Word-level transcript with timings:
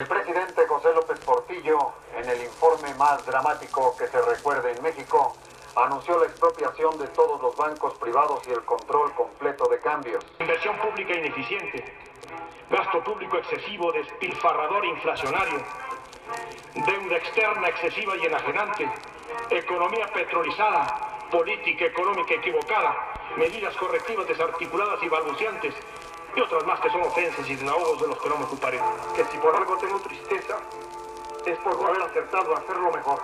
El 0.00 0.06
presidente 0.06 0.64
José 0.68 0.94
López 0.94 1.18
Portillo, 1.24 1.92
en 2.16 2.30
el 2.30 2.44
informe 2.44 2.94
más 2.94 3.26
dramático 3.26 3.96
que 3.96 4.06
se 4.06 4.22
recuerde 4.22 4.70
en 4.70 4.80
México, 4.80 5.36
anunció 5.74 6.20
la 6.20 6.26
expropiación 6.26 6.96
de 6.98 7.08
todos 7.08 7.42
los 7.42 7.56
bancos 7.56 7.94
privados 7.98 8.46
y 8.46 8.52
el 8.52 8.64
control 8.64 9.12
completo 9.14 9.68
de 9.68 9.80
cambios. 9.80 10.24
Inversión 10.38 10.78
pública 10.78 11.14
ineficiente, 11.14 11.84
gasto 12.70 13.02
público 13.02 13.38
excesivo, 13.38 13.90
despilfarrador 13.90 14.84
inflacionario, 14.84 15.64
deuda 16.74 17.16
externa 17.16 17.68
excesiva 17.68 18.16
y 18.18 18.26
enajenante, 18.26 18.88
economía 19.50 20.06
petrolizada, 20.14 21.26
política 21.32 21.86
económica 21.86 22.34
equivocada, 22.34 22.94
medidas 23.36 23.76
correctivas 23.76 24.28
desarticuladas 24.28 25.02
y 25.02 25.08
balbuciantes, 25.08 25.74
y 26.36 26.40
otras 26.40 26.64
más 26.66 26.80
que 26.80 26.90
son 26.90 27.02
ofensas 27.02 27.48
y 27.48 27.56
desahogos 27.56 28.00
de 28.00 28.08
los 28.08 28.18
que 28.18 28.28
no 28.28 28.38
me 28.38 28.44
ocuparé. 28.44 28.80
Que 29.14 29.24
si 29.24 29.38
por 29.38 29.54
algo 29.54 29.76
tengo 29.78 29.98
tristeza, 30.00 30.56
es 31.46 31.58
por 31.58 31.80
no 31.80 31.88
haber 31.88 32.02
acertado 32.02 32.54
a 32.54 32.58
hacerlo 32.58 32.92
mejor. 32.92 33.20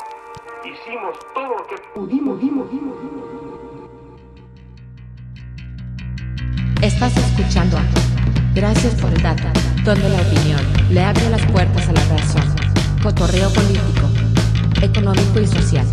Hicimos 0.65 1.19
todo 1.35 1.59
lo 1.59 1.67
que 1.67 1.77
pudimos. 1.95 2.41
Estás 6.83 7.17
escuchando 7.17 7.79
a 7.79 7.83
Gracias 8.55 8.95
por 9.01 9.11
el 9.11 9.23
dato, 9.23 9.49
donde 9.85 10.09
la 10.09 10.21
opinión 10.21 10.61
le 10.91 11.03
abre 11.03 11.29
las 11.31 11.45
puertas 11.47 11.89
a 11.89 11.93
la 11.93 12.05
razón. 12.05 12.55
Cotorreo 13.03 13.51
político, 13.53 14.09
económico 14.81 15.41
y 15.41 15.47
social. 15.47 15.87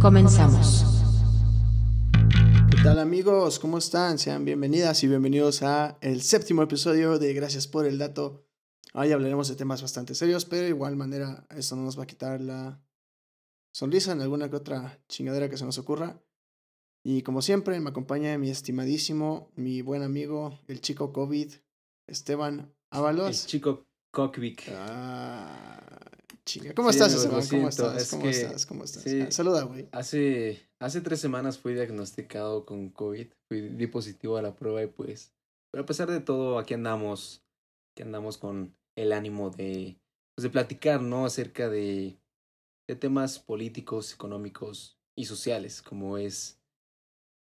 Comenzamos. 0.00 0.91
¿Qué 2.82 2.88
tal 2.88 2.98
amigos? 2.98 3.60
¿Cómo 3.60 3.78
están? 3.78 4.18
Sean 4.18 4.44
bienvenidas 4.44 5.04
y 5.04 5.06
bienvenidos 5.06 5.62
a 5.62 5.96
el 6.00 6.20
séptimo 6.20 6.64
episodio 6.64 7.16
de 7.20 7.32
Gracias 7.32 7.68
por 7.68 7.86
el 7.86 7.96
dato. 7.96 8.44
Hoy 8.92 9.12
hablaremos 9.12 9.46
de 9.46 9.54
temas 9.54 9.82
bastante 9.82 10.16
serios, 10.16 10.44
pero 10.44 10.62
de 10.62 10.70
igual 10.70 10.96
manera 10.96 11.46
esto 11.50 11.76
no 11.76 11.82
nos 11.82 11.96
va 11.96 12.02
a 12.02 12.06
quitar 12.08 12.40
la 12.40 12.82
sonrisa 13.72 14.10
en 14.10 14.20
alguna 14.20 14.50
que 14.50 14.56
otra 14.56 15.00
chingadera 15.06 15.48
que 15.48 15.56
se 15.56 15.64
nos 15.64 15.78
ocurra. 15.78 16.20
Y 17.04 17.22
como 17.22 17.40
siempre 17.40 17.78
me 17.78 17.90
acompaña 17.90 18.36
mi 18.36 18.50
estimadísimo, 18.50 19.52
mi 19.54 19.80
buen 19.80 20.02
amigo, 20.02 20.58
el 20.66 20.80
chico 20.80 21.12
COVID, 21.12 21.52
Esteban 22.08 22.74
Ábalos. 22.90 23.42
El 23.42 23.46
chico 23.46 23.86
Cockvick. 24.10 24.64
Ah, 24.72 25.81
chinga. 26.44 26.74
¿Cómo 26.74 26.90
estás, 26.90 27.14
Esteban? 27.14 27.46
¿Cómo 27.48 27.68
estás? 27.68 28.10
¿Cómo 28.10 28.28
estás? 28.28 28.66
¿Cómo 28.66 28.84
estás? 28.84 29.02
sí. 29.02 29.20
Ah, 29.22 29.30
Saluda, 29.30 29.62
güey. 29.64 29.88
Hace, 29.92 30.68
hace 30.78 31.00
tres 31.00 31.20
semanas 31.20 31.58
fui 31.58 31.74
diagnosticado 31.74 32.66
con 32.66 32.90
COVID. 32.90 33.28
Fui 33.48 33.60
di 33.60 33.86
positivo 33.86 34.36
a 34.36 34.42
la 34.42 34.54
prueba 34.54 34.82
y 34.82 34.86
pues. 34.86 35.34
Pero 35.70 35.84
a 35.84 35.86
pesar 35.86 36.10
de 36.10 36.20
todo, 36.20 36.58
aquí 36.58 36.74
andamos. 36.74 37.44
Aquí 37.92 38.02
andamos 38.02 38.38
con 38.38 38.76
el 38.96 39.12
ánimo 39.12 39.50
de. 39.50 39.98
Pues 40.34 40.44
de 40.44 40.50
platicar, 40.50 41.02
¿no? 41.02 41.24
Acerca 41.24 41.68
de. 41.68 42.18
De 42.88 42.96
temas 42.96 43.38
políticos, 43.38 44.12
económicos 44.12 44.98
y 45.16 45.26
sociales, 45.26 45.82
como 45.82 46.18
es. 46.18 46.60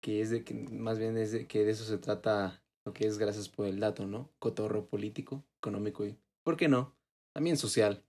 Que 0.01 0.21
es 0.21 0.29
de 0.29 0.43
que. 0.43 0.53
Más 0.53 0.99
bien 0.99 1.17
es 1.17 1.31
de 1.31 1.47
que 1.47 1.65
de 1.65 1.71
eso 1.71 1.83
se 1.85 1.97
trata 1.97 2.63
lo 2.85 2.93
que 2.93 3.05
es 3.05 3.17
gracias 3.17 3.49
por 3.49 3.67
el 3.67 3.79
dato, 3.79 4.07
¿no? 4.07 4.31
Cotorro 4.39 4.87
político, 4.87 5.45
económico 5.57 6.05
y, 6.05 6.17
¿por 6.43 6.57
qué 6.57 6.67
no? 6.67 6.95
También 7.33 7.57
social. 7.57 8.03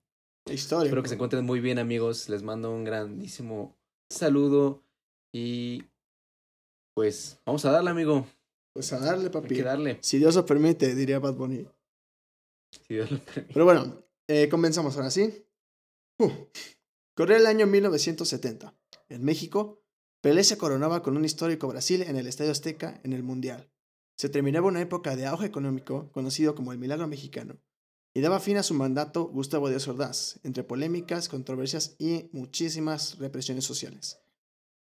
Historia. 0.53 0.87
Espero 0.87 1.03
que 1.03 1.09
se 1.09 1.15
encuentren 1.15 1.45
muy 1.45 1.61
bien, 1.61 1.79
amigos. 1.79 2.29
Les 2.29 2.43
mando 2.43 2.71
un 2.71 2.85
grandísimo 2.85 3.77
saludo 4.09 4.83
y 5.33 5.85
pues 6.95 7.39
vamos 7.47 7.65
a 7.65 7.71
darle, 7.71 7.91
amigo. 7.91 8.27
Pues 8.73 8.93
a 8.93 8.99
darle, 8.99 9.25
Hay 9.25 9.31
papi. 9.31 9.55
que 9.55 9.63
darle. 9.63 9.99
Si 10.03 10.19
Dios 10.19 10.35
lo 10.35 10.47
permite, 10.47 10.95
diría 10.95 11.19
Bad 11.19 11.35
Bunny. 11.35 11.67
Si 12.73 12.95
Dios 12.95 13.11
lo 13.11 13.19
permite. 13.19 13.53
Pero 13.53 13.65
bueno, 13.65 14.03
eh, 14.29 14.49
comenzamos 14.49 14.97
ahora 14.97 15.11
sí. 15.11 15.45
Uh. 16.19 16.31
Corría 17.17 17.39
el 17.39 17.47
año 17.47 17.67
1970. 17.67 18.75
En 19.09 19.25
México, 19.25 19.83
Pelé 20.21 20.45
se 20.45 20.59
coronaba 20.59 21.03
con 21.03 21.17
un 21.17 21.25
histórico 21.25 21.67
Brasil 21.69 22.03
en 22.03 22.17
el 22.17 22.27
Estadio 22.27 22.53
Azteca 22.53 23.01
en 23.05 23.13
el 23.13 23.23
Mundial. 23.23 23.71
Se 24.17 24.29
terminaba 24.29 24.69
una 24.69 24.83
época 24.83 25.17
de 25.17 25.27
auge 25.27 25.47
económico 25.47 26.11
conocido 26.13 26.55
como 26.55 26.73
el 26.73 26.79
Milagro 26.79 27.09
Mexicano 27.09 27.59
y 28.13 28.21
daba 28.21 28.41
fin 28.41 28.57
a 28.57 28.63
su 28.63 28.75
mandato 28.75 29.25
Gustavo 29.25 29.69
Díaz 29.69 29.87
Ordaz, 29.89 30.41
entre 30.43 30.65
polémicas, 30.65 31.29
controversias 31.29 31.95
y 31.99 32.29
muchísimas 32.33 33.19
represiones 33.19 33.65
sociales. 33.65 34.19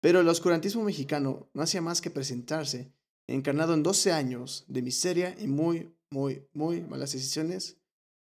Pero 0.01 0.19
el 0.19 0.28
oscurantismo 0.28 0.84
mexicano 0.84 1.50
no 1.53 1.61
hacía 1.63 1.81
más 1.81 2.01
que 2.01 2.11
presentarse, 2.11 2.91
encarnado 3.28 3.73
en 3.73 3.84
12 3.84 4.11
años 4.11 4.66
de 4.67 4.81
miseria 4.81 5.35
y 5.39 5.47
muy, 5.47 5.95
muy, 6.09 6.45
muy 6.53 6.81
malas 6.81 7.13
decisiones, 7.13 7.78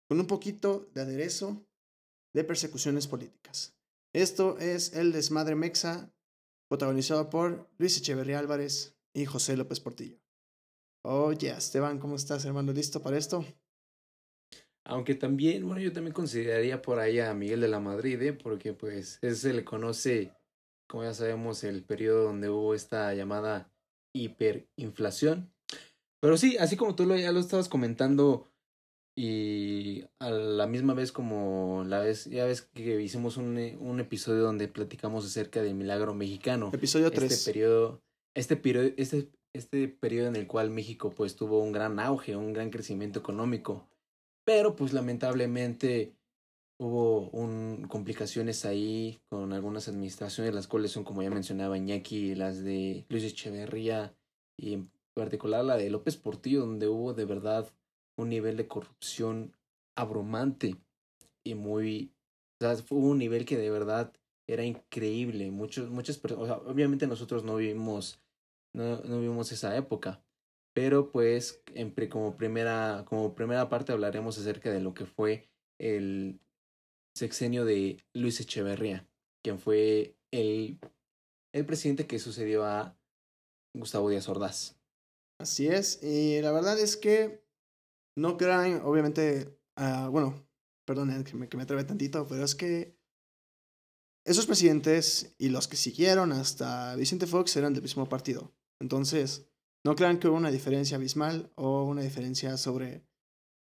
con 0.08 0.20
un 0.20 0.28
poquito 0.28 0.88
de 0.94 1.02
aderezo 1.02 1.66
de 2.34 2.44
persecuciones 2.44 3.08
políticas. 3.08 3.74
Esto 4.14 4.60
es 4.60 4.94
El 4.94 5.12
Desmadre 5.12 5.56
Mexa, 5.56 6.14
protagonizado 6.68 7.32
por 7.32 7.68
Luis 7.80 7.98
Echeverría 7.98 8.38
Álvarez 8.38 8.96
y 9.14 9.26
José 9.26 9.58
López 9.58 9.80
Portillo. 9.80 10.20
Oye, 11.04 11.50
Esteban, 11.50 12.00
¿cómo 12.00 12.16
estás, 12.16 12.46
hermano? 12.46 12.72
¿Listo 12.72 13.02
para 13.02 13.18
esto? 13.18 13.44
Aunque 14.86 15.16
también, 15.16 15.66
bueno, 15.66 15.82
yo 15.82 15.94
también 15.94 16.14
consideraría 16.14 16.82
por 16.82 17.00
ahí 17.00 17.20
a 17.20 17.34
Miguel 17.34 17.62
de 17.62 17.70
la 17.70 17.80
Madrid, 17.80 18.22
¿eh? 18.22 18.34
porque 18.34 18.74
pues 18.74 19.20
se 19.22 19.54
le 19.54 19.64
conoce, 19.64 20.34
como 20.90 21.04
ya 21.04 21.14
sabemos, 21.14 21.64
el 21.64 21.84
periodo 21.84 22.26
donde 22.26 22.50
hubo 22.50 22.74
esta 22.74 23.14
llamada 23.14 23.72
hiperinflación. 24.14 25.54
Pero 26.22 26.38
sí, 26.38 26.58
así 26.58 26.76
como 26.76 26.96
tú 26.96 27.06
lo, 27.06 27.16
ya 27.16 27.32
lo 27.32 27.40
estabas 27.40 27.70
comentando 27.70 28.50
y 29.16 30.06
a 30.20 30.30
la 30.32 30.68
misma 30.68 30.94
vez 30.94 31.12
como 31.12 31.84
la 31.86 32.00
vez, 32.00 32.26
ya 32.26 32.46
ves 32.46 32.62
que 32.62 33.00
hicimos 33.02 33.38
un, 33.38 33.58
eh, 33.58 33.78
un 33.80 34.00
episodio 34.00 34.42
donde 34.42 34.68
platicamos 34.68 35.26
acerca 35.26 35.62
del 35.62 35.76
milagro 35.76 36.14
mexicano. 36.14 36.72
Episodio 36.74 37.12
3. 37.12 37.32
Este 37.32 37.52
periodo, 37.52 38.02
este 38.34 38.56
periodo, 38.56 38.90
este, 38.98 39.30
este 39.54 39.88
periodo 39.88 40.28
en 40.28 40.36
el 40.36 40.48
cual 40.48 40.72
México 40.72 41.12
pues 41.12 41.36
tuvo 41.36 41.62
un 41.62 41.72
gran 41.72 42.00
auge, 42.00 42.36
un 42.36 42.54
gran 42.54 42.70
crecimiento 42.72 43.20
económico. 43.20 43.88
Pero 44.46 44.76
pues 44.76 44.94
lamentablemente 44.94 46.14
hubo 46.80 47.30
un, 47.30 47.88
complicaciones 47.90 48.66
ahí 48.66 49.22
con 49.30 49.54
algunas 49.54 49.88
administraciones, 49.88 50.54
las 50.54 50.68
cuales 50.68 50.92
son 50.92 51.04
como 51.04 51.24
ya 51.24 51.30
mencionaba 51.30 51.78
Iñaki, 51.78 52.36
las 52.36 52.64
de 52.64 53.06
Luis 53.10 53.24
Echeverría 53.24 54.16
y 54.58 54.74
en 54.74 54.92
particular 55.14 55.64
la 55.64 55.78
de 55.78 55.90
López 55.90 56.18
Portillo, 56.18 56.62
donde 56.62 56.88
hubo 56.88 57.14
de 57.14 57.26
verdad 57.26 57.72
un 58.18 58.30
nivel 58.30 58.58
de 58.58 58.68
corrupción 58.68 59.56
abrumante 59.96 60.76
y 61.44 61.56
muy, 61.56 62.12
o 62.60 62.66
sea, 62.66 62.76
fue 62.78 62.98
un 62.98 63.18
nivel 63.18 63.46
que 63.46 63.58
de 63.58 63.70
verdad 63.70 64.14
era 64.48 64.64
increíble. 64.64 65.52
Muchos, 65.52 65.90
muchas 65.90 66.18
personas, 66.18 66.60
obviamente 66.66 67.08
nosotros 67.08 67.44
no 67.44 67.56
vivimos, 67.56 68.20
no, 68.74 68.98
no 69.02 69.20
vivimos 69.20 69.52
esa 69.52 69.76
época, 69.78 70.24
pero 70.74 71.12
pues 71.12 71.62
en, 71.76 71.94
como 72.10 72.36
primera, 72.36 73.06
como 73.08 73.36
primera 73.36 73.70
parte 73.70 73.92
hablaremos 73.92 74.38
acerca 74.38 74.72
de 74.72 74.82
lo 74.82 74.94
que 74.94 75.06
fue 75.06 75.50
el 75.80 76.40
sexenio 77.16 77.64
de 77.66 78.04
Luis 78.14 78.40
Echeverría, 78.40 79.08
quien 79.44 79.60
fue 79.60 80.18
el, 80.32 80.80
el 81.54 81.66
presidente 81.66 82.08
que 82.08 82.20
sucedió 82.20 82.66
a 82.66 82.98
Gustavo 83.76 84.10
Díaz 84.10 84.28
Ordaz. 84.28 84.80
Así 85.40 85.68
es, 85.68 86.02
y 86.04 86.42
la 86.42 86.52
verdad 86.52 86.80
es 86.80 86.98
que 86.98 87.44
no 88.16 88.38
crean, 88.38 88.82
obviamente, 88.84 89.60
ah, 89.76 90.08
bueno, 90.12 90.48
perdón 90.86 91.24
que 91.24 91.36
me, 91.36 91.50
que 91.50 91.84
tantito, 91.84 92.28
pero 92.28 92.44
es 92.44 92.56
que 92.56 92.98
esos 94.26 94.46
presidentes 94.46 95.36
y 95.38 95.50
los 95.50 95.68
que 95.68 95.76
siguieron 95.76 96.32
hasta 96.32 96.96
Vicente 96.96 97.28
Fox 97.28 97.56
eran 97.58 97.74
del 97.74 97.84
mismo 97.84 98.08
partido. 98.08 98.54
Entonces, 98.80 99.50
no 99.84 99.96
crean 99.96 100.20
que 100.20 100.28
hubo 100.28 100.38
una 100.38 100.52
diferencia 100.52 100.98
abismal 100.98 101.52
o 101.56 101.84
una 101.84 102.02
diferencia 102.02 102.58
sobre 102.58 103.04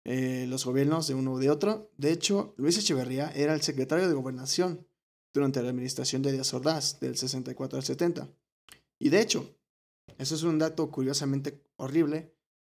eh, 0.06 0.46
los 0.48 0.66
gobiernos 0.66 1.08
de 1.08 1.16
uno 1.16 1.34
o 1.34 1.40
de 1.40 1.50
otro. 1.50 1.92
De 1.98 2.12
hecho, 2.12 2.54
Luis 2.58 2.78
Echeverría 2.78 3.32
era 3.32 3.54
el 3.54 3.62
secretario 3.62 4.08
de 4.08 4.14
gobernación 4.14 4.86
durante 5.34 5.62
la 5.64 5.70
administración 5.70 6.22
de 6.22 6.32
Díaz 6.32 6.54
Ordaz, 6.54 7.00
del 7.00 7.18
64 7.18 7.78
al 7.78 7.84
70. 7.84 8.30
Y 9.00 9.10
de 9.10 9.22
hecho, 9.22 9.58
eso 10.18 10.36
es 10.36 10.44
un 10.44 10.60
dato 10.60 10.92
curiosamente 10.92 11.64
horrible. 11.78 12.36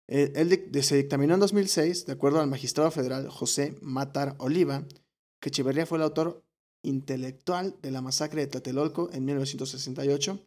Eh, 0.07 0.31
él 0.35 0.83
se 0.83 0.95
dictaminó 0.95 1.33
en 1.33 1.39
2006, 1.41 2.05
de 2.05 2.13
acuerdo 2.13 2.39
al 2.39 2.47
magistrado 2.47 2.91
federal 2.91 3.27
José 3.29 3.77
Matar 3.81 4.35
Oliva, 4.37 4.87
que 5.41 5.49
Echeverría 5.49 5.85
fue 5.85 5.97
el 5.97 6.03
autor 6.03 6.45
intelectual 6.83 7.75
de 7.81 7.91
la 7.91 8.01
masacre 8.01 8.41
de 8.41 8.47
Tlatelolco 8.47 9.09
en 9.11 9.25
1968. 9.25 10.39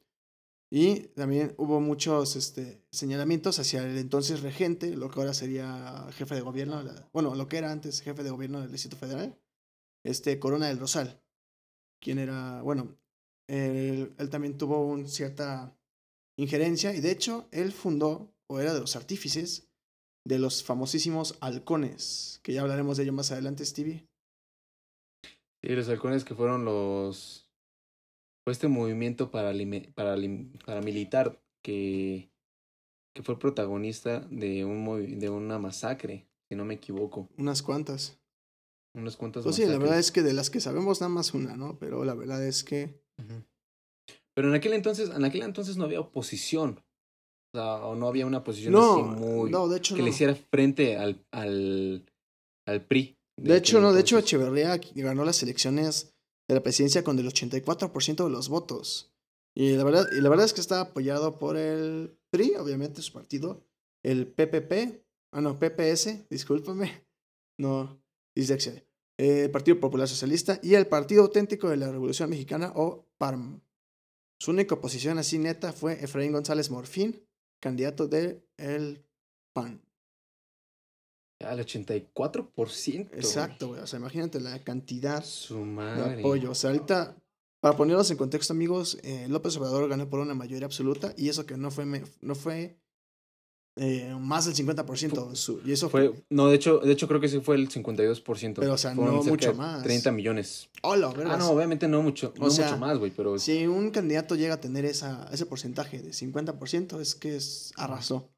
Y 0.71 1.01
también 1.15 1.55
hubo 1.57 1.81
muchos 1.81 2.37
este, 2.37 2.83
señalamientos 2.91 3.59
hacia 3.59 3.83
el 3.85 3.97
entonces 3.97 4.43
regente, 4.43 4.95
lo 4.95 5.11
que 5.11 5.21
ahora 5.21 5.33
sería 5.33 6.07
jefe 6.13 6.35
de 6.35 6.43
gobierno, 6.43 6.83
bueno, 7.13 7.35
lo 7.35 7.49
que 7.49 7.57
era 7.57 7.73
antes 7.73 8.03
jefe 8.03 8.23
de 8.23 8.31
gobierno 8.31 8.61
del 8.61 8.71
Distrito 8.71 8.97
Federal, 8.97 9.39
este 10.05 10.39
Corona 10.39 10.69
del 10.69 10.79
Rosal, 10.79 11.23
quien 12.01 12.19
era, 12.19 12.61
bueno, 12.61 12.99
él, 13.49 14.15
él 14.19 14.31
también 14.31 14.59
tuvo 14.59 14.87
un 14.87 15.09
cierta 15.09 15.75
injerencia 16.37 16.95
y 16.95 17.01
de 17.01 17.13
hecho 17.13 17.49
él 17.51 17.73
fundó 17.73 18.35
o 18.47 18.61
era 18.61 18.75
de 18.75 18.81
los 18.81 18.95
artífices 18.95 19.69
de 20.29 20.39
los 20.39 20.63
famosísimos 20.63 21.37
halcones, 21.41 22.41
que 22.43 22.53
ya 22.53 22.61
hablaremos 22.61 22.99
de 22.99 23.05
ello 23.05 23.15
más 23.15 23.33
adelante, 23.33 23.65
Stevie. 23.65 24.07
Sí, 25.63 25.69
los 25.71 25.89
halcones 25.89 26.25
que 26.25 26.35
fueron 26.35 26.67
los... 26.67 27.48
Fue 28.49 28.53
este 28.55 28.69
movimiento 28.69 29.31
paralime- 29.31 29.93
paralim- 29.95 30.59
paramilitar 30.65 31.39
que, 31.63 32.31
que 33.15 33.23
fue 33.23 33.39
protagonista 33.39 34.21
de, 34.31 34.65
un 34.65 35.19
de 35.19 35.29
una 35.29 35.59
masacre, 35.59 36.27
si 36.49 36.57
no 36.57 36.65
me 36.65 36.73
equivoco. 36.73 37.29
Unas 37.37 37.61
cuantas. 37.61 38.19
Unas 38.97 39.19
cuantas 39.19 39.45
Pues 39.45 39.57
sí, 39.57 39.67
la 39.67 39.77
verdad 39.77 39.99
es 39.99 40.11
que 40.11 40.23
de 40.23 40.33
las 40.33 40.49
que 40.49 40.61
sabemos 40.61 41.03
nada 41.03 41.11
más 41.13 41.35
una, 41.35 41.59
¿no? 41.59 41.79
Pero 41.79 42.07
la 42.07 42.15
verdad 42.15 42.43
es 42.43 42.65
que. 42.65 43.03
Pero 44.35 44.49
en 44.49 44.55
aquel 44.55 44.73
entonces, 44.73 45.11
en 45.11 45.25
aquel 45.27 45.43
entonces 45.43 45.77
no 45.77 45.85
había 45.85 46.01
oposición. 46.01 46.83
O 47.53 47.59
sea, 47.59 47.85
o 47.85 47.97
no 47.97 48.09
había 48.09 48.25
una 48.25 48.45
posición 48.45 48.73
no, 48.73 48.95
así 48.95 49.03
muy... 49.03 49.51
no, 49.51 49.69
de 49.69 49.77
hecho 49.77 49.95
que 49.95 50.01
no. 50.01 50.07
le 50.07 50.11
hiciera 50.11 50.35
frente 50.35 50.97
al, 50.97 51.23
al, 51.33 52.11
al 52.67 52.83
PRI. 52.87 53.19
De 53.37 53.59
hecho, 53.59 53.83
no, 53.83 53.93
de 53.93 54.01
hecho. 54.01 54.17
Echeverría 54.17 54.81
ganó 54.95 55.27
las 55.27 55.43
elecciones 55.43 56.15
de 56.49 56.55
la 56.55 56.63
presidencia 56.63 57.05
con 57.05 57.19
el 57.19 57.27
84% 57.27 58.25
de 58.25 58.31
los 58.31 58.49
votos. 58.49 59.13
Y 59.55 59.77
la 59.77 59.85
verdad, 59.85 60.07
y 60.17 60.21
la 60.21 60.29
verdad 60.29 60.47
es 60.47 60.53
que 60.53 60.61
está 60.61 60.81
apoyado 60.81 61.39
por 61.39 61.57
el 61.57 62.17
PRI, 62.31 62.55
obviamente 62.57 63.03
su 63.03 63.13
partido, 63.13 63.65
el 64.03 64.27
PPP, 64.27 65.03
ah 65.33 65.41
no, 65.41 65.59
PPS, 65.59 66.29
discúlpame, 66.31 67.07
no, 67.59 68.03
dislexia, 68.35 68.85
eh, 69.19 69.45
el 69.45 69.51
Partido 69.51 69.81
Popular 69.81 70.09
Socialista 70.09 70.61
y 70.63 70.75
el 70.75 70.87
Partido 70.87 71.23
Auténtico 71.23 71.69
de 71.69 71.77
la 71.77 71.91
Revolución 71.91 72.31
Mexicana 72.31 72.73
o 72.75 73.07
PARM. 73.19 73.61
Su 74.41 74.53
única 74.53 74.77
oposición 74.77 75.19
así 75.19 75.39
neta 75.39 75.73
fue 75.73 76.03
Efraín 76.05 76.33
González 76.33 76.71
Morfín, 76.71 77.27
candidato 77.61 78.07
del 78.07 78.45
el 78.57 79.05
PAN. 79.53 79.83
Al 81.41 81.61
84%. 81.61 83.11
Exacto, 83.13 83.69
güey. 83.69 83.81
O 83.81 83.87
sea, 83.87 83.99
imagínate 83.99 84.41
la 84.41 84.59
cantidad 84.65 85.25
Su 85.25 85.65
de 85.65 86.19
apoyo. 86.19 86.51
O 86.51 86.55
sea, 86.55 86.71
ahorita, 86.71 87.17
para 87.61 87.77
ponerlos 87.77 88.11
en 88.11 88.17
contexto, 88.17 88.53
amigos, 88.53 88.99
eh, 89.03 89.27
López 89.29 89.57
Obrador 89.57 89.89
ganó 89.89 90.09
por 90.09 90.21
una 90.21 90.35
mayoría 90.35 90.67
absoluta 90.67 91.15
y 91.17 91.29
eso 91.29 91.47
que 91.47 91.57
no 91.57 91.71
fue, 91.71 91.87
no 92.21 92.35
fue 92.35 92.77
eh, 93.77 94.17
más 94.19 94.47
del 94.47 94.67
50%. 94.67 95.37
Su, 95.37 95.61
y 95.65 95.71
eso 95.71 95.89
fue... 95.89 96.09
Fue, 96.09 96.25
no, 96.31 96.49
de 96.49 96.57
hecho, 96.57 96.79
de 96.79 96.91
hecho 96.91 97.07
creo 97.07 97.21
que 97.21 97.29
sí 97.29 97.39
fue 97.39 97.55
el 97.55 97.69
52%. 97.69 98.55
Pero, 98.57 98.73
o 98.73 98.79
sea, 98.79 98.95
Fueron 98.97 99.17
no 99.17 99.23
mucho 99.23 99.55
más. 99.55 99.85
30 99.85 100.11
millones. 100.11 100.69
¡Hola, 100.83 101.13
vergas! 101.13 101.35
Ah, 101.35 101.39
no, 101.39 101.51
obviamente 101.51 101.87
no 101.87 102.03
mucho, 102.03 102.35
O 102.37 102.45
no 102.47 102.51
sea, 102.51 102.67
mucho 102.67 102.79
más, 102.79 102.99
güey, 102.99 103.13
pero 103.13 103.39
Si 103.39 103.69
un 103.69 103.91
candidato 103.91 104.35
llega 104.35 104.55
a 104.55 104.61
tener 104.61 104.85
esa, 104.85 105.29
ese 105.33 105.47
porcentaje 105.47 106.03
de 106.03 106.11
50%, 106.11 107.01
es 107.01 107.15
que 107.15 107.37
es, 107.37 107.73
arrasó. 107.77 108.29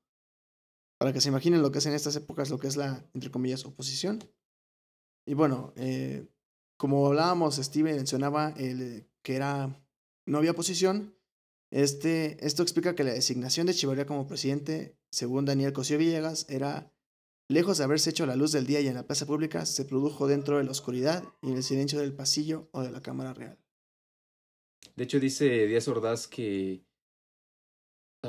Para 1.01 1.15
que 1.15 1.23
se 1.23 1.31
imaginen 1.31 1.63
lo 1.63 1.73
que 1.73 1.79
es 1.79 1.87
en 1.87 1.95
estas 1.95 2.15
épocas, 2.17 2.51
lo 2.51 2.59
que 2.59 2.67
es 2.69 2.77
la, 2.77 3.09
entre 3.15 3.31
comillas, 3.31 3.65
oposición. 3.65 4.23
Y 5.27 5.33
bueno, 5.33 5.73
eh, 5.77 6.29
como 6.77 7.07
hablábamos, 7.07 7.57
Steve 7.57 7.95
mencionaba 7.95 8.51
el, 8.59 8.83
eh, 8.83 9.09
que 9.23 9.35
era, 9.35 9.83
no 10.27 10.37
había 10.37 10.51
oposición. 10.51 11.17
Este, 11.71 12.45
esto 12.45 12.63
explica 12.63 12.95
que 12.95 13.05
la 13.05 13.15
designación 13.15 13.65
de 13.65 13.73
Echeverría 13.73 14.05
como 14.05 14.27
presidente, 14.27 14.99
según 15.11 15.47
Daniel 15.47 15.73
Cosío 15.73 15.97
Villegas, 15.97 16.45
era 16.51 16.93
lejos 17.49 17.79
de 17.79 17.85
haberse 17.85 18.11
hecho 18.11 18.27
la 18.27 18.37
luz 18.37 18.53
del 18.53 18.67
día 18.67 18.83
y 18.83 18.89
en 18.89 18.95
la 18.95 19.07
plaza 19.07 19.25
pública, 19.25 19.65
se 19.65 19.87
produjo 19.87 20.27
dentro 20.27 20.59
de 20.59 20.65
la 20.65 20.71
oscuridad 20.71 21.25
y 21.41 21.51
en 21.51 21.57
el 21.57 21.63
silencio 21.63 21.99
del 22.01 22.13
pasillo 22.13 22.69
o 22.73 22.83
de 22.83 22.91
la 22.91 23.01
Cámara 23.01 23.33
Real. 23.33 23.59
de 24.97 25.05
hecho 25.05 25.19
dice 25.19 25.67
Díaz 25.67 25.89
Ordaz 25.89 26.29
que 26.29 26.85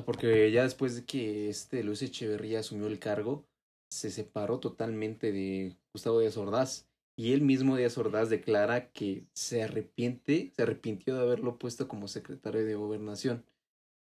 porque 0.05 0.51
ya 0.51 0.63
después 0.63 0.95
de 0.95 1.05
que 1.05 1.49
este 1.49 1.83
Luis 1.83 2.01
Echeverría 2.01 2.59
asumió 2.59 2.87
el 2.87 2.99
cargo, 2.99 3.45
se 3.89 4.09
separó 4.09 4.59
totalmente 4.59 5.31
de 5.31 5.75
Gustavo 5.93 6.19
Díaz 6.19 6.37
Ordaz. 6.37 6.87
Y 7.17 7.33
él 7.33 7.41
mismo, 7.41 7.75
Díaz 7.75 7.97
Ordaz, 7.97 8.29
declara 8.29 8.91
que 8.91 9.25
se 9.33 9.63
arrepiente, 9.63 10.53
se 10.55 10.63
arrepintió 10.63 11.15
de 11.15 11.21
haberlo 11.21 11.59
puesto 11.59 11.87
como 11.87 12.07
secretario 12.07 12.65
de 12.65 12.75
gobernación. 12.75 13.45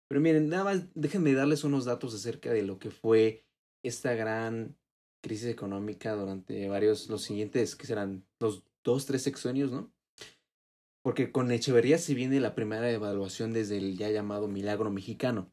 Pero 0.07 0.21
miren, 0.21 0.47
nada 0.47 0.63
más 0.63 0.83
déjenme 0.93 1.33
darles 1.33 1.63
unos 1.63 1.85
datos 1.85 2.13
acerca 2.13 2.51
de 2.51 2.63
lo 2.63 2.79
que 2.79 2.91
fue 2.91 3.45
esta 3.83 4.13
gran 4.13 4.75
crisis 5.21 5.47
económica 5.47 6.13
durante 6.13 6.67
varios, 6.69 7.09
los 7.09 7.23
siguientes, 7.23 7.75
que 7.75 7.87
serán 7.87 8.25
los 8.39 8.63
dos, 8.83 9.05
tres 9.05 9.23
sexenios, 9.23 9.71
¿no? 9.71 9.91
Porque 11.03 11.31
con 11.31 11.51
Echeverría 11.51 11.97
se 11.97 12.13
viene 12.13 12.39
la 12.39 12.55
primera 12.55 12.89
evaluación 12.91 13.53
desde 13.53 13.77
el 13.77 13.97
ya 13.97 14.09
llamado 14.09 14.47
milagro 14.47 14.91
mexicano. 14.91 15.51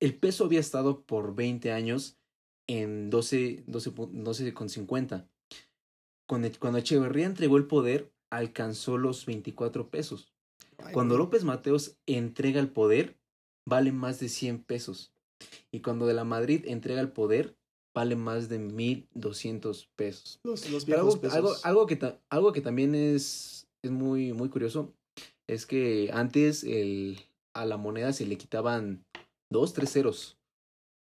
El 0.00 0.14
peso 0.16 0.44
había 0.44 0.60
estado 0.60 1.02
por 1.02 1.34
20 1.34 1.72
años 1.72 2.16
en 2.66 3.10
12, 3.10 3.64
12, 3.66 3.94
pu- 3.94 4.10
12,50. 4.10 5.26
Con 6.26 6.44
E- 6.44 6.52
Cuando 6.52 6.78
Echeverría 6.78 7.26
entregó 7.26 7.56
el 7.56 7.66
poder, 7.66 8.10
alcanzó 8.30 8.96
los 8.98 9.26
24 9.26 9.90
pesos. 9.90 10.32
Cuando. 10.92 11.18
López 11.18 11.44
Mateos 11.44 11.96
entrega 12.06 12.60
el 12.60 12.70
poder, 12.70 13.18
vale 13.66 13.92
más 13.92 14.18
de 14.20 14.28
100 14.28 14.62
pesos. 14.62 15.12
Y 15.70 15.80
cuando 15.80 16.06
de 16.06 16.14
la 16.14 16.24
Madrid 16.24 16.64
entrega 16.66 17.00
el 17.00 17.12
poder, 17.12 17.56
vale 17.94 18.16
más 18.16 18.48
de 18.48 18.58
1.200 18.58 19.88
pesos. 19.96 20.40
Los, 20.44 20.70
los 20.70 20.84
Pero 20.84 20.98
viejos 20.98 21.14
algo, 21.14 21.20
pesos. 21.20 21.36
algo, 21.36 21.54
algo 21.64 21.86
que, 21.86 22.18
algo 22.30 22.52
que 22.52 22.60
también 22.60 22.94
es, 22.94 23.66
es 23.82 23.90
muy, 23.90 24.32
muy 24.32 24.48
curioso 24.48 24.94
es 25.46 25.66
que 25.66 26.10
antes 26.14 26.62
el, 26.64 27.18
a 27.54 27.66
la 27.66 27.76
moneda 27.76 28.12
se 28.12 28.24
le 28.26 28.38
quitaban 28.38 29.04
dos, 29.50 29.72
tres 29.72 29.92
ceros. 29.92 30.38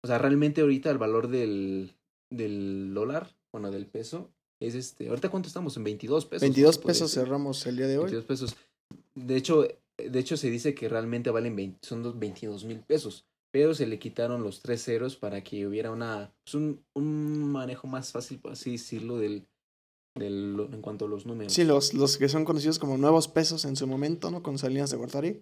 O 0.03 0.07
sea, 0.07 0.17
realmente 0.17 0.61
ahorita 0.61 0.91
el 0.91 0.97
valor 0.97 1.27
del, 1.27 1.95
del 2.29 2.93
dólar, 2.93 3.35
bueno, 3.51 3.71
del 3.71 3.87
peso, 3.87 4.29
es 4.59 4.75
este. 4.75 5.09
¿Ahorita 5.09 5.29
cuánto 5.29 5.47
estamos? 5.47 5.75
En 5.77 5.83
22 5.83 6.25
pesos. 6.25 6.41
22 6.41 6.75
se 6.75 6.81
podría 6.81 6.93
pesos 6.93 7.11
decir. 7.11 7.23
cerramos 7.23 7.65
el 7.65 7.77
día 7.77 7.87
de 7.87 7.97
hoy. 7.97 8.03
22 8.03 8.25
pesos. 8.25 8.55
De 9.15 9.35
hecho, 9.35 9.67
de 9.97 10.19
hecho 10.19 10.37
se 10.37 10.49
dice 10.49 10.75
que 10.75 10.89
realmente 10.89 11.29
valen 11.29 11.55
20 11.55 11.79
son 11.81 12.03
dos 12.03 12.17
22 12.19 12.65
mil 12.65 12.79
pesos. 12.81 13.25
Pero 13.51 13.73
se 13.73 13.87
le 13.87 13.99
quitaron 13.99 14.43
los 14.43 14.59
tres 14.59 14.83
ceros 14.83 15.15
para 15.15 15.41
que 15.41 15.65
hubiera 15.65 15.89
una, 15.89 16.33
pues 16.43 16.55
un, 16.55 16.83
un 16.93 17.51
manejo 17.51 17.87
más 17.87 18.11
fácil, 18.11 18.37
por 18.39 18.51
así 18.51 18.73
decirlo, 18.73 19.17
del, 19.17 19.47
del, 20.13 20.67
en 20.73 20.81
cuanto 20.81 21.05
a 21.05 21.07
los 21.07 21.25
números. 21.25 21.53
Sí, 21.53 21.63
los, 21.63 21.93
los 21.93 22.17
que 22.17 22.27
son 22.27 22.43
conocidos 22.43 22.79
como 22.79 22.97
nuevos 22.97 23.29
pesos 23.29 23.63
en 23.63 23.77
su 23.77 23.87
momento, 23.87 24.29
¿no? 24.29 24.43
Con 24.43 24.57
Salinas 24.57 24.89
de 24.89 24.97
Gortari. 24.97 25.41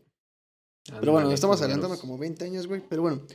Pero 1.00 1.12
bueno, 1.14 1.32
estamos 1.32 1.62
adelantando 1.62 1.98
como 2.00 2.18
20 2.18 2.46
años, 2.46 2.68
güey. 2.68 2.82
Pero 2.88 3.02
bueno, 3.02 3.26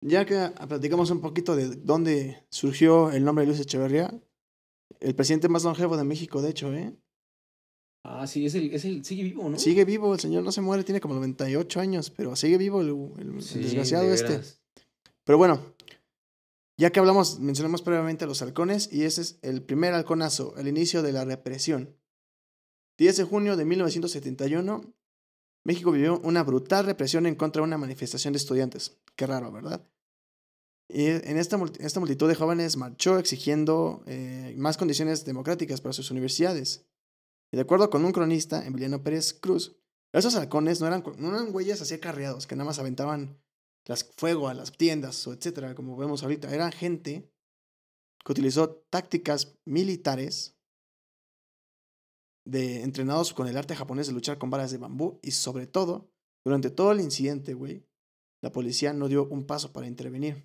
ya 0.00 0.24
que 0.24 0.50
platicamos 0.68 1.10
un 1.10 1.20
poquito 1.20 1.56
de 1.56 1.68
dónde 1.76 2.44
surgió 2.50 3.10
el 3.10 3.24
nombre 3.24 3.42
de 3.44 3.48
Luis 3.48 3.60
Echeverría, 3.60 4.12
el 5.00 5.14
presidente 5.14 5.48
más 5.48 5.64
longevo 5.64 5.96
de 5.96 6.04
México, 6.04 6.42
de 6.42 6.50
hecho, 6.50 6.72
¿eh? 6.72 6.94
Ah, 8.04 8.26
sí, 8.26 8.46
es 8.46 8.54
el, 8.56 8.74
es 8.74 8.84
el, 8.84 9.04
sigue 9.04 9.22
vivo, 9.22 9.48
¿no? 9.48 9.58
Sigue 9.58 9.84
vivo, 9.84 10.12
el 10.14 10.20
señor 10.20 10.42
no 10.42 10.50
se 10.52 10.60
muere, 10.60 10.82
tiene 10.84 11.00
como 11.00 11.14
98 11.14 11.80
años, 11.80 12.10
pero 12.10 12.34
sigue 12.34 12.58
vivo 12.58 12.80
el, 12.80 12.88
el- 13.18 13.34
el 13.36 13.42
Sí, 13.42 13.60
desgraciado 13.60 14.08
de 14.08 14.14
este. 14.14 14.40
Pero 15.24 15.38
bueno, 15.38 15.60
ya 16.76 16.90
que 16.90 16.98
hablamos, 16.98 17.38
mencionamos 17.38 17.82
previamente 17.82 18.24
a 18.24 18.26
los 18.26 18.42
halcones, 18.42 18.92
y 18.92 19.04
ese 19.04 19.20
es 19.20 19.38
el 19.42 19.62
primer 19.62 19.94
halconazo, 19.94 20.54
el 20.56 20.66
inicio 20.66 21.02
de 21.02 21.12
la 21.12 21.24
represión. 21.24 21.96
10 22.98 23.16
de 23.18 23.24
junio 23.24 23.56
de 23.56 23.64
1971, 23.64 24.82
México 25.64 25.92
vivió 25.92 26.20
una 26.20 26.42
brutal 26.42 26.86
represión 26.86 27.26
en 27.26 27.34
contra 27.34 27.60
de 27.60 27.68
una 27.68 27.78
manifestación 27.78 28.32
de 28.32 28.38
estudiantes. 28.38 28.98
Qué 29.16 29.26
raro, 29.26 29.52
¿verdad? 29.52 29.86
Y 30.88 31.06
en 31.06 31.38
esta, 31.38 31.56
multi- 31.56 31.82
esta 31.82 32.00
multitud 32.00 32.28
de 32.28 32.34
jóvenes 32.34 32.76
marchó 32.76 33.18
exigiendo 33.18 34.02
eh, 34.06 34.54
más 34.58 34.76
condiciones 34.76 35.24
democráticas 35.24 35.80
para 35.80 35.92
sus 35.92 36.10
universidades. 36.10 36.86
De 37.52 37.60
acuerdo 37.60 37.90
con 37.90 38.04
un 38.04 38.12
cronista, 38.12 38.66
Emiliano 38.66 39.02
Pérez 39.02 39.32
Cruz, 39.32 39.76
esos 40.12 40.34
halcones 40.34 40.80
no 40.80 40.86
eran, 40.86 41.02
no 41.18 41.28
eran 41.28 41.52
güeyes 41.52 41.80
así 41.80 41.94
acarreados, 41.94 42.46
que 42.46 42.56
nada 42.56 42.66
más 42.66 42.78
aventaban 42.78 43.40
las 43.86 44.04
fuego 44.04 44.48
a 44.48 44.54
las 44.54 44.72
tiendas 44.76 45.26
o 45.26 45.32
etcétera, 45.32 45.74
como 45.74 45.96
vemos 45.96 46.22
ahorita. 46.22 46.52
Era 46.54 46.70
gente 46.70 47.32
que 48.24 48.32
utilizó 48.32 48.84
tácticas 48.90 49.58
militares 49.64 50.56
de 52.44 52.82
entrenados 52.82 53.32
con 53.34 53.46
el 53.46 53.56
arte 53.56 53.74
japonés 53.76 54.06
de 54.06 54.12
luchar 54.12 54.38
con 54.38 54.50
varas 54.50 54.70
de 54.70 54.78
bambú 54.78 55.18
y 55.22 55.30
sobre 55.32 55.66
todo, 55.66 56.10
durante 56.44 56.70
todo 56.70 56.92
el 56.92 57.00
incidente, 57.00 57.54
güey, 57.54 57.84
la 58.42 58.50
policía 58.50 58.92
no 58.92 59.08
dio 59.08 59.26
un 59.28 59.44
paso 59.46 59.72
para 59.72 59.86
intervenir. 59.86 60.44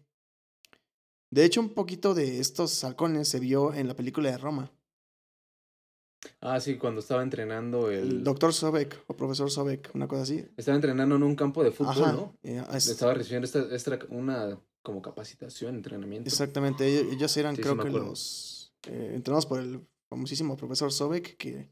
De 1.32 1.44
hecho, 1.44 1.60
un 1.60 1.70
poquito 1.74 2.14
de 2.14 2.40
estos 2.40 2.84
halcones 2.84 3.28
se 3.28 3.40
vio 3.40 3.74
en 3.74 3.88
la 3.88 3.96
película 3.96 4.30
de 4.32 4.38
Roma. 4.38 4.72
Ah, 6.42 6.60
sí, 6.60 6.78
cuando 6.78 7.00
estaba 7.02 7.22
entrenando 7.24 7.90
el... 7.90 8.08
El 8.10 8.24
doctor 8.24 8.54
Sobek 8.54 9.04
o 9.08 9.16
profesor 9.16 9.50
Sobek, 9.52 9.92
una 9.94 10.08
cosa 10.08 10.24
así. 10.24 10.46
Estaba 10.58 10.76
entrenando 10.76 11.16
en 11.16 11.24
un 11.24 11.36
campo 11.36 11.64
de 11.64 11.72
fútbol, 11.72 11.92
Ajá. 12.04 12.12
¿no? 12.14 12.38
eh, 12.44 12.64
es- 12.74 12.88
Estaba 12.88 13.14
recibiendo 13.14 13.46
esta, 13.46 13.74
esta, 13.76 14.00
una 14.10 14.60
como 14.82 15.02
capacitación, 15.02 15.76
entrenamiento. 15.76 16.28
Exactamente, 16.30 16.88
ellos, 16.88 17.36
eran 17.38 17.56
Sí, 17.56 17.62
creo 17.62 17.78
que 17.78 17.90
los 17.90 18.74
eh, 18.88 19.12
entrenados 19.16 19.46
por 19.46 19.60
el 19.60 19.86
famosísimo 20.10 20.56
profesor 20.56 20.92
Sobek, 20.92 21.36
que 21.38 21.70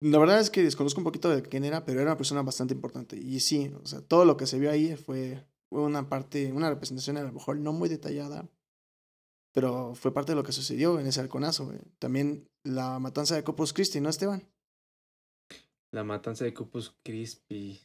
la 0.00 0.18
verdad 0.18 0.40
es 0.40 0.50
que 0.50 0.62
desconozco 0.62 1.00
un 1.00 1.04
poquito 1.04 1.28
de 1.28 1.42
quién 1.42 1.64
era, 1.64 1.84
pero 1.84 2.00
era 2.00 2.10
una 2.10 2.16
persona 2.16 2.42
bastante 2.42 2.74
importante. 2.74 3.16
Y 3.16 3.40
sí, 3.40 3.72
o 3.82 3.86
sea, 3.86 4.00
todo 4.00 4.24
lo 4.24 4.36
que 4.36 4.46
se 4.46 4.58
vio 4.58 4.70
ahí 4.70 4.96
fue 4.96 5.46
una 5.70 6.08
parte, 6.08 6.52
una 6.52 6.70
representación 6.70 7.16
a 7.18 7.22
lo 7.22 7.32
mejor 7.32 7.58
no 7.58 7.72
muy 7.72 7.88
detallada, 7.88 8.48
pero 9.52 9.94
fue 9.94 10.14
parte 10.14 10.32
de 10.32 10.36
lo 10.36 10.42
que 10.42 10.52
sucedió 10.52 10.98
en 10.98 11.06
ese 11.06 11.20
halconazo. 11.20 11.72
También 11.98 12.48
la 12.64 12.98
matanza 12.98 13.34
de 13.34 13.44
Corpus 13.44 13.72
Christi, 13.72 14.00
¿no, 14.00 14.08
Esteban? 14.08 14.48
La 15.92 16.04
matanza 16.04 16.44
de 16.44 16.54
Corpus 16.54 16.96
Christi. 17.04 17.80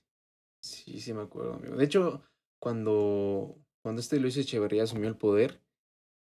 Sí, 0.64 1.00
sí 1.00 1.14
me 1.14 1.24
acuerdo, 1.24 1.56
amigo. 1.56 1.76
De 1.76 1.84
hecho, 1.84 2.24
cuando, 2.62 3.58
cuando 3.84 4.00
este 4.00 4.20
Luis 4.20 4.38
Echeverría 4.38 4.84
asumió 4.84 5.10
el 5.10 5.18
poder, 5.18 5.62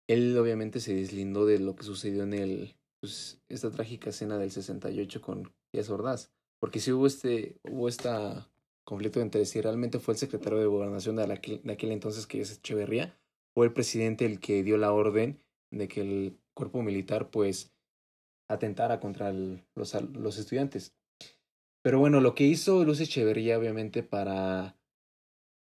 él 0.08 0.36
obviamente 0.38 0.80
se 0.80 0.94
deslindó 0.94 1.46
de 1.46 1.58
lo 1.58 1.74
que 1.74 1.84
sucedió 1.84 2.22
en 2.22 2.34
el, 2.34 2.76
pues, 3.00 3.42
esta 3.48 3.70
trágica 3.70 4.10
escena 4.10 4.38
del 4.38 4.50
68 4.50 5.20
con 5.20 5.52
Díaz 5.72 5.90
Ordaz. 5.90 6.32
Porque 6.60 6.80
sí 6.80 6.92
hubo 6.92 7.06
este, 7.06 7.56
hubo 7.70 7.88
conflicto 8.84 9.20
entre 9.20 9.44
si 9.46 9.60
realmente 9.60 9.98
fue 9.98 10.14
el 10.14 10.18
secretario 10.18 10.58
de 10.58 10.66
gobernación 10.66 11.16
de 11.16 11.32
aquel, 11.32 11.62
de 11.62 11.72
aquel 11.72 11.92
entonces, 11.92 12.26
que 12.26 12.40
es 12.40 12.52
Echeverría, 12.52 13.18
o 13.54 13.64
el 13.64 13.72
presidente 13.72 14.26
el 14.26 14.40
que 14.40 14.62
dio 14.62 14.76
la 14.76 14.92
orden 14.92 15.40
de 15.70 15.88
que 15.88 16.00
el 16.00 16.38
cuerpo 16.54 16.82
militar, 16.82 17.30
pues, 17.30 17.72
atentara 18.48 19.00
contra 19.00 19.32
los, 19.32 19.94
los 20.12 20.38
estudiantes. 20.38 20.94
Pero 21.82 21.98
bueno, 21.98 22.20
lo 22.20 22.34
que 22.34 22.44
hizo 22.44 22.84
Luz 22.84 23.00
Echeverría, 23.00 23.58
obviamente, 23.58 24.02
para, 24.02 24.76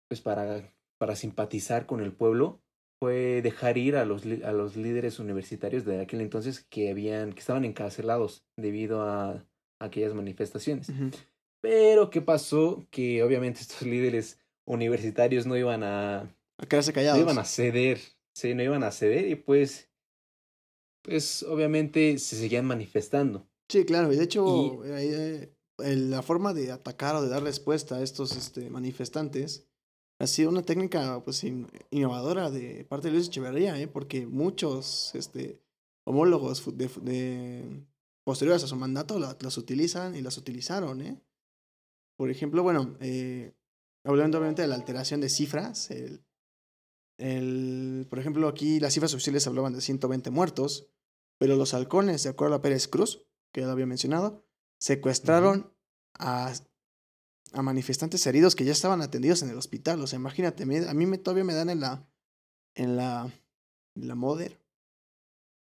pues, 0.09 0.21
para, 0.21 0.73
para 0.97 1.15
simpatizar 1.15 1.85
con 1.85 2.01
el 2.01 2.11
pueblo, 2.11 2.61
fue 2.99 3.41
dejar 3.41 3.77
ir 3.77 3.95
a 3.95 4.05
los, 4.05 4.23
a 4.25 4.51
los 4.51 4.75
líderes 4.75 5.19
universitarios 5.19 5.85
de 5.85 6.01
aquel 6.01 6.21
entonces 6.21 6.65
que 6.69 6.91
habían, 6.91 7.33
que 7.33 7.39
estaban 7.39 7.65
encarcelados 7.65 8.45
debido 8.57 9.01
a, 9.01 9.45
aquellas 9.85 10.13
manifestaciones. 10.13 10.91
Pero, 11.61 12.09
¿qué 12.09 12.21
pasó? 12.21 12.85
Que 12.91 13.23
obviamente 13.23 13.61
estos 13.61 13.81
líderes 13.87 14.39
universitarios 14.65 15.45
no 15.45 15.57
iban 15.57 15.83
a... 15.83 16.35
A 16.57 16.65
quedarse 16.67 16.93
callados. 16.93 17.19
No 17.19 17.25
iban 17.25 17.39
a 17.39 17.45
ceder. 17.45 17.99
Sí, 18.33 18.53
no 18.53 18.63
iban 18.63 18.83
a 18.83 18.91
ceder 18.91 19.27
y 19.27 19.35
pues... 19.35 19.89
Pues 21.03 21.43
obviamente 21.43 22.17
se 22.17 22.35
seguían 22.35 22.65
manifestando. 22.65 23.47
Sí, 23.69 23.85
claro. 23.85 24.11
Y 24.11 24.15
de 24.15 24.23
hecho, 24.23 24.83
eh, 24.85 25.55
la 25.77 26.21
forma 26.21 26.53
de 26.53 26.71
atacar 26.71 27.15
o 27.15 27.21
de 27.21 27.29
dar 27.29 27.43
respuesta 27.43 27.95
a 27.95 28.03
estos 28.03 28.35
este, 28.35 28.69
manifestantes 28.69 29.67
ha 30.19 30.27
sido 30.27 30.49
una 30.49 30.63
técnica 30.63 31.21
pues 31.23 31.43
innovadora 31.91 32.49
de 32.49 32.85
parte 32.85 33.07
de 33.07 33.13
Luis 33.13 33.27
Echeverría, 33.27 33.79
¿eh? 33.79 33.87
porque 33.87 34.25
muchos 34.25 35.13
este, 35.13 35.59
homólogos 36.05 36.63
de, 36.77 36.89
de, 37.01 37.85
posteriores 38.25 38.63
a 38.63 38.67
su 38.67 38.75
mandato 38.75 39.19
las 39.19 39.57
utilizan 39.57 40.15
y 40.15 40.21
las 40.21 40.37
utilizaron. 40.37 41.01
¿eh? 41.01 41.21
Por 42.17 42.31
ejemplo, 42.31 42.63
bueno, 42.63 42.97
eh, 42.99 43.53
hablando 44.03 44.39
obviamente 44.39 44.63
de 44.63 44.67
la 44.67 44.75
alteración 44.75 45.21
de 45.21 45.29
cifras, 45.29 45.91
el, 45.91 46.25
el, 47.17 48.07
por 48.09 48.19
ejemplo, 48.19 48.47
aquí 48.47 48.79
las 48.79 48.93
cifras 48.93 49.13
oficiales 49.13 49.45
hablaban 49.45 49.73
de 49.73 49.81
120 49.81 50.31
muertos, 50.31 50.89
pero 51.37 51.55
los 51.55 51.75
halcones, 51.75 52.23
de 52.23 52.29
acuerdo 52.29 52.55
a 52.55 52.61
Pérez 52.61 52.87
Cruz, 52.87 53.27
que 53.53 53.61
ya 53.61 53.67
lo 53.67 53.73
había 53.73 53.85
mencionado, 53.85 54.43
secuestraron 54.79 55.71
a, 56.15 56.51
a, 57.53 57.61
manifestantes 57.61 58.25
heridos 58.25 58.55
que 58.55 58.65
ya 58.65 58.71
estaban 58.71 59.03
atendidos 59.03 59.43
en 59.43 59.49
el 59.49 59.57
hospital. 59.57 60.01
O 60.01 60.07
sea, 60.07 60.17
imagínate, 60.17 60.63
a 60.63 60.93
mí 60.93 61.05
me, 61.05 61.17
todavía 61.19 61.43
me 61.43 61.53
dan 61.53 61.69
en 61.69 61.79
la, 61.79 62.09
en 62.73 62.97
la, 62.97 63.31
en 63.95 64.07
la 64.07 64.15
Moder. 64.15 64.59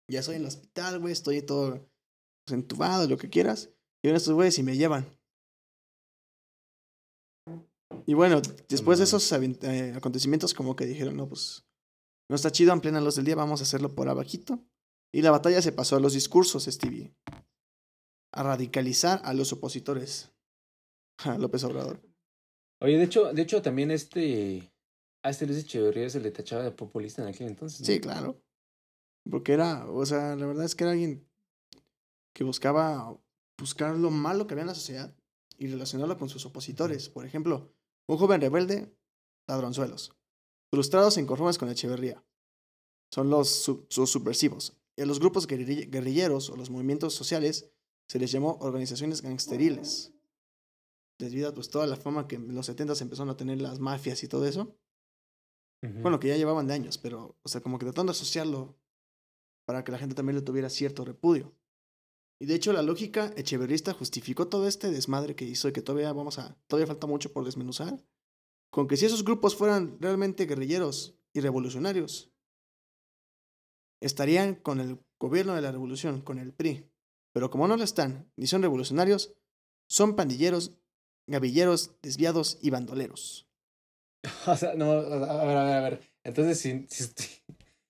Ya 0.08 0.20
estoy 0.20 0.36
en 0.36 0.42
el 0.42 0.48
hospital, 0.48 1.00
güey, 1.00 1.12
estoy 1.12 1.42
todo 1.42 1.90
pues, 2.44 2.58
entubado, 2.58 3.08
lo 3.08 3.16
que 3.16 3.30
quieras. 3.30 3.70
Y 4.02 4.08
ven 4.08 4.16
estos 4.16 4.34
güeyes 4.34 4.58
y 4.58 4.62
me 4.62 4.76
llevan. 4.76 5.06
Y 8.06 8.14
bueno, 8.14 8.42
después 8.68 8.98
de 8.98 9.04
esos 9.04 9.30
eh, 9.32 9.92
acontecimientos, 9.96 10.52
como 10.52 10.76
que 10.76 10.84
dijeron, 10.84 11.16
no, 11.16 11.28
pues 11.28 11.64
no 12.28 12.36
está 12.36 12.50
chido 12.50 12.72
en 12.72 12.80
plena 12.80 13.00
luz 13.00 13.16
del 13.16 13.24
día, 13.24 13.34
vamos 13.34 13.60
a 13.60 13.64
hacerlo 13.64 13.94
por 13.94 14.08
abajito. 14.08 14.60
Y 15.12 15.22
la 15.22 15.30
batalla 15.30 15.62
se 15.62 15.72
pasó 15.72 15.96
a 15.96 16.00
los 16.00 16.12
discursos, 16.12 16.64
Stevie. 16.64 17.14
A 18.32 18.42
radicalizar 18.42 19.20
a 19.24 19.32
los 19.32 19.52
opositores. 19.52 20.32
A 21.24 21.38
López 21.38 21.62
Obrador. 21.62 22.02
Oye, 22.82 22.98
de 22.98 23.04
hecho, 23.04 23.32
de 23.32 23.42
hecho 23.42 23.62
también 23.62 23.92
este. 23.92 24.72
A 25.22 25.30
este 25.30 25.46
Luis 25.46 25.60
Echeverría 25.60 26.10
se 26.10 26.20
le 26.20 26.32
tachaba 26.32 26.64
de 26.64 26.72
populista 26.72 27.22
en 27.22 27.28
aquel 27.28 27.46
entonces. 27.46 27.86
Sí, 27.86 28.00
claro. 28.00 28.42
Porque 29.30 29.52
era, 29.52 29.88
o 29.88 30.04
sea, 30.04 30.34
la 30.34 30.44
verdad 30.44 30.64
es 30.64 30.74
que 30.74 30.84
era 30.84 30.90
alguien 30.90 31.26
que 32.34 32.44
buscaba 32.44 33.18
buscar 33.56 33.96
lo 33.96 34.10
malo 34.10 34.46
que 34.46 34.54
había 34.54 34.62
en 34.62 34.68
la 34.68 34.74
sociedad 34.74 35.16
y 35.56 35.68
relacionarlo 35.68 36.18
con 36.18 36.28
sus 36.28 36.44
opositores. 36.44 37.08
Por 37.08 37.24
ejemplo, 37.24 37.72
un 38.06 38.18
joven 38.18 38.40
rebelde, 38.40 38.94
ladronzuelos. 39.46 40.14
Frustrados 40.70 41.16
e 41.16 41.20
inconformes 41.20 41.56
con 41.56 41.70
Echeverría. 41.70 42.22
Son 43.10 43.30
los, 43.30 43.48
subversivos. 43.88 44.76
Y 44.96 45.02
a 45.02 45.06
los 45.06 45.20
grupos 45.20 45.46
guerrilleros 45.46 46.50
o 46.50 46.56
los 46.56 46.70
movimientos 46.70 47.14
sociales 47.14 47.70
se 48.08 48.18
les 48.18 48.32
llamó 48.32 48.58
organizaciones 48.60 49.22
gangsteriles. 49.22 50.12
Debido 51.18 51.48
a 51.48 51.54
pues, 51.54 51.70
toda 51.70 51.86
la 51.86 51.96
fama 51.96 52.26
que 52.26 52.36
en 52.36 52.54
los 52.54 52.66
70 52.66 52.96
se 52.96 53.04
empezaron 53.04 53.30
a 53.30 53.36
tener 53.36 53.62
las 53.62 53.78
mafias 53.78 54.22
y 54.24 54.28
todo 54.28 54.46
eso. 54.46 54.76
Bueno, 56.00 56.18
que 56.18 56.28
ya 56.28 56.36
llevaban 56.38 56.66
de 56.66 56.72
años, 56.72 56.96
pero, 56.96 57.36
o 57.42 57.48
sea, 57.48 57.60
como 57.60 57.78
que 57.78 57.84
tratando 57.84 58.10
de 58.10 58.16
asociarlo 58.16 58.74
para 59.66 59.84
que 59.84 59.92
la 59.92 59.98
gente 59.98 60.14
también 60.14 60.36
le 60.36 60.42
tuviera 60.42 60.70
cierto 60.70 61.04
repudio. 61.04 61.54
Y 62.44 62.46
de 62.46 62.56
hecho 62.56 62.74
la 62.74 62.82
lógica 62.82 63.32
echeverrista 63.38 63.94
justificó 63.94 64.48
todo 64.48 64.68
este 64.68 64.90
desmadre 64.90 65.34
que 65.34 65.46
hizo 65.46 65.66
y 65.66 65.72
que 65.72 65.80
todavía 65.80 66.12
vamos 66.12 66.38
a, 66.38 66.58
todavía 66.66 66.86
falta 66.86 67.06
mucho 67.06 67.32
por 67.32 67.42
desmenuzar, 67.42 68.04
con 68.70 68.86
que 68.86 68.98
si 68.98 69.06
esos 69.06 69.24
grupos 69.24 69.56
fueran 69.56 69.96
realmente 69.98 70.44
guerrilleros 70.44 71.18
y 71.32 71.40
revolucionarios, 71.40 72.34
estarían 74.02 74.56
con 74.56 74.78
el 74.78 75.00
gobierno 75.18 75.54
de 75.54 75.62
la 75.62 75.72
revolución, 75.72 76.20
con 76.20 76.38
el 76.38 76.52
PRI. 76.52 76.86
Pero 77.32 77.48
como 77.48 77.66
no 77.66 77.78
lo 77.78 77.82
están, 77.82 78.30
ni 78.36 78.46
son 78.46 78.60
revolucionarios, 78.60 79.34
son 79.88 80.14
pandilleros, 80.14 80.76
gavilleros, 81.26 81.92
desviados 82.02 82.58
y 82.60 82.68
bandoleros. 82.68 83.48
O 84.46 84.54
sea, 84.54 84.74
no, 84.74 84.90
a 84.92 85.44
ver, 85.46 85.56
a 85.56 85.64
ver, 85.64 85.76
a 85.76 85.80
ver. 85.80 86.12
Entonces, 86.24 86.58
si, 86.60 86.86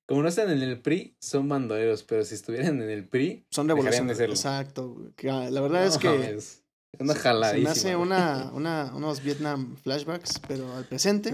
como 0.07 0.23
no 0.23 0.29
están 0.29 0.51
en 0.51 0.63
el 0.63 0.81
PRI, 0.81 1.17
son 1.19 1.49
bandoleros, 1.49 2.03
pero 2.03 2.25
si 2.25 2.35
estuvieran 2.35 2.83
en 2.83 2.91
el 2.91 3.09
PRI, 3.09 3.47
son 3.51 3.69
revolucionarios. 3.69 4.29
Exacto. 4.31 5.13
Ah, 5.31 5.49
la 5.51 5.61
verdad 5.61 5.87
es 5.87 5.99
que. 5.99 6.35
Es 6.35 6.63
una 6.99 7.15
jaladísima. 7.15 7.75
Se 7.75 7.87
me 7.87 7.91
hace 7.91 7.97
una, 7.97 8.51
una, 8.55 8.93
unos 8.95 9.23
Vietnam 9.23 9.77
flashbacks, 9.77 10.41
pero 10.47 10.73
al 10.75 10.85
presente, 10.87 11.33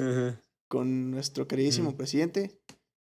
con 0.68 1.10
nuestro 1.10 1.48
queridísimo 1.48 1.96
presidente, 1.96 2.60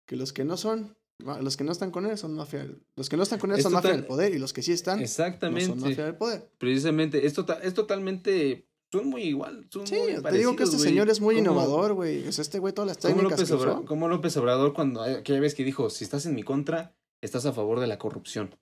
que 0.07 0.17
los 0.17 0.33
que 0.33 0.45
no 0.45 0.57
son, 0.57 0.97
los 1.41 1.57
que 1.57 1.65
no 1.65 1.73
están 1.73 1.91
con 1.93 2.07
él 2.07 2.19
son 2.19 2.35
mafia. 2.35 2.69
Los 2.97 3.09
que 3.09 3.17
no 3.17 3.23
están 3.23 3.39
con 3.39 3.53
él 3.53 3.63
son 3.63 3.73
mafia 3.73 3.93
del 3.93 4.05
poder 4.05 4.35
y 4.35 4.39
los 4.39 4.53
que 4.53 4.63
sí 4.63 4.73
están 4.73 5.01
Exactamente. 5.01 5.67
son 5.67 5.81
mafia 5.81 6.07
del 6.07 6.17
poder. 6.17 6.51
Precisamente, 6.59 7.25
es, 7.25 7.35
tota-, 7.35 7.61
es 7.63 7.73
totalmente 7.73 8.69
son 8.93 9.09
muy 9.09 9.23
igual. 9.23 9.67
Son 9.71 9.87
sí, 9.87 9.97
te 10.23 10.37
digo 10.37 10.55
que 10.55 10.65
este 10.65 10.79
señor 10.79 11.09
es 11.09 11.21
muy 11.21 11.39
innovador, 11.39 11.95
güey. 11.95 12.29
O 12.29 12.33
sea, 12.33 12.43
este 12.43 12.59
güey 12.59 12.75
todas 12.75 12.89
las 12.89 12.99
técnicas 12.99 13.41
López 13.41 13.51
Obrador, 13.51 13.85
como 13.87 14.07
López 14.07 14.37
Obrador 14.37 14.75
cuando 14.75 15.03
aquella 15.03 15.41
vez 15.41 15.55
que 15.55 15.65
dijo, 15.65 15.89
si 15.89 16.05
estás 16.05 16.27
en 16.27 16.35
mi 16.35 16.43
contra, 16.43 16.95
estás 17.23 17.47
a 17.47 17.55
favor 17.55 17.81
de 17.81 17.87
la 17.87 17.99
corrupción. 17.99 18.55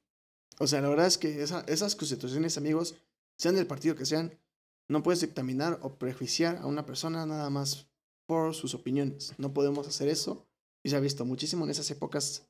O 0.59 0.69
sea, 0.69 0.81
la 0.83 0.89
verdad 0.89 1.07
es 1.07 1.19
que 1.19 1.43
esa, 1.43 1.65
esas 1.67 1.97
constituciones, 1.97 2.57
amigos, 2.57 2.95
sean 3.37 3.57
del 3.57 3.67
partido 3.67 3.97
que 3.97 4.07
sean, 4.07 4.39
no 4.89 5.03
puedes 5.03 5.21
dictaminar 5.21 5.81
o 5.83 5.95
prejuiciar 5.95 6.59
a 6.59 6.67
una 6.67 6.87
persona 6.87 7.27
nada 7.27 7.51
más 7.51 7.89
por 8.27 8.55
sus 8.55 8.75
opiniones. 8.75 9.33
No 9.39 9.53
podemos 9.53 9.89
hacer 9.89 10.09
eso. 10.09 10.47
Y 10.85 10.91
se 10.91 10.97
ha 10.97 11.01
visto 11.01 11.25
muchísimo 11.25 11.65
en 11.65 11.71
esas 11.71 11.91
épocas 11.91 12.47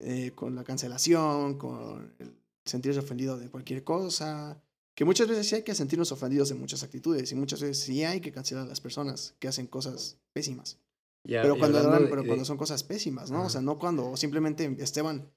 eh, 0.00 0.32
con 0.34 0.56
la 0.56 0.64
cancelación, 0.64 1.56
con 1.56 2.14
el 2.18 2.34
sentirse 2.64 2.98
ofendido 2.98 3.38
de 3.38 3.48
cualquier 3.48 3.84
cosa, 3.84 4.60
que 4.96 5.04
muchas 5.04 5.28
veces 5.28 5.46
sí 5.46 5.54
hay 5.56 5.62
que 5.62 5.74
sentirnos 5.74 6.10
ofendidos 6.10 6.48
de 6.48 6.54
muchas 6.54 6.82
actitudes 6.82 7.30
y 7.30 7.34
muchas 7.34 7.60
veces 7.60 7.78
sí 7.78 8.02
hay 8.02 8.20
que 8.20 8.32
cancelar 8.32 8.64
a 8.64 8.68
las 8.68 8.80
personas 8.80 9.36
que 9.38 9.46
hacen 9.46 9.66
cosas 9.66 10.18
pésimas. 10.32 10.78
pero 11.22 11.58
cuando, 11.58 11.82
pero 12.08 12.24
cuando 12.24 12.44
son 12.46 12.56
cosas 12.56 12.82
pésimas, 12.82 13.30
¿no? 13.30 13.44
O 13.44 13.50
sea, 13.50 13.60
no 13.60 13.78
cuando 13.78 14.16
simplemente 14.16 14.74
Esteban 14.78 15.30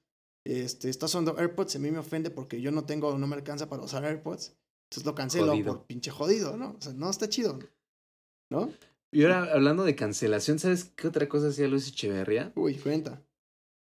este, 0.46 0.88
está 0.88 1.06
usando 1.06 1.38
AirPods, 1.38 1.76
a 1.76 1.78
mí 1.78 1.90
me 1.90 1.98
ofende 1.98 2.30
porque 2.30 2.62
yo 2.62 2.72
no 2.72 2.86
tengo, 2.86 3.16
no 3.18 3.26
me 3.26 3.36
alcanza 3.36 3.68
para 3.68 3.82
usar 3.82 4.04
AirPods. 4.04 4.56
Entonces 4.88 5.04
lo 5.04 5.14
cancelo 5.14 5.52
por 5.64 5.84
pinche 5.84 6.10
jodido, 6.10 6.56
¿no? 6.56 6.76
O 6.78 6.80
sea, 6.80 6.94
no 6.94 7.10
está 7.10 7.28
chido. 7.28 7.58
¿No? 8.50 8.72
Y 9.12 9.24
ahora, 9.24 9.52
hablando 9.52 9.84
de 9.84 9.94
cancelación, 9.94 10.58
¿sabes 10.58 10.84
qué 10.96 11.06
otra 11.06 11.28
cosa 11.28 11.48
hacía 11.48 11.68
Luis 11.68 11.86
Echeverría? 11.86 12.52
Uy, 12.56 12.76
cuenta. 12.76 13.22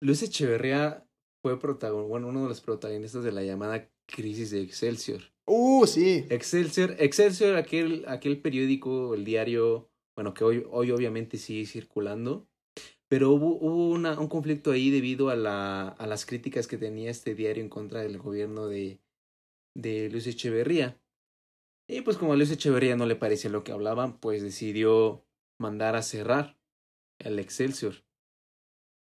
Luis 0.01 0.23
Echeverría 0.23 1.07
fue 1.43 1.59
protagonista, 1.59 2.09
bueno, 2.09 2.27
uno 2.29 2.43
de 2.43 2.49
los 2.49 2.61
protagonistas 2.61 3.23
de 3.23 3.31
la 3.31 3.43
llamada 3.43 3.89
crisis 4.07 4.51
de 4.51 4.61
Excelsior. 4.61 5.21
Uh, 5.53 5.85
sí. 5.85 6.25
Excelsior, 6.29 6.95
Excelsior, 6.97 7.57
aquel, 7.57 8.05
aquel 8.07 8.41
periódico, 8.41 9.13
el 9.13 9.25
diario, 9.25 9.89
bueno, 10.15 10.33
que 10.33 10.45
hoy, 10.45 10.65
hoy 10.71 10.91
obviamente 10.91 11.37
sigue 11.37 11.65
circulando, 11.65 12.47
pero 13.09 13.31
hubo, 13.31 13.89
una, 13.89 14.17
un 14.17 14.29
conflicto 14.29 14.71
ahí 14.71 14.89
debido 14.91 15.29
a, 15.29 15.35
la, 15.35 15.89
a 15.89 16.07
las 16.07 16.25
críticas 16.25 16.67
que 16.67 16.77
tenía 16.77 17.11
este 17.11 17.35
diario 17.35 17.61
en 17.61 17.67
contra 17.67 17.99
del 17.99 18.17
gobierno 18.17 18.67
de, 18.67 19.01
de 19.75 20.09
Luis 20.09 20.25
Echeverría. 20.25 20.97
Y 21.85 21.99
pues 21.99 22.15
como 22.15 22.31
a 22.31 22.37
Luis 22.37 22.51
Echeverría 22.51 22.95
no 22.95 23.05
le 23.05 23.17
parecía 23.17 23.49
lo 23.49 23.65
que 23.65 23.73
hablaban, 23.73 24.21
pues 24.21 24.41
decidió 24.41 25.25
mandar 25.59 25.97
a 25.97 26.01
cerrar 26.01 26.57
el 27.19 27.39
Excelsior. 27.39 28.05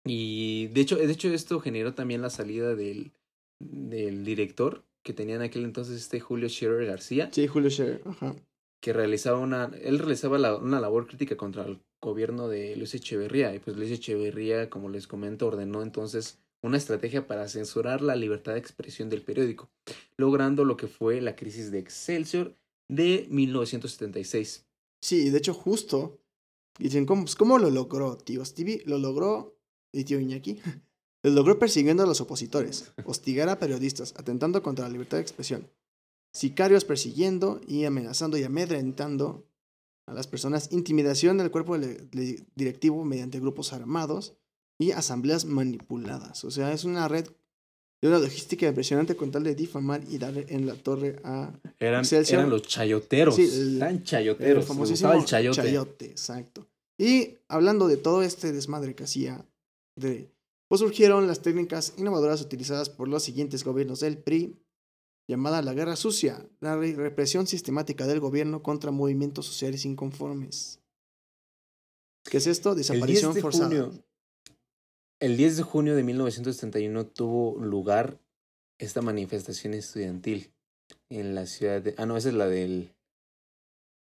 Y 0.04 0.66
de 0.74 0.82
hecho, 0.82 0.96
de 0.96 1.10
hecho 1.10 1.32
esto 1.32 1.58
generó 1.60 1.94
también 1.94 2.20
la 2.20 2.28
salida 2.28 2.74
del, 2.74 3.12
del 3.60 4.26
director 4.26 4.84
que 5.04 5.12
tenía 5.12 5.36
en 5.36 5.42
aquel 5.42 5.64
entonces 5.64 6.00
este 6.00 6.18
Julio 6.18 6.48
Scherer 6.48 6.86
García, 6.86 7.28
Sí, 7.32 7.46
Julio 7.46 7.70
Scherer. 7.70 8.02
Ajá. 8.06 8.34
que 8.82 8.92
realizaba 8.92 9.38
una, 9.38 9.70
él 9.80 9.98
realizaba 9.98 10.36
la- 10.38 10.56
una 10.56 10.80
labor 10.80 11.06
crítica 11.06 11.36
contra 11.36 11.64
el 11.64 11.80
gobierno 12.02 12.48
de 12.48 12.76
Luis 12.76 12.94
Echeverría, 12.94 13.54
y 13.54 13.58
pues 13.58 13.76
Luis 13.78 13.90
Echeverría, 13.90 14.68
como 14.68 14.90
les 14.90 15.06
comento, 15.06 15.46
ordenó 15.46 15.82
entonces 15.82 16.38
una 16.62 16.76
estrategia 16.76 17.26
para 17.26 17.48
censurar 17.48 18.02
la 18.02 18.14
libertad 18.16 18.52
de 18.52 18.58
expresión 18.58 19.08
del 19.08 19.22
periódico, 19.22 19.70
logrando 20.18 20.64
lo 20.66 20.76
que 20.76 20.86
fue 20.86 21.20
la 21.22 21.34
crisis 21.36 21.70
de 21.70 21.78
Excelsior 21.78 22.54
de 22.88 23.26
1976. 23.30 24.66
Sí, 25.02 25.30
de 25.30 25.38
hecho, 25.38 25.54
justo. 25.54 26.18
Dicen, 26.78 27.06
¿cómo, 27.06 27.22
pues, 27.22 27.36
¿cómo 27.36 27.58
lo 27.58 27.70
logró, 27.70 28.16
tío? 28.18 28.44
Stevie 28.44 28.82
lo 28.86 28.98
logró, 28.98 29.56
y 29.92 30.04
tío 30.04 30.18
Iñaki, 30.20 30.60
lo 31.24 31.30
logró 31.30 31.58
persiguiendo 31.58 32.02
a 32.02 32.06
los 32.06 32.20
opositores, 32.20 32.92
hostigar 33.04 33.48
a 33.48 33.58
periodistas, 33.58 34.14
atentando 34.16 34.62
contra 34.62 34.84
la 34.84 34.90
libertad 34.92 35.16
de 35.16 35.22
expresión, 35.22 35.68
sicarios 36.32 36.84
persiguiendo 36.84 37.60
y 37.66 37.84
amenazando 37.84 38.36
y 38.38 38.44
amedrentando 38.44 39.44
a 40.06 40.12
las 40.14 40.26
personas, 40.26 40.70
intimidación 40.70 41.38
del 41.38 41.50
cuerpo 41.50 41.76
directivo 41.78 43.04
mediante 43.04 43.40
grupos 43.40 43.72
armados 43.72 44.34
y 44.78 44.90
asambleas 44.90 45.44
manipuladas. 45.46 46.44
O 46.44 46.50
sea, 46.50 46.72
es 46.72 46.84
una 46.84 47.08
red 47.08 47.26
de 48.02 48.08
una 48.08 48.18
logística 48.18 48.66
impresionante 48.68 49.16
con 49.16 49.30
tal 49.30 49.44
de 49.44 49.54
difamar 49.54 50.02
y 50.10 50.18
darle 50.18 50.44
en 50.50 50.66
la 50.66 50.74
torre 50.74 51.20
a 51.24 51.58
Eran, 51.78 52.00
Excelsior. 52.00 52.40
eran 52.40 52.50
los 52.50 52.62
chayoteros, 52.62 53.36
Sí, 53.36 53.48
el- 53.50 53.78
tan 53.78 53.96
el 53.96 54.02
chayoteros, 54.04 54.66
famosísimo 54.66 55.12
el 55.14 55.24
chayote. 55.24 55.56
chayote, 55.56 56.04
exacto. 56.06 56.66
Y 56.98 57.36
hablando 57.48 57.88
de 57.88 57.96
todo 57.96 58.22
este 58.22 58.52
desmadre 58.52 58.94
que 58.94 59.04
hacía, 59.04 59.46
de, 59.96 60.28
pues 60.68 60.80
surgieron 60.80 61.26
las 61.26 61.42
técnicas 61.42 61.94
innovadoras 61.98 62.40
utilizadas 62.40 62.88
por 62.90 63.08
los 63.08 63.22
siguientes 63.22 63.64
gobiernos 63.64 64.00
del 64.00 64.18
PRI, 64.18 64.56
llamada 65.28 65.62
la 65.62 65.74
guerra 65.74 65.96
sucia, 65.96 66.48
la 66.60 66.76
re- 66.76 66.94
represión 66.94 67.46
sistemática 67.46 68.06
del 68.06 68.20
gobierno 68.20 68.62
contra 68.62 68.90
movimientos 68.90 69.46
sociales 69.46 69.84
inconformes. 69.84 70.80
¿Qué 72.24 72.38
es 72.38 72.46
esto? 72.46 72.70
El 72.70 72.76
10 72.76 72.88
Desaparición 72.88 73.34
de 73.34 73.40
forzada. 73.40 73.66
junio, 73.68 74.04
el 75.20 75.36
10 75.36 75.56
de 75.58 75.62
junio 75.62 75.94
de 75.96 76.02
1971 76.02 77.06
tuvo 77.06 77.58
lugar 77.64 78.18
esta 78.78 79.02
manifestación 79.02 79.74
estudiantil 79.74 80.52
en 81.10 81.34
la 81.34 81.46
ciudad 81.46 81.80
de... 81.82 81.94
Ah, 81.98 82.06
no, 82.06 82.16
esa 82.16 82.28
es 82.30 82.34
la 82.34 82.46
del... 82.48 82.94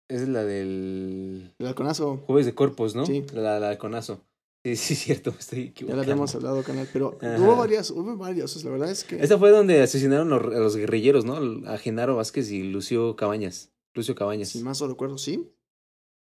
Esa 0.08 0.24
es 0.24 0.30
la 0.30 0.44
del... 0.44 1.54
El 1.58 1.68
halconazo, 1.68 2.18
Jueves 2.18 2.46
de 2.46 2.54
Corpus, 2.56 2.96
¿no? 2.96 3.06
Sí. 3.06 3.26
La, 3.34 3.60
la 3.60 3.70
de 3.70 3.78
Conazo. 3.78 4.22
Sí, 4.66 4.76
sí, 4.76 4.94
es 4.94 5.00
cierto, 5.04 5.32
me 5.32 5.38
estoy 5.38 5.60
ya 5.66 5.70
equivocando. 5.70 5.96
la 5.98 6.02
habíamos 6.02 6.34
hablado, 6.36 6.64
canal, 6.64 6.90
pero 6.92 7.18
Ajá. 7.22 7.40
hubo 7.40 7.56
varias, 7.56 7.92
hubo 7.92 8.18
varias, 8.18 8.64
la 8.64 8.72
verdad 8.72 8.90
es 8.90 9.04
que... 9.04 9.22
Esa 9.24 9.38
fue 9.38 9.52
donde 9.52 9.80
asesinaron 9.82 10.28
los- 10.30 10.42
a 10.42 10.60
los 10.60 10.76
guerrilleros, 10.76 11.24
¿no? 11.24 11.36
A 11.70 11.78
Genaro 11.78 12.16
Vázquez 12.16 12.50
y 12.50 12.64
Lucio 12.64 13.16
Cabañas. 13.16 13.72
Lucio 13.94 14.16
Cabañas. 14.16 14.50
Si 14.50 14.64
más 14.64 14.82
lo 14.82 14.88
recuerdo, 14.88 15.18
sí. 15.20 15.52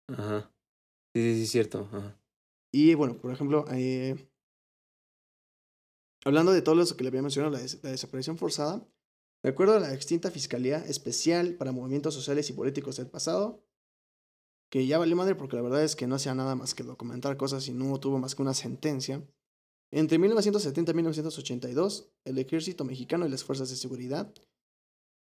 Ajá. 0.07 0.51
Sí, 1.13 1.21
sí, 1.21 1.35
sí, 1.35 1.43
es 1.43 1.51
cierto. 1.51 1.89
Ajá. 1.91 2.17
Y 2.71 2.93
bueno, 2.93 3.17
por 3.17 3.31
ejemplo, 3.33 3.65
eh, 3.73 4.15
hablando 6.25 6.51
de 6.51 6.61
todo 6.61 6.75
lo 6.75 6.85
que 6.85 7.03
le 7.03 7.09
había 7.09 7.21
mencionado, 7.21 7.51
la, 7.53 7.59
des- 7.61 7.83
la 7.83 7.91
desaparición 7.91 8.37
forzada, 8.37 8.87
de 9.43 9.49
acuerdo 9.49 9.75
a 9.75 9.79
la 9.79 9.93
extinta 9.93 10.31
Fiscalía 10.31 10.77
Especial 10.85 11.55
para 11.55 11.71
Movimientos 11.71 12.13
Sociales 12.13 12.49
y 12.49 12.53
Políticos 12.53 12.97
del 12.97 13.07
pasado, 13.07 13.63
que 14.69 14.85
ya 14.85 14.97
valió 14.97 15.15
madre 15.15 15.35
porque 15.35 15.55
la 15.55 15.61
verdad 15.61 15.83
es 15.83 15.95
que 15.95 16.07
no 16.07 16.15
hacía 16.15 16.35
nada 16.35 16.55
más 16.55 16.75
que 16.75 16.83
documentar 16.83 17.37
cosas 17.37 17.67
y 17.67 17.73
no 17.73 17.99
tuvo 17.99 18.19
más 18.19 18.35
que 18.35 18.41
una 18.41 18.53
sentencia. 18.53 19.25
Entre 19.91 20.19
1970 20.19 20.91
y 20.91 20.95
1982, 20.95 22.11
el 22.25 22.37
ejército 22.37 22.85
mexicano 22.85 23.25
y 23.25 23.29
las 23.29 23.43
fuerzas 23.43 23.69
de 23.69 23.75
seguridad 23.75 24.31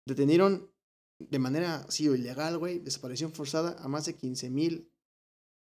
detenieron 0.07 0.71
de 1.19 1.39
manera 1.39 1.77
así 1.87 2.05
ilegal, 2.05 2.57
güey, 2.57 2.79
desaparición 2.79 3.33
forzada 3.33 3.75
a 3.83 3.87
más 3.87 4.05
de 4.05 4.15
15.000 4.15 4.87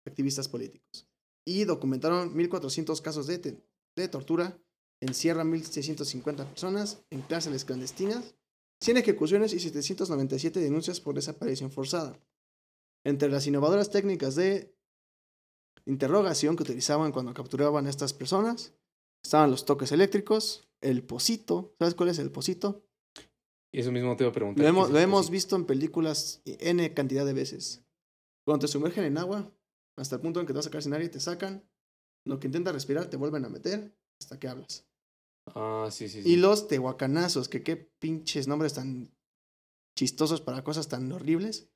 activistas 0.05 0.47
políticos 0.47 1.07
y 1.45 1.63
documentaron 1.63 2.35
1.400 2.35 3.01
casos 3.01 3.27
de, 3.27 3.63
de 3.95 4.07
tortura, 4.07 4.59
encierran 5.01 5.51
1.650 5.51 6.45
personas 6.45 7.03
en 7.09 7.21
cárceles 7.21 7.65
clandestinas, 7.65 8.35
100 8.81 8.97
ejecuciones 8.97 9.53
y 9.53 9.59
797 9.59 10.59
denuncias 10.59 10.99
por 10.99 11.15
desaparición 11.15 11.71
forzada. 11.71 12.19
Entre 13.03 13.29
las 13.29 13.47
innovadoras 13.47 13.89
técnicas 13.89 14.35
de 14.35 14.75
interrogación 15.85 16.55
que 16.55 16.63
utilizaban 16.63 17.11
cuando 17.11 17.33
capturaban 17.33 17.87
a 17.87 17.89
estas 17.89 18.13
personas, 18.13 18.73
estaban 19.23 19.51
los 19.51 19.65
toques 19.65 19.91
eléctricos, 19.91 20.67
el 20.81 21.03
pocito, 21.03 21.75
¿sabes 21.79 21.95
cuál 21.95 22.09
es 22.09 22.19
el 22.19 22.31
pocito? 22.31 22.85
Y 23.73 23.79
eso 23.79 23.91
mismo 23.91 24.15
te 24.15 24.23
iba 24.23 24.31
a 24.31 24.33
preguntar. 24.33 24.63
Lo 24.63 24.69
hemos, 24.69 24.87
¿qué 24.87 24.93
lo 24.93 24.99
hemos 24.99 25.29
visto 25.29 25.55
en 25.55 25.65
películas 25.65 26.41
N 26.45 26.93
cantidad 26.93 27.25
de 27.25 27.33
veces. 27.33 27.83
Cuando 28.45 28.65
te 28.65 28.71
sumergen 28.71 29.05
en 29.05 29.17
agua, 29.17 29.51
hasta 29.97 30.15
el 30.15 30.21
punto 30.21 30.39
en 30.39 30.45
que 30.45 30.53
te 30.53 30.57
vas 30.57 30.65
a 30.65 30.69
sacar 30.69 30.83
sin 30.83 30.93
aire, 30.93 31.09
te 31.09 31.19
sacan. 31.19 31.63
Lo 32.25 32.39
que 32.39 32.47
intentas 32.47 32.73
respirar, 32.73 33.09
te 33.09 33.17
vuelven 33.17 33.45
a 33.45 33.49
meter 33.49 33.95
hasta 34.19 34.37
que 34.39 34.47
hablas. 34.47 34.85
Ah, 35.55 35.87
sí, 35.89 36.07
sí, 36.07 36.21
sí. 36.21 36.29
Y 36.29 36.35
los 36.35 36.67
tehuacanazos, 36.67 37.49
que 37.49 37.63
qué 37.63 37.77
pinches 37.77 38.47
nombres 38.47 38.73
tan 38.73 39.11
chistosos 39.97 40.41
para 40.41 40.63
cosas 40.63 40.87
tan 40.87 41.11
horribles. 41.11 41.70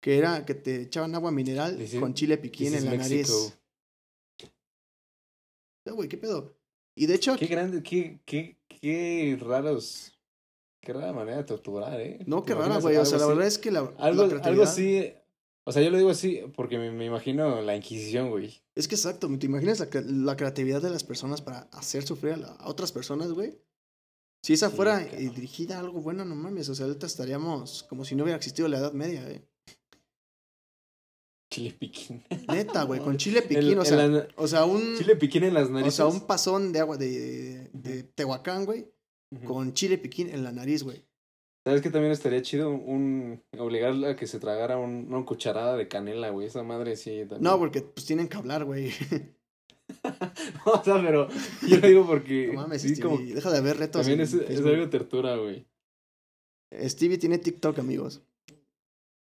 Que 0.00 0.16
era 0.18 0.44
que 0.46 0.54
te 0.54 0.82
echaban 0.82 1.14
agua 1.14 1.30
mineral 1.32 1.80
is- 1.80 1.94
con 1.96 2.14
chile 2.14 2.38
piquín 2.38 2.74
en 2.74 2.84
la 2.84 2.90
Mexico. 2.92 3.32
nariz. 3.32 3.58
Güey, 5.84 6.08
¿qué 6.08 6.18
pedo? 6.18 6.54
Y 6.94 7.06
de 7.06 7.14
hecho, 7.14 7.36
Qué 7.36 7.46
grande, 7.46 7.82
qué, 7.82 8.20
qué, 8.24 8.58
qué 8.68 9.38
raros. 9.40 10.12
Qué 10.80 10.92
rara 10.92 11.12
manera 11.12 11.38
de 11.38 11.44
torturar, 11.44 12.00
¿eh? 12.00 12.18
no, 12.26 12.42
¿Te 12.42 12.48
qué 12.48 12.54
rara, 12.54 12.78
güey. 12.78 12.96
O 12.96 13.04
sea, 13.04 13.18
la 13.18 13.24
así? 13.24 13.32
verdad 13.32 13.46
es 13.46 13.58
que 13.58 13.70
la, 13.70 13.82
la 13.82 13.88
Algo, 13.98 14.22
algo 14.42 14.62
así. 14.62 15.12
O 15.64 15.72
sea, 15.72 15.82
yo 15.82 15.90
lo 15.90 15.98
digo 15.98 16.10
así 16.10 16.40
porque 16.56 16.78
me, 16.78 16.90
me 16.90 17.04
imagino 17.06 17.60
la 17.62 17.76
Inquisición, 17.76 18.30
güey. 18.30 18.62
Es 18.74 18.86
que 18.88 18.94
exacto, 18.94 19.28
¿te 19.38 19.46
imaginas 19.46 19.80
la, 19.80 19.88
la 20.02 20.36
creatividad 20.36 20.80
de 20.80 20.90
las 20.90 21.04
personas 21.04 21.42
para 21.42 21.60
hacer 21.72 22.04
sufrir 22.04 22.34
a, 22.34 22.36
la- 22.36 22.48
a 22.52 22.68
otras 22.68 22.92
personas, 22.92 23.32
güey? 23.32 23.58
Si 24.42 24.52
esa 24.54 24.70
Sí, 24.70 24.76
fuera 24.76 25.02
eh, 25.02 25.30
dirigida 25.34 25.76
a 25.76 25.80
algo 25.80 26.00
bueno, 26.00 26.24
no 26.24 26.34
mames, 26.36 26.68
o 26.68 26.74
sea, 26.74 26.86
ahorita 26.86 27.06
estaríamos 27.06 27.82
como 27.84 28.04
si 28.04 28.14
no 28.14 28.22
hubiera 28.22 28.36
existido 28.36 28.68
la 28.68 28.78
Edad 28.78 28.92
Media, 28.92 29.28
eh. 29.28 29.47
Chile 31.58 31.76
piquín. 31.78 32.24
Neta, 32.48 32.84
güey, 32.84 33.00
con 33.00 33.16
chile 33.16 33.42
piquín, 33.42 33.78
o 33.78 33.84
sea, 33.84 34.06
la- 34.06 34.28
o 34.36 34.46
sea, 34.46 34.64
un, 34.64 34.96
Chile 34.96 35.16
piquín 35.16 35.44
en 35.44 35.54
las 35.54 35.68
o 35.68 35.72
narices. 35.72 35.94
sea, 35.94 36.06
un 36.06 36.26
pasón 36.26 36.72
de 36.72 36.80
agua 36.80 36.96
de, 36.96 37.68
de 37.72 38.02
Tehuacán, 38.04 38.64
güey, 38.64 38.86
con 39.44 39.72
chile 39.74 39.98
piquín 39.98 40.30
en 40.30 40.44
la 40.44 40.52
nariz, 40.52 40.82
güey. 40.82 41.04
¿Sabes 41.66 41.82
que 41.82 41.90
también 41.90 42.12
estaría 42.12 42.40
chido? 42.40 42.70
Un 42.70 43.42
obligarla 43.58 44.10
a 44.10 44.16
que 44.16 44.26
se 44.26 44.40
tragara 44.40 44.78
un- 44.78 45.12
una 45.12 45.26
cucharada 45.26 45.76
de 45.76 45.86
canela, 45.86 46.30
güey. 46.30 46.46
Esa 46.46 46.62
madre 46.62 46.96
sí. 46.96 47.18
También. 47.20 47.42
No, 47.42 47.58
porque 47.58 47.82
pues 47.82 48.06
tienen 48.06 48.28
que 48.28 48.38
hablar, 48.38 48.64
güey. 48.64 48.90
o 50.64 50.82
sea, 50.84 51.02
pero 51.02 51.28
yo 51.66 51.76
lo 51.78 51.88
digo 51.88 52.06
porque. 52.06 52.46
No 52.54 52.62
mames, 52.62 52.82
sí, 52.82 52.98
como 53.00 53.18
deja 53.18 53.50
de 53.50 53.60
ver 53.60 53.76
retos. 53.76 54.00
también 54.00 54.20
es, 54.20 54.32
algo 54.34 54.70
de 54.70 54.86
tortura, 54.86 55.36
güey. 55.36 55.66
Stevie 56.86 57.18
tiene 57.18 57.38
TikTok, 57.38 57.78
amigos. 57.78 58.22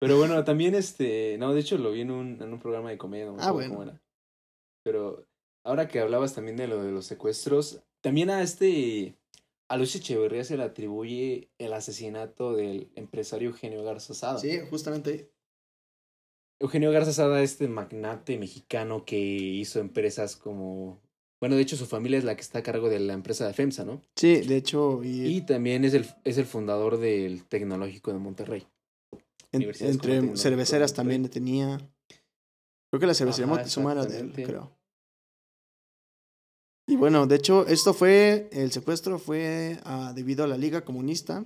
Pero 0.01 0.19
bueno, 0.19 0.43
también 0.45 0.75
este. 0.75 1.37
No, 1.39 1.55
de 1.55 1.61
hecho 1.61 1.79
lo 1.79 1.93
vi 1.93 2.03
en 2.03 2.11
un, 2.11 2.41
en 2.43 2.53
un 2.53 2.59
programa 2.59 2.91
de 2.91 2.99
comedia. 2.99 3.27
No 3.27 3.37
Ah, 3.39 3.53
bueno. 3.53 3.71
cómo 3.71 3.83
era. 3.85 4.01
Pero 4.85 5.27
ahora 5.65 5.89
que 5.89 6.01
hablabas 6.01 6.35
también 6.35 6.57
de 6.57 6.69
lo 6.69 6.83
de 6.83 6.93
los 6.93 7.07
secuestros, 7.07 7.83
también 8.03 8.31
a 8.31 8.43
este. 8.43 9.17
A 9.71 9.79
Luis 9.79 9.97
Echeverría 9.97 10.45
se 10.45 10.59
le 10.59 10.63
atribuye 10.63 11.49
el 11.59 11.73
asesinato 11.73 12.53
del 12.55 12.91
empresario 12.97 13.49
Eugenio 13.49 13.83
Garza 13.83 14.13
Sada. 14.13 14.39
Sí, 14.39 14.59
justamente. 14.69 15.31
Eugenio 16.61 16.93
Garza 16.93 17.13
Sada, 17.13 17.43
este 17.43 17.67
magnate 17.69 18.39
mexicano 18.39 19.05
que 19.05 19.19
hizo 19.19 19.81
empresas 19.81 20.37
como. 20.37 21.01
Bueno, 21.41 21.57
de 21.57 21.63
hecho, 21.63 21.77
su 21.77 21.87
familia 21.87 22.19
es 22.19 22.25
la 22.25 22.37
que 22.37 22.43
está 22.43 22.61
a 22.61 22.63
cargo 22.63 22.89
de 22.89 23.01
la 23.01 23.13
empresa 23.13 23.47
de 23.47 23.53
FEMSA, 23.53 23.85
¿no? 23.85 24.01
Sí, 24.17 24.37
de 24.43 24.57
hecho, 24.57 25.03
y, 25.05 25.27
Y 25.27 25.41
también 25.43 25.85
es 25.85 25.93
el, 25.95 26.07
es 26.25 26.39
el 26.39 26.47
fundador 26.47 26.99
del 26.99 27.45
Tecnológico 27.45 28.13
de 28.13 28.19
Monterrey. 28.19 28.67
En- 29.57 29.73
entre 29.91 30.37
cerveceras 30.37 30.93
también 30.95 31.29
tenía. 31.29 31.79
Creo 32.91 33.01
que 33.01 33.07
la 33.07 33.15
cervecería 33.15 33.47
Moctezuma 33.47 33.93
era 33.93 34.05
de 34.07 34.21
él, 34.21 34.33
creo. 34.35 34.77
Y 36.87 36.97
bueno, 36.97 37.27
de 37.27 37.37
hecho, 37.37 37.67
esto 37.67 37.95
fue, 37.95 38.49
el 38.53 38.71
secuestro 38.71 39.19
fue 39.19 39.81
ah, 39.85 40.13
debido 40.15 40.45
a 40.45 40.47
la 40.47 40.59
Liga 40.59 40.85
Comunista, 40.85 41.45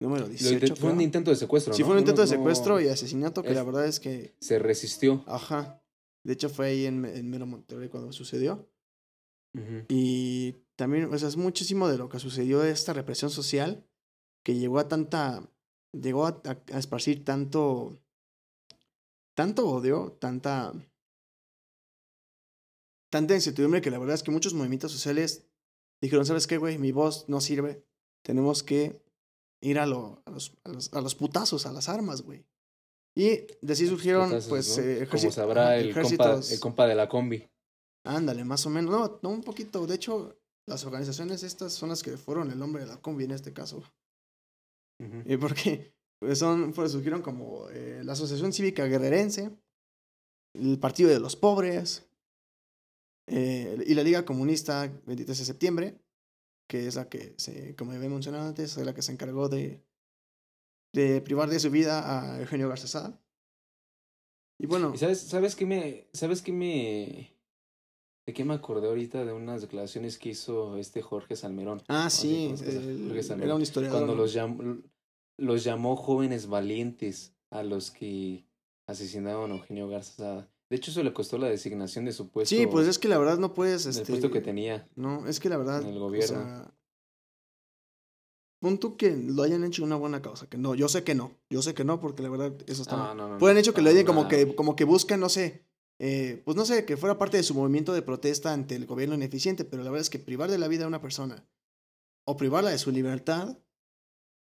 número 0.00 0.24
Lo 0.24 0.28
18. 0.30 0.66
intent- 0.66 0.76
fue 0.78 0.90
un 0.92 1.00
intento 1.00 1.30
de 1.30 1.36
secuestro. 1.36 1.72
Sí, 1.72 1.82
¿no? 1.82 1.86
fue 1.86 1.92
un 1.92 1.96
No, 1.98 2.00
intento 2.00 2.22
de 2.22 2.26
no- 2.26 2.32
secuestro 2.32 2.80
y 2.80 2.88
asesinato 2.88 3.42
que 3.42 3.50
es- 3.50 3.54
la 3.54 3.62
verdad 3.62 3.86
es 3.86 4.00
que, 4.00 4.34
Se 4.40 4.58
resistió. 4.58 5.22
ajá, 5.28 5.80
de 6.24 6.32
hecho 6.32 6.48
fue 6.48 6.66
ahí 6.66 6.86
en, 6.86 7.04
en 7.04 7.30
mero 7.30 7.46
Monterrey 7.46 7.88
cuando 7.88 8.12
sucedió. 8.12 8.68
Y 9.88 10.52
también, 10.76 11.12
o 11.12 11.18
sea, 11.18 11.26
es 11.28 11.36
muchísimo 11.36 11.88
de 11.88 11.98
lo 11.98 12.08
que 12.08 12.20
sucedió 12.20 12.60
de 12.60 12.70
esta 12.70 12.92
represión 12.92 13.28
social 13.30 13.84
que 14.44 14.54
llegó 14.54 14.78
a 14.78 14.86
tanta, 14.86 15.50
llegó 15.92 16.26
a, 16.26 16.40
a- 16.44 16.74
a 16.74 16.78
esparcir 16.78 17.24
tanto, 17.24 17.98
tanto 19.34 19.68
odio, 19.68 20.16
tanta, 20.20 20.72
tanta 23.10 23.34
incertidumbre 23.34 23.80
que 23.80 23.90
la 23.90 23.98
verdad 23.98 24.14
es 24.14 24.22
que 24.22 24.30
muchos 24.30 24.54
movimientos 24.54 24.92
sociales 24.92 25.44
dijeron, 26.00 26.26
¿sabes 26.26 26.46
qué, 26.46 26.58
güey? 26.58 26.78
Mi 26.78 26.92
voz 26.92 27.28
no 27.28 27.40
sirve, 27.40 27.84
tenemos 28.22 28.62
que 28.62 29.00
ir 29.60 29.78
a, 29.78 29.86
lo- 29.86 30.22
a 30.26 30.30
los, 30.30 30.56
a, 30.64 30.68
los, 30.70 30.92
a 30.92 31.00
los 31.00 31.14
putazos, 31.14 31.66
a 31.66 31.72
las 31.72 31.88
armas, 31.88 32.22
güey. 32.22 32.44
Y 33.16 33.46
de 33.62 33.72
así 33.72 33.86
surgieron, 33.88 34.26
Putazos, 34.28 34.48
pues, 34.48 34.78
¿no? 34.78 34.84
eh, 34.84 35.08
Como 35.08 35.30
sabrá 35.32 35.76
el 35.76 35.92
compa, 35.92 36.38
el 36.52 36.60
compa 36.60 36.86
de 36.86 36.94
la 36.94 37.08
combi. 37.08 37.48
Ándale, 38.04 38.44
más 38.44 38.64
o 38.66 38.70
menos. 38.70 38.90
No, 38.92 39.18
no, 39.22 39.30
un 39.30 39.42
poquito. 39.42 39.86
De 39.88 39.96
hecho, 39.96 40.38
las 40.66 40.84
organizaciones 40.84 41.42
estas 41.42 41.72
son 41.72 41.88
las 41.88 42.02
que 42.04 42.16
fueron 42.16 42.50
el 42.52 42.62
hombre 42.62 42.82
de 42.84 42.88
la 42.88 42.98
combi 42.98 43.24
en 43.24 43.32
este 43.32 43.52
caso. 43.52 43.82
Eh, 45.00 45.38
porque 45.38 45.94
pues, 46.18 46.38
son, 46.38 46.72
pues, 46.72 46.92
surgieron 46.92 47.22
como 47.22 47.68
eh, 47.70 48.02
la 48.04 48.12
Asociación 48.12 48.52
Cívica 48.52 48.86
Guerrerense, 48.86 49.56
el 50.54 50.78
Partido 50.78 51.10
de 51.10 51.20
los 51.20 51.36
Pobres 51.36 52.10
eh, 53.28 53.82
y 53.86 53.94
la 53.94 54.02
Liga 54.02 54.24
Comunista 54.24 54.88
23 55.06 55.38
de 55.38 55.44
septiembre, 55.44 56.00
que 56.68 56.86
es 56.86 56.96
la 56.96 57.08
que, 57.08 57.34
se, 57.38 57.76
como 57.76 57.92
había 57.92 58.08
mencionado 58.08 58.48
antes, 58.48 58.76
es 58.76 58.84
la 58.84 58.94
que 58.94 59.02
se 59.02 59.12
encargó 59.12 59.48
de, 59.48 59.84
de 60.92 61.20
privar 61.20 61.48
de 61.48 61.60
su 61.60 61.70
vida 61.70 62.34
a 62.34 62.40
Eugenio 62.40 62.68
Garza 62.68 62.88
Sada. 62.88 63.22
Y 64.60 64.66
bueno, 64.66 64.92
¿Y 64.92 64.98
sabes, 64.98 65.20
sabes 65.20 65.54
qué 65.54 65.66
me, 65.66 66.08
sabes 66.12 66.42
qué 66.42 66.52
me, 66.52 67.37
de 68.28 68.34
qué 68.34 68.44
me 68.44 68.52
acordé 68.52 68.88
ahorita 68.88 69.24
de 69.24 69.32
unas 69.32 69.62
declaraciones 69.62 70.18
que 70.18 70.28
hizo 70.28 70.76
este 70.76 71.00
Jorge 71.00 71.34
Salmerón? 71.34 71.82
ah, 71.88 72.10
sí, 72.10 72.52
el- 72.60 73.06
Jorge 73.06 73.22
Salmerón. 73.22 73.42
era 73.48 73.54
un 73.54 73.62
historiador. 73.62 74.00
Cuando 74.00 74.14
¿no? 74.14 74.20
los 74.20 74.34
llamó, 74.34 74.76
los 75.38 75.64
llamó 75.64 75.96
jóvenes 75.96 76.46
valientes 76.46 77.32
a 77.48 77.62
los 77.62 77.90
que 77.90 78.44
asesinaron 78.86 79.50
a 79.50 79.54
Eugenio 79.54 79.88
Garza. 79.88 80.46
De 80.68 80.76
hecho, 80.76 80.90
eso 80.90 81.02
le 81.02 81.14
costó 81.14 81.38
la 81.38 81.48
designación 81.48 82.04
de 82.04 82.12
su 82.12 82.28
puesto. 82.28 82.54
Sí, 82.54 82.66
pues 82.66 82.86
es 82.86 82.98
que 82.98 83.08
la 83.08 83.16
verdad 83.16 83.38
no 83.38 83.54
puedes. 83.54 83.86
Este, 83.86 84.04
puesto 84.04 84.30
que 84.30 84.42
tenía. 84.42 84.86
No, 84.94 85.26
es 85.26 85.40
que 85.40 85.48
la 85.48 85.56
verdad. 85.56 85.80
en 85.80 85.88
el 85.88 85.96
o 85.96 86.00
gobierno. 86.00 86.26
sea, 86.28 86.74
tú 88.78 88.98
que 88.98 89.16
lo 89.16 89.42
hayan 89.42 89.64
hecho 89.64 89.82
una 89.84 89.96
buena 89.96 90.20
causa. 90.20 90.50
Que 90.50 90.58
no, 90.58 90.74
yo 90.74 90.90
sé 90.90 91.02
que 91.02 91.14
no. 91.14 91.32
Yo 91.48 91.62
sé 91.62 91.72
que 91.72 91.84
no, 91.84 91.98
porque 91.98 92.22
la 92.22 92.28
verdad 92.28 92.52
eso 92.66 92.82
está 92.82 92.94
mal. 92.94 93.16
No, 93.16 93.26
no, 93.26 93.32
no, 93.32 93.38
Pueden 93.38 93.56
hecho 93.56 93.72
que 93.72 93.80
lo 93.80 93.88
hayan 93.88 94.04
como 94.04 94.28
que, 94.28 94.54
como 94.54 94.76
que 94.76 94.84
buscan, 94.84 95.18
no 95.18 95.30
sé. 95.30 95.66
Eh, 95.98 96.42
pues 96.44 96.56
no 96.56 96.64
sé, 96.64 96.84
que 96.84 96.96
fuera 96.96 97.18
parte 97.18 97.36
de 97.36 97.42
su 97.42 97.54
movimiento 97.54 97.92
de 97.92 98.02
protesta 98.02 98.52
ante 98.52 98.76
el 98.76 98.86
gobierno 98.86 99.14
ineficiente, 99.14 99.64
pero 99.64 99.82
la 99.82 99.90
verdad 99.90 100.02
es 100.02 100.10
que 100.10 100.18
privar 100.18 100.50
de 100.50 100.58
la 100.58 100.68
vida 100.68 100.84
a 100.84 100.88
una 100.88 101.00
persona 101.00 101.48
o 102.26 102.36
privarla 102.36 102.70
de 102.70 102.78
su 102.78 102.90
libertad 102.90 103.58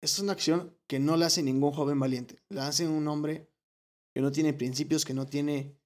es 0.02 0.20
una 0.20 0.34
acción 0.34 0.76
que 0.88 1.00
no 1.00 1.16
la 1.16 1.28
hace 1.28 1.44
ningún 1.44 1.72
joven 1.72 2.00
valiente. 2.00 2.44
La 2.50 2.68
hace 2.68 2.88
un 2.88 3.08
hombre 3.08 3.50
que 4.14 4.22
no 4.22 4.32
tiene 4.32 4.54
principios, 4.54 5.06
que 5.06 5.14
no 5.14 5.26
tiene 5.26 5.78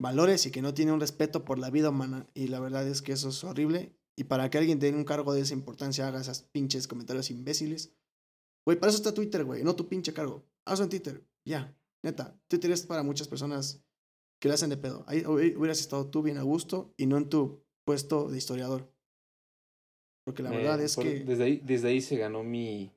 valores 0.00 0.46
y 0.46 0.50
que 0.50 0.62
no 0.62 0.74
tiene 0.74 0.92
un 0.92 1.00
respeto 1.00 1.44
por 1.44 1.58
la 1.58 1.70
vida 1.70 1.90
humana. 1.90 2.28
Y 2.34 2.48
la 2.48 2.60
verdad 2.60 2.86
es 2.88 3.00
que 3.00 3.12
eso 3.12 3.28
es 3.28 3.44
horrible. 3.44 3.96
Y 4.16 4.24
para 4.24 4.50
que 4.50 4.58
alguien 4.58 4.78
tenga 4.78 4.98
un 4.98 5.04
cargo 5.04 5.32
de 5.32 5.42
esa 5.42 5.54
importancia 5.54 6.08
haga 6.08 6.20
esas 6.20 6.42
pinches 6.42 6.88
comentarios 6.88 7.30
imbéciles. 7.30 7.94
Güey, 8.66 8.78
para 8.78 8.90
eso 8.90 8.98
está 8.98 9.14
Twitter, 9.14 9.44
güey, 9.44 9.62
no 9.62 9.76
tu 9.76 9.88
pinche 9.88 10.12
cargo. 10.12 10.44
Hazlo 10.64 10.84
en 10.84 10.90
Twitter, 10.90 11.24
ya, 11.44 11.76
neta. 12.02 12.40
Twitter 12.48 12.70
es 12.70 12.86
para 12.86 13.02
muchas 13.02 13.28
personas 13.28 13.83
que 14.44 14.48
le 14.48 14.54
hacen 14.56 14.68
de 14.68 14.76
pedo. 14.76 15.04
Ahí 15.06 15.22
hubi- 15.22 15.56
hubieras 15.56 15.80
estado 15.80 16.10
tú 16.10 16.20
bien 16.20 16.36
a 16.36 16.42
gusto 16.42 16.92
y 16.98 17.06
no 17.06 17.16
en 17.16 17.30
tu 17.30 17.64
puesto 17.86 18.28
de 18.28 18.36
historiador. 18.36 18.86
Porque 20.26 20.42
la 20.42 20.50
verdad 20.50 20.78
es 20.82 20.96
por- 20.96 21.04
que... 21.04 21.20
Desde 21.20 21.44
ahí, 21.44 21.62
desde 21.64 21.88
ahí 21.88 22.02
se 22.02 22.18
ganó 22.18 22.42
mi, 22.44 22.90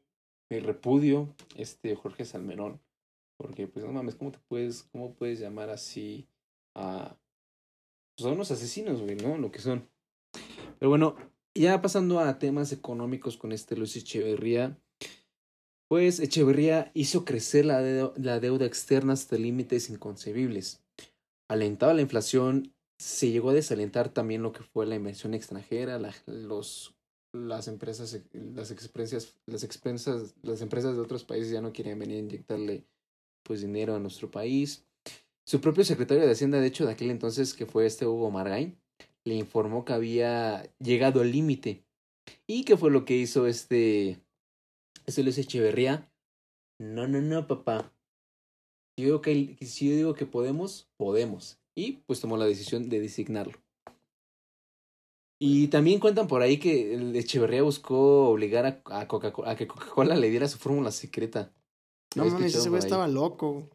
mi 0.51 0.59
repudio, 0.59 1.33
este 1.55 1.95
Jorge 1.95 2.25
Salmerón. 2.25 2.81
Porque, 3.39 3.65
pues, 3.65 3.85
no 3.85 3.93
mames, 3.93 4.15
¿cómo 4.15 4.33
te 4.33 4.39
puedes, 4.49 4.83
cómo 4.91 5.13
puedes 5.13 5.39
llamar 5.39 5.69
así 5.69 6.27
a, 6.75 7.17
pues, 8.17 8.27
a 8.27 8.33
unos 8.33 8.51
asesinos, 8.51 9.01
güey, 9.01 9.15
¿no? 9.15 9.37
Lo 9.37 9.49
que 9.49 9.59
son. 9.59 9.87
Pero 10.79 10.89
bueno, 10.89 11.15
ya 11.57 11.81
pasando 11.81 12.19
a 12.19 12.39
temas 12.39 12.73
económicos 12.73 13.37
con 13.37 13.53
este 13.53 13.77
Luis 13.77 13.95
Echeverría. 13.95 14.77
Pues 15.89 16.19
Echeverría 16.19 16.91
hizo 16.93 17.23
crecer 17.23 17.63
la, 17.63 17.79
la 18.17 18.39
deuda 18.41 18.65
externa 18.65 19.13
hasta 19.13 19.37
límites 19.37 19.89
inconcebibles. 19.89 20.83
Alentaba 21.49 21.93
la 21.93 22.01
inflación, 22.01 22.73
se 22.99 23.31
llegó 23.31 23.51
a 23.51 23.53
desalentar 23.53 24.09
también 24.09 24.41
lo 24.41 24.51
que 24.51 24.63
fue 24.63 24.85
la 24.85 24.95
inversión 24.95 25.33
extranjera, 25.33 25.99
las 25.99 26.23
empresas, 27.67 28.25
las 28.33 28.71
las 29.45 29.63
expensas, 29.63 30.35
las 30.41 30.61
empresas 30.61 30.95
de 30.95 31.01
otros 31.01 31.23
países 31.23 31.51
ya 31.51 31.61
no 31.61 31.73
querían 31.73 31.99
venir 31.99 32.17
a 32.17 32.21
inyectarle 32.21 32.85
pues 33.43 33.61
dinero 33.61 33.95
a 33.95 33.99
nuestro 33.99 34.29
país. 34.29 34.85
Su 35.45 35.61
propio 35.61 35.85
secretario 35.85 36.25
de 36.25 36.31
Hacienda, 36.31 36.59
de 36.59 36.67
hecho, 36.67 36.85
de 36.85 36.91
aquel 36.91 37.09
entonces, 37.09 37.53
que 37.53 37.65
fue 37.65 37.85
este 37.85 38.05
Hugo 38.05 38.29
Margain, 38.29 38.77
le 39.23 39.35
informó 39.35 39.85
que 39.85 39.93
había 39.93 40.69
llegado 40.79 41.21
al 41.21 41.31
límite. 41.31 41.85
¿Y 42.45 42.65
qué 42.65 42.75
fue 42.75 42.91
lo 42.91 43.05
que 43.05 43.15
hizo 43.15 43.47
este, 43.47 44.19
este 45.05 45.23
Luis 45.23 45.37
Echeverría? 45.37 46.11
No, 46.79 47.07
no, 47.07 47.21
no, 47.21 47.47
papá. 47.47 47.93
Si 48.97 49.03
yo 49.03 49.09
digo 49.09 49.21
que, 49.21 49.57
si 49.63 49.89
yo 49.89 49.95
digo 49.95 50.13
que 50.15 50.25
podemos, 50.25 50.89
podemos. 50.97 51.59
Y 51.75 51.97
pues 52.07 52.19
tomó 52.19 52.35
la 52.35 52.45
decisión 52.45 52.89
de 52.89 52.99
designarlo. 52.99 53.53
Y 55.39 55.67
también 55.67 55.99
cuentan 55.99 56.27
por 56.27 56.41
ahí 56.41 56.57
que 56.57 56.95
el 56.95 57.15
Echeverría 57.15 57.61
buscó 57.61 58.29
obligar 58.29 58.65
a, 58.65 58.81
a, 58.99 59.07
Coca 59.07 59.31
a 59.45 59.55
que 59.55 59.67
Coca-Cola 59.67 60.15
le 60.15 60.31
diera 60.31 60.47
su 60.47 60.57
fórmula 60.57 60.91
secreta. 60.91 61.53
No 62.15 62.25
mames, 62.25 62.55
ese 62.55 62.69
güey 62.69 62.79
estaba 62.79 63.07
loco. 63.07 63.69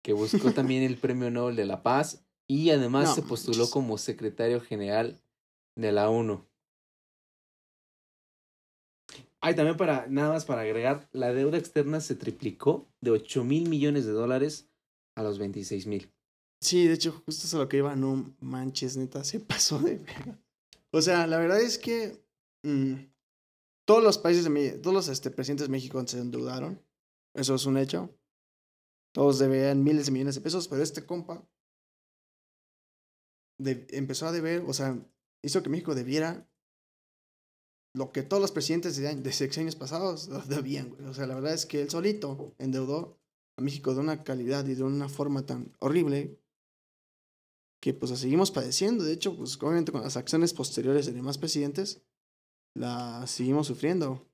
que 0.00 0.12
buscó 0.12 0.52
también 0.54 0.84
el 0.84 0.96
Premio 0.96 1.32
Nobel 1.32 1.56
de 1.56 1.66
la 1.66 1.82
Paz 1.82 2.24
y 2.46 2.70
además 2.70 3.08
No 3.08 3.14
se 3.16 3.22
postuló 3.22 3.58
manches. 3.58 3.72
como 3.72 3.98
secretario 3.98 4.60
general 4.60 5.20
de 5.74 5.90
la 5.90 6.08
ONU. 6.08 6.46
Hay 9.42 9.54
también 9.54 9.76
para, 9.76 10.06
nada 10.06 10.30
más 10.32 10.44
para 10.44 10.62
agregar, 10.62 11.08
la 11.12 11.32
deuda 11.32 11.56
externa 11.58 12.00
se 12.00 12.14
triplicó 12.14 12.88
de 13.00 13.10
8 13.10 13.42
mil 13.42 13.68
millones 13.68 14.04
de 14.04 14.12
dólares 14.12 14.68
a 15.16 15.22
los 15.22 15.38
26 15.38 15.86
mil. 15.86 16.12
Sí, 16.62 16.86
de 16.86 16.94
hecho, 16.94 17.12
justo 17.24 17.46
es 17.46 17.54
a 17.54 17.58
lo 17.58 17.68
que 17.68 17.78
iba. 17.78 17.96
No 17.96 18.34
manches, 18.40 18.96
neta, 18.98 19.24
se 19.24 19.40
pasó 19.40 19.78
de 19.78 19.96
verga. 19.96 20.38
O 20.92 21.00
sea, 21.00 21.26
la 21.26 21.38
verdad 21.38 21.60
es 21.60 21.78
que 21.78 22.22
mm, 22.64 22.94
todos 23.86 24.02
los 24.02 24.18
países 24.18 24.44
de 24.44 24.50
Mi- 24.50 24.72
todos 24.82 24.92
los 24.94 25.08
este, 25.08 25.30
presidentes 25.30 25.68
de 25.68 25.72
México 25.72 26.06
se 26.06 26.18
endeudaron. 26.18 26.82
Eso 27.34 27.54
es 27.54 27.64
un 27.64 27.78
hecho. 27.78 28.14
Todos 29.14 29.38
debían 29.38 29.82
miles 29.82 30.06
de 30.06 30.12
millones 30.12 30.34
de 30.34 30.40
pesos, 30.42 30.68
pero 30.68 30.82
este 30.82 31.06
compa 31.06 31.42
empezó 33.58 34.26
a 34.26 34.32
deber, 34.32 34.64
o 34.66 34.72
sea, 34.72 34.98
hizo 35.42 35.62
que 35.62 35.68
México 35.68 35.94
debiera 35.94 36.48
lo 37.94 38.12
que 38.12 38.22
todos 38.22 38.40
los 38.40 38.52
presidentes 38.52 38.96
de, 38.96 39.14
de 39.14 39.32
sexenios 39.32 39.76
pasados 39.76 40.28
debían, 40.48 40.90
güey. 40.90 41.04
O 41.06 41.14
sea, 41.14 41.26
la 41.26 41.34
verdad 41.34 41.54
es 41.54 41.66
que 41.66 41.82
él 41.82 41.90
solito 41.90 42.54
endeudó 42.58 43.16
a 43.56 43.62
México 43.62 43.94
de 43.94 44.00
una 44.00 44.22
calidad 44.22 44.66
y 44.66 44.74
de 44.74 44.82
una 44.82 45.08
forma 45.08 45.44
tan 45.44 45.72
horrible 45.80 46.38
que 47.80 47.94
pues 47.94 48.18
seguimos 48.18 48.50
padeciendo. 48.50 49.04
De 49.04 49.12
hecho, 49.12 49.36
pues 49.36 49.56
obviamente 49.60 49.92
con 49.92 50.02
las 50.02 50.16
acciones 50.16 50.52
posteriores 50.52 51.06
de 51.06 51.12
demás 51.12 51.38
presidentes, 51.38 52.02
la 52.74 53.26
seguimos 53.26 53.66
sufriendo. 53.66 54.26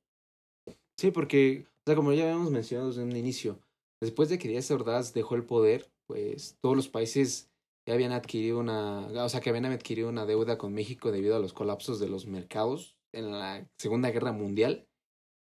Sí, 0.99 1.11
porque, 1.11 1.67
o 1.81 1.83
sea, 1.87 1.97
como 1.97 2.13
ya 2.13 2.25
habíamos 2.25 2.51
mencionado 2.51 2.89
desde 2.89 3.05
un 3.05 3.17
inicio, 3.17 3.61
después 4.01 4.29
de 4.29 4.39
que 4.39 4.49
Díaz 4.49 4.71
Ordaz 4.71 5.15
dejó 5.15 5.37
el 5.37 5.45
poder, 5.45 5.91
pues 6.07 6.57
todos 6.61 6.77
los 6.77 6.89
países 6.89 7.49
ya 7.87 7.95
habían 7.95 8.13
adquirido 8.13 8.59
una, 8.59 9.07
o 9.07 9.29
sea, 9.29 9.41
que 9.41 9.51
habían 9.51 9.67
adquirido 9.67 10.09
una 10.09 10.27
deuda 10.27 10.59
con 10.59 10.75
México 10.75 11.13
debido 11.13 11.37
a 11.37 11.41
los 11.41 11.53
colapsos 11.53 12.01
de 12.01 12.09
los 12.09 12.27
mercados 12.27 12.96
en 13.17 13.31
la 13.31 13.69
Segunda 13.79 14.11
Guerra 14.11 14.33
Mundial, 14.33 14.87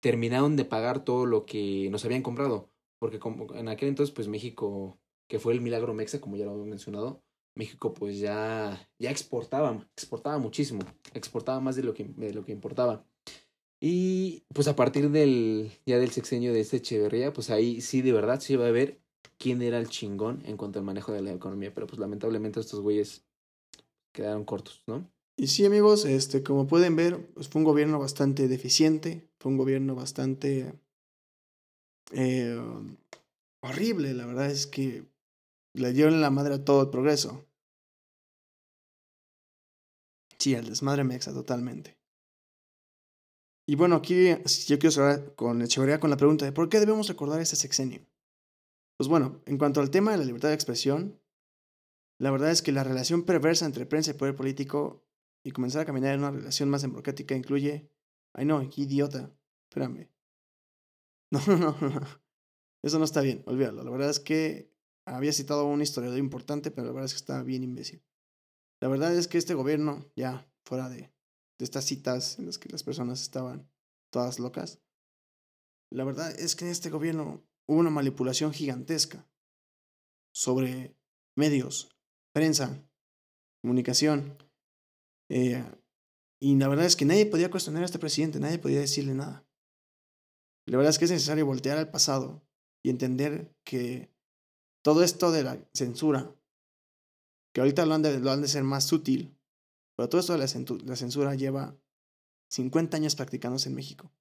terminaron 0.00 0.56
de 0.56 0.64
pagar 0.64 1.04
todo 1.04 1.26
lo 1.26 1.44
que 1.44 1.88
nos 1.90 2.04
habían 2.04 2.22
comprado, 2.22 2.70
porque 2.98 3.18
como 3.18 3.52
en 3.54 3.68
aquel 3.68 3.88
entonces, 3.88 4.14
pues 4.14 4.28
México, 4.28 4.98
que 5.28 5.38
fue 5.38 5.52
el 5.52 5.60
milagro 5.60 5.94
mexa, 5.94 6.20
como 6.20 6.36
ya 6.36 6.46
lo 6.46 6.54
hemos 6.54 6.66
mencionado, 6.66 7.22
México 7.54 7.92
pues 7.92 8.18
ya, 8.18 8.88
ya 8.98 9.10
exportaba, 9.10 9.86
exportaba 9.96 10.38
muchísimo, 10.38 10.80
exportaba 11.12 11.60
más 11.60 11.76
de 11.76 11.82
lo 11.82 11.94
que, 11.94 12.04
de 12.04 12.32
lo 12.32 12.44
que 12.44 12.52
importaba. 12.52 13.04
Y 13.80 14.44
pues 14.54 14.66
a 14.68 14.76
partir 14.76 15.10
del 15.10 15.70
ya 15.86 15.98
del 15.98 16.10
sexenio 16.10 16.52
de 16.52 16.60
este 16.60 16.78
Echeverría, 16.78 17.32
pues 17.32 17.50
ahí 17.50 17.80
sí 17.80 18.02
de 18.02 18.12
verdad 18.12 18.40
se 18.40 18.54
iba 18.54 18.66
a 18.66 18.72
ver 18.72 19.00
quién 19.38 19.62
era 19.62 19.78
el 19.78 19.88
chingón 19.88 20.42
en 20.46 20.56
cuanto 20.56 20.78
al 20.78 20.84
manejo 20.84 21.12
de 21.12 21.22
la 21.22 21.32
economía, 21.32 21.72
pero 21.74 21.86
pues 21.86 21.98
lamentablemente 21.98 22.60
estos 22.60 22.80
güeyes 22.80 23.24
quedaron 24.12 24.44
cortos, 24.44 24.82
¿no? 24.86 25.08
Y 25.40 25.46
sí, 25.46 25.64
amigos, 25.64 26.04
este, 26.04 26.42
como 26.42 26.66
pueden 26.66 26.96
ver, 26.96 27.32
pues 27.32 27.48
fue 27.48 27.60
un 27.60 27.64
gobierno 27.64 28.00
bastante 28.00 28.48
deficiente, 28.48 29.30
fue 29.38 29.52
un 29.52 29.56
gobierno 29.56 29.94
bastante 29.94 30.74
eh, 32.10 32.60
horrible. 33.60 34.14
La 34.14 34.26
verdad 34.26 34.50
es 34.50 34.66
que 34.66 35.04
le 35.74 35.92
dieron 35.92 36.20
la 36.20 36.30
madre 36.30 36.54
a 36.54 36.64
todo 36.64 36.82
el 36.82 36.90
progreso. 36.90 37.46
Sí, 40.40 40.56
al 40.56 40.66
desmadre 40.66 41.04
mexa 41.04 41.32
totalmente. 41.32 41.96
Y 43.64 43.76
bueno, 43.76 43.94
aquí 43.94 44.30
yo 44.66 44.78
quiero 44.80 44.90
cerrar 44.90 45.36
con 45.36 45.62
Echeverría 45.62 46.00
con 46.00 46.10
la 46.10 46.16
pregunta 46.16 46.46
de 46.46 46.52
¿por 46.52 46.68
qué 46.68 46.80
debemos 46.80 47.06
recordar 47.06 47.40
este 47.40 47.54
sexenio? 47.54 48.00
Pues 48.96 49.06
bueno, 49.08 49.40
en 49.46 49.56
cuanto 49.56 49.80
al 49.80 49.90
tema 49.90 50.10
de 50.10 50.18
la 50.18 50.24
libertad 50.24 50.48
de 50.48 50.54
expresión, 50.54 51.20
la 52.18 52.32
verdad 52.32 52.50
es 52.50 52.60
que 52.60 52.72
la 52.72 52.82
relación 52.82 53.22
perversa 53.22 53.66
entre 53.66 53.86
prensa 53.86 54.10
y 54.10 54.14
poder 54.14 54.34
político 54.34 55.04
y 55.48 55.50
comenzar 55.50 55.80
a 55.80 55.86
caminar 55.86 56.12
en 56.12 56.20
una 56.20 56.30
relación 56.30 56.68
más 56.68 56.82
democrática 56.82 57.34
incluye... 57.34 57.90
Ay 58.34 58.44
no, 58.44 58.60
qué 58.68 58.82
idiota. 58.82 59.34
Espérame. 59.70 60.10
No, 61.30 61.40
no, 61.46 61.76
no. 61.78 62.00
Eso 62.82 62.98
no 62.98 63.04
está 63.04 63.20
bien, 63.20 63.42
olvídalo. 63.46 63.82
La 63.82 63.90
verdad 63.90 64.08
es 64.08 64.18
que 64.18 64.72
había 65.06 65.32
citado 65.32 65.60
a 65.60 65.64
un 65.64 65.82
historiador 65.82 66.18
importante, 66.18 66.70
pero 66.70 66.86
la 66.86 66.92
verdad 66.92 67.04
es 67.04 67.12
que 67.12 67.18
está 67.18 67.42
bien 67.42 67.62
imbécil. 67.62 68.02
La 68.80 68.88
verdad 68.88 69.14
es 69.14 69.28
que 69.28 69.36
este 69.36 69.52
gobierno, 69.52 70.10
ya 70.16 70.50
fuera 70.64 70.88
de 70.88 71.12
estas 71.58 71.84
citas 71.84 72.38
en 72.38 72.46
las 72.46 72.58
que 72.58 72.70
las 72.70 72.82
personas 72.82 73.20
estaban 73.20 73.70
todas 74.10 74.38
locas, 74.38 74.80
la 75.90 76.04
verdad 76.04 76.30
es 76.38 76.56
que 76.56 76.64
en 76.64 76.70
este 76.70 76.88
gobierno 76.88 77.46
hubo 77.66 77.78
una 77.78 77.90
manipulación 77.90 78.54
gigantesca 78.54 79.28
sobre 80.32 80.96
medios, 81.36 81.90
prensa, 82.32 82.88
comunicación. 83.60 84.38
Eh, 85.28 85.64
y 86.40 86.56
la 86.56 86.68
verdad 86.68 86.86
es 86.86 86.96
que 86.96 87.04
nadie 87.04 87.26
podía 87.26 87.50
cuestionar 87.50 87.82
a 87.82 87.86
este 87.86 87.98
presidente, 87.98 88.40
nadie 88.40 88.58
podía 88.58 88.80
decirle 88.80 89.14
nada. 89.14 89.44
La 90.66 90.76
verdad 90.76 90.90
es 90.90 90.98
que 90.98 91.06
es 91.06 91.10
necesario 91.10 91.46
voltear 91.46 91.78
al 91.78 91.90
pasado 91.90 92.42
y 92.82 92.90
entender 92.90 93.54
que 93.64 94.12
todo 94.82 95.02
esto 95.02 95.32
de 95.32 95.42
la 95.42 95.58
censura, 95.72 96.34
que 97.52 97.60
ahorita 97.60 97.86
lo 97.86 97.94
han 97.94 98.02
de, 98.02 98.20
lo 98.20 98.30
han 98.30 98.42
de 98.42 98.48
ser 98.48 98.62
más 98.62 98.84
sutil, 98.84 99.36
pero 99.96 100.08
todo 100.08 100.20
esto 100.20 100.32
de 100.34 100.38
la, 100.38 100.46
la 100.84 100.96
censura 100.96 101.34
lleva 101.34 101.76
50 102.50 102.96
años 102.96 103.16
practicándose 103.16 103.68
en 103.68 103.74
México. 103.74 104.12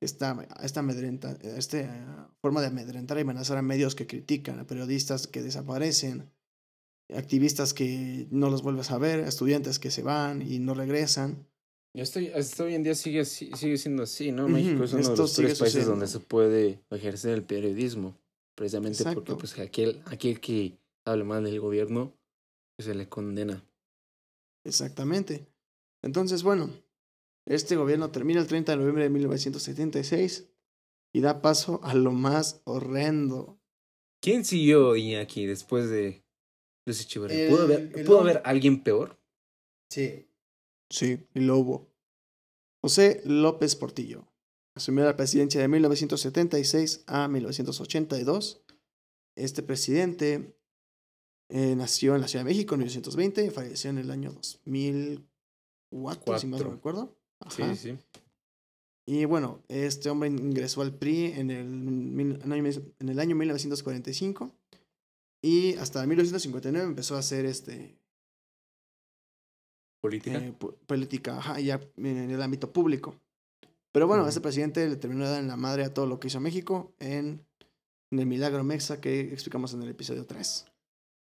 Esta, 0.00 0.36
esta, 0.62 0.80
amedrenta, 0.80 1.32
esta 1.42 2.34
forma 2.40 2.60
de 2.60 2.68
amedrentar 2.68 3.18
y 3.18 3.20
amenazar 3.20 3.56
a 3.56 3.62
medios 3.62 3.94
que 3.94 4.06
critican, 4.06 4.58
a 4.58 4.66
periodistas 4.66 5.28
que 5.28 5.42
desaparecen, 5.42 6.32
activistas 7.16 7.74
que 7.74 8.26
no 8.30 8.50
los 8.50 8.62
vuelves 8.62 8.90
a 8.90 8.98
ver, 8.98 9.20
estudiantes 9.20 9.78
que 9.78 9.90
se 9.90 10.02
van 10.02 10.42
y 10.42 10.58
no 10.58 10.74
regresan. 10.74 11.46
Y 11.94 12.00
esto, 12.00 12.20
hasta 12.34 12.64
hoy 12.64 12.74
en 12.74 12.82
día 12.82 12.94
sigue, 12.94 13.24
sigue 13.24 13.76
siendo 13.76 14.04
así, 14.04 14.32
¿no? 14.32 14.48
México 14.48 14.84
es 14.84 14.92
uno 14.94 15.08
de 15.08 15.16
los 15.16 15.34
tres 15.34 15.58
países 15.58 15.86
donde 15.86 16.06
se 16.06 16.20
puede 16.20 16.80
ejercer 16.90 17.34
el 17.34 17.44
periodismo, 17.44 18.16
precisamente 18.54 19.04
porque 19.12 19.34
pues 19.34 19.58
aquel, 19.58 20.00
aquel 20.06 20.40
que 20.40 20.78
hable 21.04 21.24
mal 21.24 21.44
del 21.44 21.60
gobierno 21.60 22.14
pues, 22.76 22.86
se 22.86 22.94
le 22.94 23.08
condena. 23.08 23.62
Exactamente. 24.64 25.46
Entonces, 26.02 26.42
bueno, 26.42 26.70
este 27.46 27.76
gobierno 27.76 28.10
termina 28.10 28.40
el 28.40 28.46
30 28.46 28.72
de 28.72 28.78
noviembre 28.78 29.04
de 29.04 29.10
1976 29.10 30.48
y 31.12 31.20
da 31.20 31.42
paso 31.42 31.80
a 31.82 31.94
lo 31.94 32.12
más 32.12 32.62
horrendo. 32.64 33.58
¿Quién 34.20 34.44
siguió 34.44 34.94
aquí 35.20 35.46
después 35.46 35.90
de 35.90 36.21
Lucy? 36.84 37.18
¿Pudo, 37.18 37.62
haber, 37.62 38.04
¿pudo 38.04 38.20
haber 38.20 38.42
alguien 38.44 38.82
peor? 38.82 39.18
Sí. 39.88 40.26
Sí, 40.90 41.26
y 41.34 41.40
lo 41.40 41.58
hubo. 41.58 41.88
José 42.80 43.22
López 43.24 43.76
Portillo 43.76 44.26
asumió 44.74 45.04
la 45.04 45.16
presidencia 45.16 45.60
de 45.60 45.68
1976 45.68 47.04
a 47.06 47.28
1982. 47.28 48.64
Este 49.36 49.62
presidente 49.62 50.56
eh, 51.48 51.76
nació 51.76 52.14
en 52.14 52.22
la 52.22 52.28
Ciudad 52.28 52.44
de 52.44 52.50
México 52.50 52.74
en 52.74 52.80
1920 52.80 53.46
y 53.46 53.50
falleció 53.50 53.90
en 53.90 53.98
el 53.98 54.10
año 54.10 54.32
2004, 54.32 56.38
si 56.38 56.46
mal 56.46 56.62
no 56.62 56.70
recuerdo. 56.70 57.16
Sí, 57.48 57.62
sí. 57.76 57.98
Y 59.06 59.24
bueno, 59.24 59.62
este 59.68 60.10
hombre 60.10 60.28
ingresó 60.28 60.82
al 60.82 60.94
PRI 60.94 61.32
en 61.32 61.50
el, 61.50 61.66
en 61.66 63.08
el 63.08 63.18
año 63.18 63.36
1945 63.36 64.52
y 65.42 65.74
hasta 65.74 66.06
1959 66.06 66.86
empezó 66.86 67.16
a 67.16 67.18
hacer 67.18 67.44
este 67.44 67.98
política. 70.00 70.38
Eh, 70.38 70.54
política, 70.86 71.38
ajá, 71.38 71.60
ya 71.60 71.80
en 71.96 72.30
el 72.30 72.40
ámbito 72.40 72.72
público. 72.72 73.20
Pero 73.92 74.06
bueno, 74.06 74.26
este 74.26 74.40
presidente 74.40 74.88
le 74.88 74.96
terminó 74.96 75.24
de 75.24 75.32
dar 75.32 75.40
en 75.40 75.48
la 75.48 75.56
madre 75.56 75.84
a 75.84 75.92
todo 75.92 76.06
lo 76.06 76.18
que 76.18 76.28
hizo 76.28 76.40
México 76.40 76.94
en, 76.98 77.44
en 78.10 78.18
el 78.18 78.26
Milagro 78.26 78.64
Mexa 78.64 79.00
que 79.00 79.20
explicamos 79.20 79.74
en 79.74 79.82
el 79.82 79.90
episodio 79.90 80.24
3. 80.24 80.66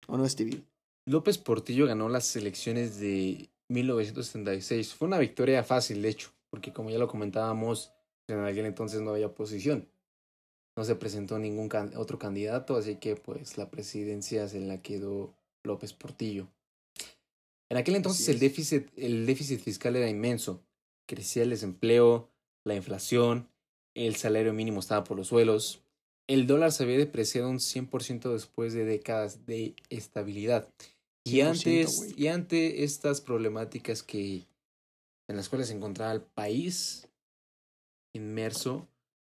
¿O 0.08 0.18
no, 0.18 0.28
Stevie? 0.28 0.62
López 1.06 1.38
Portillo 1.38 1.86
ganó 1.86 2.08
las 2.08 2.36
elecciones 2.36 2.98
de 3.00 3.48
1976. 3.68 4.94
Fue 4.94 5.08
una 5.08 5.18
victoria 5.18 5.62
fácil, 5.64 6.02
de 6.02 6.08
hecho, 6.10 6.32
porque 6.50 6.72
como 6.72 6.90
ya 6.90 6.98
lo 6.98 7.08
comentábamos, 7.08 7.92
en 8.28 8.44
aquel 8.44 8.66
entonces 8.66 9.00
no 9.00 9.10
había 9.10 9.26
oposición. 9.26 9.88
No 10.80 10.86
se 10.86 10.96
presentó 10.96 11.38
ningún 11.38 11.68
otro 11.94 12.18
candidato, 12.18 12.74
así 12.74 12.96
que 12.96 13.14
pues 13.14 13.58
la 13.58 13.68
presidencia 13.68 14.48
se 14.48 14.60
la 14.60 14.80
quedó 14.80 15.34
López 15.62 15.92
Portillo. 15.92 16.48
En 17.68 17.76
aquel 17.76 17.96
entonces 17.96 18.26
el 18.30 18.38
déficit, 18.38 18.88
el 18.96 19.26
déficit 19.26 19.60
fiscal 19.60 19.94
era 19.94 20.08
inmenso. 20.08 20.62
Crecía 21.06 21.42
el 21.42 21.50
desempleo, 21.50 22.30
la 22.64 22.76
inflación, 22.76 23.46
el 23.94 24.16
salario 24.16 24.54
mínimo 24.54 24.80
estaba 24.80 25.04
por 25.04 25.18
los 25.18 25.28
suelos, 25.28 25.82
el 26.26 26.46
dólar 26.46 26.72
se 26.72 26.84
había 26.84 26.96
depreciado 26.96 27.50
un 27.50 27.58
100% 27.58 28.32
después 28.32 28.72
de 28.72 28.86
décadas 28.86 29.44
de 29.44 29.74
estabilidad. 29.90 30.66
Y 31.24 31.42
antes, 31.42 32.14
y 32.16 32.28
ante 32.28 32.84
estas 32.84 33.20
problemáticas 33.20 34.02
que 34.02 34.46
en 35.28 35.36
las 35.36 35.50
cuales 35.50 35.68
se 35.68 35.74
encontraba 35.74 36.12
el 36.12 36.22
país 36.22 37.06
inmerso, 38.14 38.88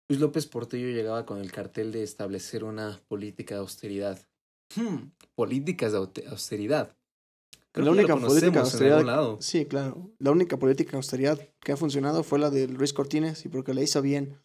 Luis 0.09 0.21
López 0.21 0.45
Portillo 0.47 0.87
llegaba 0.87 1.25
con 1.25 1.39
el 1.39 1.51
cartel 1.51 1.91
de 1.91 2.03
establecer 2.03 2.63
una 2.63 3.01
política 3.07 3.55
de 3.55 3.61
austeridad. 3.61 4.19
Hmm, 4.75 5.11
políticas 5.35 5.91
de 5.91 6.27
austeridad 6.27 6.95
la 7.83 7.91
única 7.91 8.15
política 8.15 8.51
de 8.51 8.59
austeridad. 8.59 9.37
Sí, 9.39 9.65
claro. 9.65 10.11
La 10.19 10.31
única 10.31 10.57
política 10.57 10.91
de 10.91 10.97
austeridad 10.97 11.39
que 11.59 11.71
ha 11.71 11.77
funcionado 11.77 12.23
fue 12.23 12.39
la 12.39 12.49
de 12.49 12.67
Luis 12.67 12.93
Cortines 12.93 13.45
y 13.45 13.49
porque 13.49 13.73
la 13.73 13.81
hizo 13.81 14.01
bien. 14.01 14.39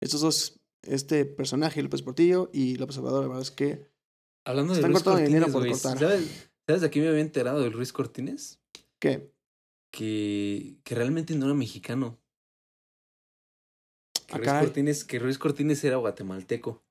Estos 0.00 0.20
dos, 0.20 0.60
este 0.82 1.24
personaje, 1.24 1.82
López 1.82 2.02
Portillo 2.02 2.50
y 2.52 2.76
López 2.76 2.98
Obrador, 2.98 3.22
la 3.22 3.28
verdad 3.28 3.42
es 3.42 3.50
que. 3.50 3.86
Hablando 4.44 4.74
de 4.74 4.82
Luis 4.82 5.02
Cortines, 5.02 5.50
por 5.50 5.74
¿sabes, 5.76 6.50
¿sabes 6.66 6.82
de 6.82 6.90
qué 6.90 7.00
me 7.00 7.08
había 7.08 7.20
enterado 7.20 7.60
de 7.60 7.70
Luis 7.70 7.92
Cortines? 7.92 8.60
¿Qué? 8.98 9.30
Que, 9.90 10.76
que 10.84 10.94
realmente 10.94 11.34
no 11.34 11.46
era 11.46 11.54
mexicano. 11.54 12.18
Que, 14.28 14.34
ah, 14.34 14.60
Luis 14.60 14.66
Cortines, 14.66 15.04
que 15.04 15.20
Luis 15.20 15.38
Cortines 15.38 15.82
era 15.84 15.96
guatemalteco. 15.96 16.82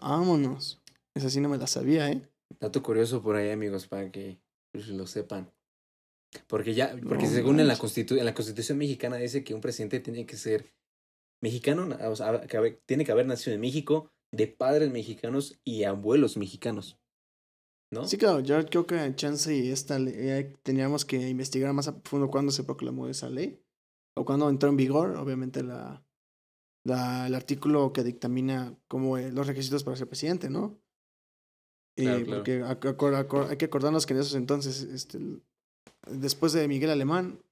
Vámonos. 0.00 0.80
Esa 1.14 1.30
sí 1.30 1.40
no 1.40 1.48
me 1.48 1.58
la 1.58 1.66
sabía, 1.66 2.10
¿eh? 2.10 2.22
Dato 2.60 2.80
curioso 2.80 3.22
por 3.22 3.34
ahí, 3.34 3.50
amigos, 3.50 3.88
para 3.88 4.10
que 4.12 4.40
pues, 4.72 4.88
lo 4.88 5.06
sepan. 5.06 5.52
Porque 6.46 6.74
ya, 6.74 6.96
porque 7.08 7.26
según 7.26 7.58
en 7.58 7.66
la, 7.66 7.74
en 7.74 8.24
la 8.24 8.34
Constitución 8.34 8.78
mexicana 8.78 9.16
dice 9.16 9.42
que 9.42 9.54
un 9.54 9.60
presidente 9.60 9.98
tiene 9.98 10.26
que 10.26 10.36
ser 10.36 10.72
mexicano, 11.42 11.88
o 12.08 12.16
sea, 12.16 12.46
tiene 12.86 13.04
que 13.04 13.12
haber 13.12 13.26
nacido 13.26 13.54
en 13.54 13.60
México, 13.60 14.12
de 14.32 14.46
padres 14.46 14.92
mexicanos 14.92 15.58
y 15.64 15.84
abuelos 15.84 16.36
mexicanos. 16.36 16.98
¿No? 17.90 18.06
Sí, 18.06 18.18
claro, 18.18 18.40
yo 18.40 18.64
creo 18.66 18.86
que 18.86 19.14
chance 19.16 19.56
y 19.56 19.70
esta 19.70 19.98
ley, 19.98 20.14
eh, 20.14 20.54
teníamos 20.62 21.06
que 21.06 21.28
investigar 21.28 21.72
más 21.72 21.88
a 21.88 21.94
fondo 22.04 22.28
cuándo 22.28 22.52
se 22.52 22.64
proclamó 22.64 23.08
esa 23.08 23.30
ley 23.30 23.62
o 24.14 24.26
cuándo 24.26 24.50
entró 24.50 24.68
en 24.68 24.76
vigor, 24.76 25.16
obviamente 25.16 25.62
la, 25.62 26.04
la 26.84 27.26
el 27.26 27.34
artículo 27.34 27.92
que 27.92 28.04
dictamina 28.04 28.74
como 28.88 29.18
los 29.18 29.46
requisitos 29.46 29.84
para 29.84 29.96
ser 29.96 30.08
presidente, 30.08 30.50
¿no? 30.50 30.78
Eh, 31.96 32.24
porque 32.26 32.62
hay 32.62 33.56
que 33.56 33.64
acordarnos 33.64 34.06
que 34.06 34.14
en 34.14 34.20
esos 34.20 34.34
entonces, 34.34 34.82
este, 34.82 35.18
después 36.06 36.52
de 36.52 36.68
Miguel 36.68 36.90
Alemán, 36.90 37.42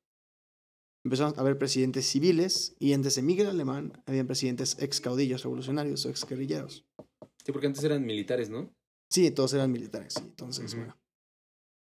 empezaron 1.05 1.35
a 1.37 1.41
haber 1.41 1.59
presidentes 1.59 2.07
civiles 2.07 2.77
y 2.79 2.93
antes 2.93 3.17
de 3.17 3.23
Miguel 3.23 3.49
Alemán 3.49 3.93
habían 4.07 4.27
presidentes 4.27 4.77
ex 4.81 5.01
caudillos 5.01 5.43
revolucionarios 5.43 6.07
o 6.07 6.11
ex 6.11 6.25
guerrilleros. 6.25 6.85
Sí, 7.45 7.53
porque 7.53 7.67
antes 7.67 7.83
eran 7.85 8.05
militares, 8.05 8.51
¿no? 8.51 8.73
Sí, 9.09 9.31
todos 9.31 9.53
eran 9.55 9.71
militares. 9.71 10.17
Entonces, 10.17 10.75
bueno. 10.75 10.97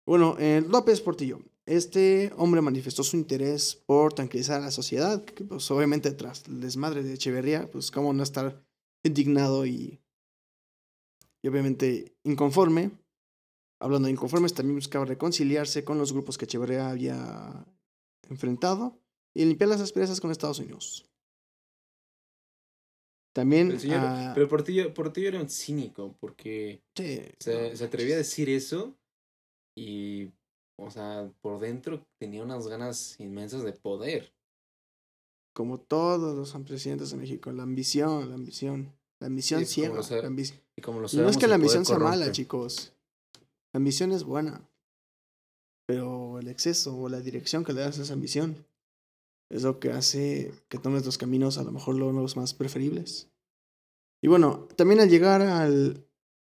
Bueno, 0.06 0.36
eh, 0.38 0.62
López 0.68 1.00
Portillo. 1.00 1.40
Este 1.66 2.32
hombre 2.36 2.60
manifestó 2.60 3.02
su 3.02 3.16
interés 3.16 3.82
por 3.86 4.12
tranquilizar 4.12 4.60
a 4.60 4.64
la 4.64 4.70
sociedad, 4.70 5.24
que 5.24 5.44
pues 5.44 5.70
obviamente 5.70 6.12
tras 6.12 6.46
el 6.46 6.60
desmadre 6.60 7.02
de 7.02 7.14
Echeverría, 7.14 7.70
pues 7.70 7.90
cómo 7.90 8.12
no 8.12 8.22
estar 8.22 8.62
indignado 9.02 9.64
y 9.64 10.00
y 11.44 11.48
obviamente 11.48 12.16
inconforme. 12.24 12.90
Hablando 13.78 14.06
de 14.06 14.12
inconformes, 14.12 14.54
también 14.54 14.76
buscaba 14.76 15.04
reconciliarse 15.04 15.84
con 15.84 15.98
los 15.98 16.14
grupos 16.14 16.38
que 16.38 16.46
Echeverría 16.46 16.88
había 16.88 17.66
enfrentado 18.30 18.98
y 19.34 19.44
limpiar 19.44 19.68
las 19.68 19.82
asperezas 19.82 20.22
con 20.22 20.30
Estados 20.30 20.58
Unidos. 20.58 21.04
También. 23.34 23.76
Pero, 24.34 24.48
Portillo, 24.48 24.94
Portillo, 24.94 25.28
era 25.28 25.40
un 25.40 25.50
cínico 25.50 26.16
porque 26.18 26.82
se, 26.94 27.34
se, 27.38 27.84
atrevía 27.84 28.14
a 28.14 28.18
decir 28.18 28.48
eso 28.48 28.96
y, 29.76 30.30
o 30.76 30.90
sea, 30.90 31.30
por 31.40 31.60
dentro 31.60 32.06
tenía 32.18 32.42
unas 32.42 32.66
ganas 32.66 33.18
inmensas 33.20 33.62
de 33.62 33.72
poder. 33.72 34.32
Como 35.54 35.78
todos 35.78 36.36
los 36.36 36.64
presidentes 36.64 37.10
de 37.10 37.16
México, 37.16 37.52
la 37.52 37.62
ambición, 37.62 38.28
la 38.28 38.34
ambición. 38.34 38.92
La 39.20 39.28
ambición 39.28 39.64
ciega. 39.64 39.94
La 39.94 40.26
ambición. 40.26 40.60
Y 40.76 40.82
como 40.82 41.00
no 41.00 41.28
es 41.28 41.36
que 41.36 41.46
la 41.46 41.54
ambición 41.54 41.84
sea 41.84 41.98
mala, 41.98 42.32
chicos. 42.32 42.92
La 43.72 43.78
ambición 43.78 44.12
es 44.12 44.24
buena. 44.24 44.68
Pero 45.86 46.38
el 46.38 46.48
exceso 46.48 46.96
o 46.96 47.08
la 47.08 47.20
dirección 47.20 47.64
que 47.64 47.72
le 47.72 47.82
das 47.82 47.98
a 47.98 48.02
esa 48.02 48.14
ambición 48.14 48.66
Es 49.50 49.62
lo 49.62 49.78
que 49.78 49.92
hace 49.92 50.52
que 50.68 50.78
tomes 50.78 51.04
los 51.04 51.18
caminos 51.18 51.58
a 51.58 51.62
lo 51.62 51.70
mejor 51.70 51.94
los 51.94 52.36
más 52.36 52.54
preferibles. 52.54 53.28
Y 54.22 54.28
bueno, 54.28 54.66
también 54.76 55.00
al 55.00 55.10
llegar 55.10 55.42
al, 55.42 56.06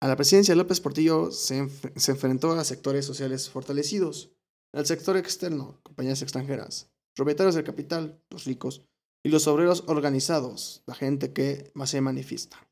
a 0.01 0.07
la 0.07 0.15
presidencia, 0.15 0.55
López 0.55 0.79
Portillo 0.81 1.31
se, 1.31 1.67
se 1.95 2.11
enfrentó 2.11 2.51
a 2.51 2.63
sectores 2.63 3.05
sociales 3.05 3.49
fortalecidos, 3.49 4.31
al 4.73 4.85
sector 4.85 5.17
externo, 5.17 5.79
compañías 5.83 6.21
extranjeras, 6.21 6.91
propietarios 7.15 7.55
del 7.55 7.63
capital, 7.63 8.21
los 8.29 8.45
ricos, 8.45 8.83
y 9.25 9.29
los 9.29 9.47
obreros 9.47 9.83
organizados, 9.87 10.83
la 10.85 10.93
gente 10.93 11.33
que 11.33 11.71
más 11.73 11.89
se 11.89 12.01
manifiesta. 12.01 12.69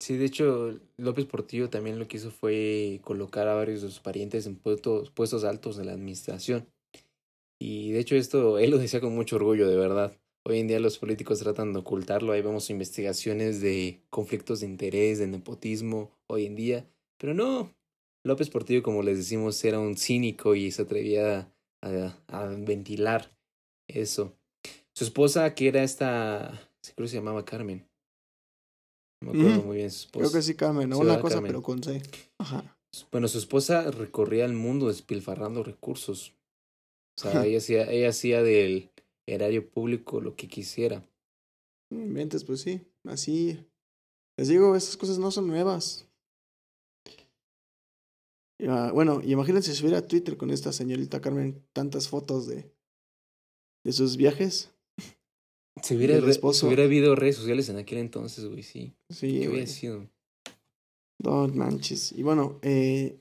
Sí, 0.00 0.16
de 0.16 0.24
hecho, 0.24 0.80
López 0.96 1.26
Portillo 1.26 1.70
también 1.70 1.98
lo 1.98 2.08
que 2.08 2.16
hizo 2.16 2.30
fue 2.30 3.00
colocar 3.04 3.46
a 3.48 3.54
varios 3.54 3.82
de 3.82 3.88
sus 3.88 4.00
parientes 4.00 4.46
en 4.46 4.56
puestos, 4.56 5.10
puestos 5.10 5.44
altos 5.44 5.76
de 5.76 5.84
la 5.84 5.92
administración. 5.92 6.68
Y 7.60 7.92
de 7.92 8.00
hecho 8.00 8.14
esto 8.14 8.58
él 8.58 8.70
lo 8.70 8.78
decía 8.78 9.00
con 9.00 9.14
mucho 9.14 9.36
orgullo, 9.36 9.68
de 9.68 9.76
verdad. 9.76 10.16
Hoy 10.44 10.60
en 10.60 10.68
día 10.68 10.80
los 10.80 10.98
políticos 10.98 11.40
tratan 11.40 11.72
de 11.72 11.80
ocultarlo, 11.80 12.32
ahí 12.32 12.42
vemos 12.42 12.70
investigaciones 12.70 13.60
de 13.60 14.02
conflictos 14.10 14.60
de 14.60 14.66
interés, 14.66 15.18
de 15.18 15.26
nepotismo, 15.26 16.10
hoy 16.26 16.46
en 16.46 16.54
día. 16.54 16.86
Pero 17.18 17.34
no, 17.34 17.74
López 18.24 18.48
Portillo, 18.48 18.82
como 18.82 19.02
les 19.02 19.18
decimos, 19.18 19.62
era 19.64 19.78
un 19.78 19.96
cínico 19.96 20.54
y 20.54 20.70
se 20.70 20.82
atrevía 20.82 21.52
a, 21.82 22.16
a 22.28 22.46
ventilar 22.46 23.36
eso. 23.88 24.36
Su 24.94 25.04
esposa, 25.04 25.54
que 25.54 25.68
era 25.68 25.82
esta, 25.82 26.70
creo 26.94 27.04
que 27.04 27.08
se 27.08 27.16
llamaba 27.16 27.44
Carmen, 27.44 27.88
no 29.20 29.32
me 29.32 29.40
acuerdo 29.40 29.62
muy 29.64 29.76
bien 29.78 29.90
su 29.90 30.06
esposa. 30.06 30.28
Creo 30.28 30.32
que 30.32 30.42
sí, 30.42 30.54
Carmen, 30.54 30.88
¿no? 30.88 30.98
una 30.98 31.20
cosa, 31.20 31.42
pero 31.42 31.62
con 31.62 31.82
C. 31.82 32.02
Ajá. 32.38 32.76
Bueno, 33.10 33.28
su 33.28 33.38
esposa 33.38 33.90
recorría 33.90 34.44
el 34.44 34.54
mundo 34.54 34.88
despilfarrando 34.88 35.62
recursos. 35.62 36.34
O 37.16 37.20
sea, 37.22 37.30
ella 37.46 37.58
hacía, 37.58 37.90
ella 37.90 38.10
hacía 38.10 38.42
del 38.42 38.90
erario 39.28 39.68
público 39.70 40.20
lo 40.20 40.34
que 40.36 40.48
quisiera. 40.48 41.08
Mentes, 41.90 42.44
pues 42.44 42.60
sí, 42.60 42.80
así. 43.04 43.58
Les 44.36 44.48
digo, 44.48 44.76
esas 44.76 44.96
cosas 44.96 45.18
no 45.18 45.30
son 45.30 45.46
nuevas. 45.46 46.06
bueno, 48.58 49.20
y 49.22 49.32
imagínense 49.32 49.74
si 49.74 49.82
hubiera 49.82 50.06
Twitter 50.06 50.36
con 50.36 50.50
esta 50.50 50.72
señorita 50.72 51.20
Carmen 51.20 51.64
tantas 51.72 52.08
fotos 52.08 52.46
de, 52.46 52.70
de 53.84 53.92
sus 53.92 54.16
viajes. 54.16 54.70
Si 55.82 55.96
hubiera, 55.96 56.18
hubiera 56.18 56.84
habido 56.84 57.14
redes 57.14 57.36
sociales 57.36 57.68
en 57.68 57.76
aquel 57.76 57.98
entonces, 57.98 58.44
güey, 58.44 58.62
sí. 58.62 58.94
Sí, 59.10 59.40
¿Qué 59.40 59.48
hubiera 59.48 59.66
sido? 59.66 60.10
Don't 61.20 61.54
manches. 61.54 62.12
Y 62.12 62.22
bueno, 62.22 62.58
eh, 62.62 63.20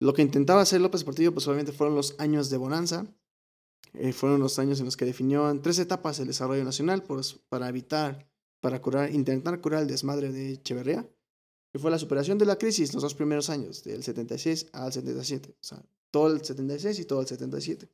lo 0.00 0.12
que 0.14 0.22
intentaba 0.22 0.60
hacer 0.60 0.80
López 0.80 1.04
Portillo, 1.04 1.32
pues 1.32 1.46
obviamente 1.46 1.72
fueron 1.72 1.94
los 1.94 2.18
años 2.18 2.50
de 2.50 2.56
bonanza. 2.56 3.06
Eh, 3.94 4.12
fueron 4.12 4.40
los 4.40 4.58
años 4.58 4.78
en 4.78 4.86
los 4.86 4.96
que 4.96 5.04
definió 5.04 5.52
tres 5.60 5.78
etapas 5.78 6.18
el 6.18 6.26
desarrollo 6.26 6.64
nacional 6.64 7.02
pues, 7.02 7.34
para 7.48 7.68
evitar, 7.68 8.26
para 8.60 8.80
curar, 8.80 9.12
intentar 9.12 9.60
curar 9.60 9.82
el 9.82 9.88
desmadre 9.88 10.32
de 10.32 10.52
Echeverría, 10.52 11.08
que 11.72 11.78
fue 11.78 11.90
la 11.90 11.98
superación 11.98 12.38
de 12.38 12.46
la 12.46 12.56
crisis 12.56 12.94
los 12.94 13.02
dos 13.02 13.14
primeros 13.14 13.50
años, 13.50 13.82
del 13.84 14.02
76 14.02 14.68
al 14.72 14.92
77. 14.92 15.50
O 15.50 15.64
sea, 15.64 15.82
todo 16.10 16.32
el 16.32 16.44
76 16.44 16.98
y 17.00 17.04
todo 17.04 17.20
el 17.20 17.26
77. 17.26 17.88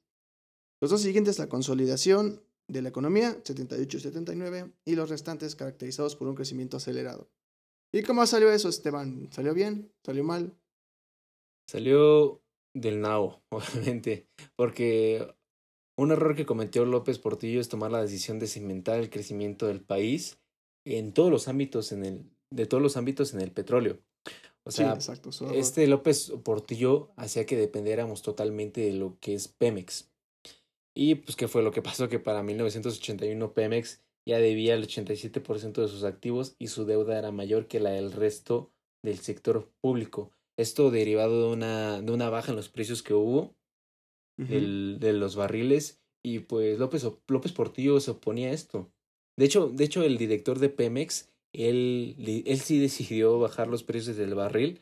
Los 0.80 0.90
dos 0.90 1.00
siguientes, 1.00 1.38
la 1.38 1.48
consolidación 1.48 2.42
de 2.68 2.82
la 2.82 2.90
economía, 2.90 3.42
78-79, 3.42 4.72
y 4.84 4.94
los 4.94 5.08
restantes 5.08 5.56
caracterizados 5.56 6.14
por 6.14 6.28
un 6.28 6.34
crecimiento 6.34 6.76
acelerado. 6.76 7.28
¿Y 7.92 8.02
cómo 8.02 8.26
salió 8.26 8.50
eso, 8.50 8.68
Esteban? 8.68 9.28
¿Salió 9.32 9.54
bien? 9.54 9.90
¿Salió 10.04 10.22
mal? 10.22 10.54
Salió 11.66 12.42
del 12.74 13.00
nao, 13.00 13.42
obviamente, 13.48 14.28
porque 14.56 15.34
un 15.98 16.12
error 16.12 16.36
que 16.36 16.46
cometió 16.46 16.84
López 16.84 17.18
Portillo 17.18 17.60
es 17.60 17.68
tomar 17.68 17.90
la 17.90 18.00
decisión 18.00 18.38
de 18.38 18.46
cimentar 18.46 19.00
el 19.00 19.10
crecimiento 19.10 19.66
del 19.66 19.80
país 19.80 20.38
en 20.86 21.12
todos 21.12 21.30
los 21.30 21.48
ámbitos 21.48 21.90
en 21.92 22.04
el 22.04 22.24
de 22.50 22.66
todos 22.66 22.82
los 22.82 22.96
ámbitos 22.96 23.34
en 23.34 23.40
el 23.40 23.50
petróleo. 23.50 23.98
O 24.64 24.70
sea, 24.70 24.94
exacto, 24.94 25.30
este 25.52 25.86
López 25.86 26.32
Portillo 26.44 27.10
hacía 27.16 27.46
que 27.46 27.56
dependiéramos 27.56 28.22
totalmente 28.22 28.80
de 28.82 28.92
lo 28.92 29.18
que 29.20 29.34
es 29.34 29.48
Pemex. 29.48 30.10
Y 30.94 31.16
pues, 31.16 31.36
¿qué 31.36 31.48
fue 31.48 31.62
lo 31.62 31.72
que 31.72 31.82
pasó? 31.82 32.08
Que 32.08 32.20
para 32.20 32.42
1981 32.42 33.52
Pemex 33.52 34.00
ya 34.26 34.38
debía 34.38 34.74
el 34.74 34.86
87% 34.86 35.82
de 35.82 35.88
sus 35.88 36.04
activos 36.04 36.54
y 36.58 36.68
su 36.68 36.84
deuda 36.84 37.18
era 37.18 37.32
mayor 37.32 37.66
que 37.66 37.80
la 37.80 37.90
del 37.90 38.12
resto 38.12 38.70
del 39.02 39.18
sector 39.18 39.70
público. 39.80 40.32
Esto 40.58 40.90
derivado 40.90 41.48
de 41.48 41.54
una, 41.54 42.00
de 42.02 42.12
una 42.12 42.30
baja 42.30 42.50
en 42.52 42.56
los 42.56 42.68
precios 42.68 43.02
que 43.02 43.14
hubo 43.14 43.57
de 44.38 45.12
los 45.12 45.34
barriles 45.34 46.00
y 46.24 46.40
pues 46.40 46.78
López, 46.78 47.06
López 47.26 47.52
Portillo 47.52 48.00
se 48.00 48.12
oponía 48.12 48.48
a 48.48 48.52
esto. 48.52 48.90
De 49.36 49.44
hecho, 49.44 49.68
de 49.68 49.84
hecho 49.84 50.02
el 50.02 50.18
director 50.18 50.58
de 50.58 50.68
Pemex, 50.68 51.30
él, 51.52 52.16
él 52.46 52.60
sí 52.60 52.78
decidió 52.80 53.38
bajar 53.38 53.68
los 53.68 53.82
precios 53.82 54.16
del 54.16 54.34
barril, 54.34 54.80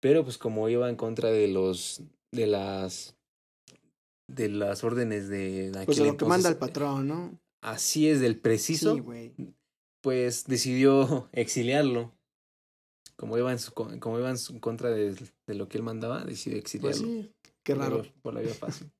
pero 0.00 0.24
pues 0.24 0.38
como 0.38 0.68
iba 0.68 0.88
en 0.88 0.96
contra 0.96 1.30
de 1.30 1.48
los 1.48 2.02
de 2.32 2.46
las 2.46 3.16
de 4.28 4.48
las 4.48 4.82
órdenes 4.84 5.28
de 5.28 5.72
Pues 5.84 5.98
de 5.98 6.06
lo 6.06 6.16
que 6.16 6.24
manda 6.24 6.48
el 6.48 6.56
patrón, 6.56 7.08
¿no? 7.08 7.38
Así 7.62 8.08
es, 8.08 8.20
del 8.20 8.38
preciso. 8.38 8.96
pues 10.02 10.44
decidió 10.44 11.28
exiliarlo. 11.32 12.12
Como 13.16 13.38
iba 13.38 13.52
en, 13.52 13.58
su, 13.60 13.72
como 13.72 14.18
iba 14.18 14.30
en 14.30 14.58
contra 14.58 14.90
de, 14.90 15.14
de, 15.46 15.54
lo 15.54 15.68
que 15.68 15.78
él 15.78 15.84
mandaba, 15.84 16.24
decidió 16.24 16.58
pues 16.60 16.74
exiliarlo. 16.74 17.06
Pues 17.06 17.24
sí, 17.26 17.32
qué 17.64 17.74
raro. 17.74 18.02
Por, 18.22 18.34
la 18.34 18.40
vía 18.40 18.54
fácil. 18.54 18.90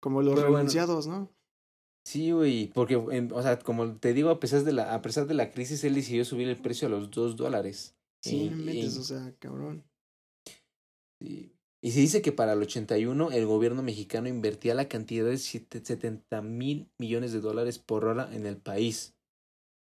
como 0.00 0.22
los 0.22 0.40
renunciados, 0.40 1.06
¿no? 1.06 1.30
Sí, 2.04 2.32
güey, 2.32 2.68
porque, 2.68 2.96
o 2.96 3.42
sea, 3.42 3.58
como 3.58 3.96
te 3.96 4.14
digo, 4.14 4.30
a 4.30 4.40
pesar, 4.40 4.64
de 4.64 4.72
la, 4.72 4.94
a 4.94 5.02
pesar 5.02 5.26
de 5.26 5.34
la 5.34 5.50
crisis, 5.50 5.84
él 5.84 5.94
decidió 5.94 6.24
subir 6.24 6.48
el 6.48 6.56
precio 6.56 6.88
a 6.88 6.90
los 6.90 7.10
dos 7.10 7.36
dólares. 7.36 7.94
Sí, 8.22 8.50
metes, 8.50 8.96
o 8.96 9.04
sea, 9.04 9.34
cabrón. 9.38 9.84
Sí. 11.20 11.52
Y 11.82 11.92
se 11.92 12.00
dice 12.00 12.20
que 12.20 12.32
para 12.32 12.52
el 12.52 12.62
81 12.62 13.32
el 13.32 13.46
gobierno 13.46 13.82
mexicano 13.82 14.28
invertía 14.28 14.74
la 14.74 14.88
cantidad 14.88 15.24
de 15.24 15.38
70 15.38 16.42
mil 16.42 16.90
millones 16.98 17.32
de 17.32 17.40
dólares 17.40 17.78
por 17.78 18.04
hora 18.04 18.34
en 18.34 18.46
el 18.46 18.58
país. 18.58 19.14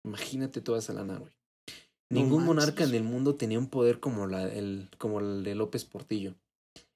Imagínate 0.04 0.62
toda 0.62 0.80
esa 0.80 0.94
lana, 0.94 1.20
güey. 1.20 1.32
Ningún 2.10 2.46
monarca 2.46 2.84
en 2.84 2.94
el 2.94 3.04
mundo 3.04 3.36
tenía 3.36 3.58
un 3.58 3.70
poder 3.70 4.00
como, 4.00 4.28
la, 4.28 4.52
el, 4.52 4.90
como 4.98 5.20
el 5.20 5.44
de 5.44 5.56
López 5.56 5.86
Portillo. 5.86 6.36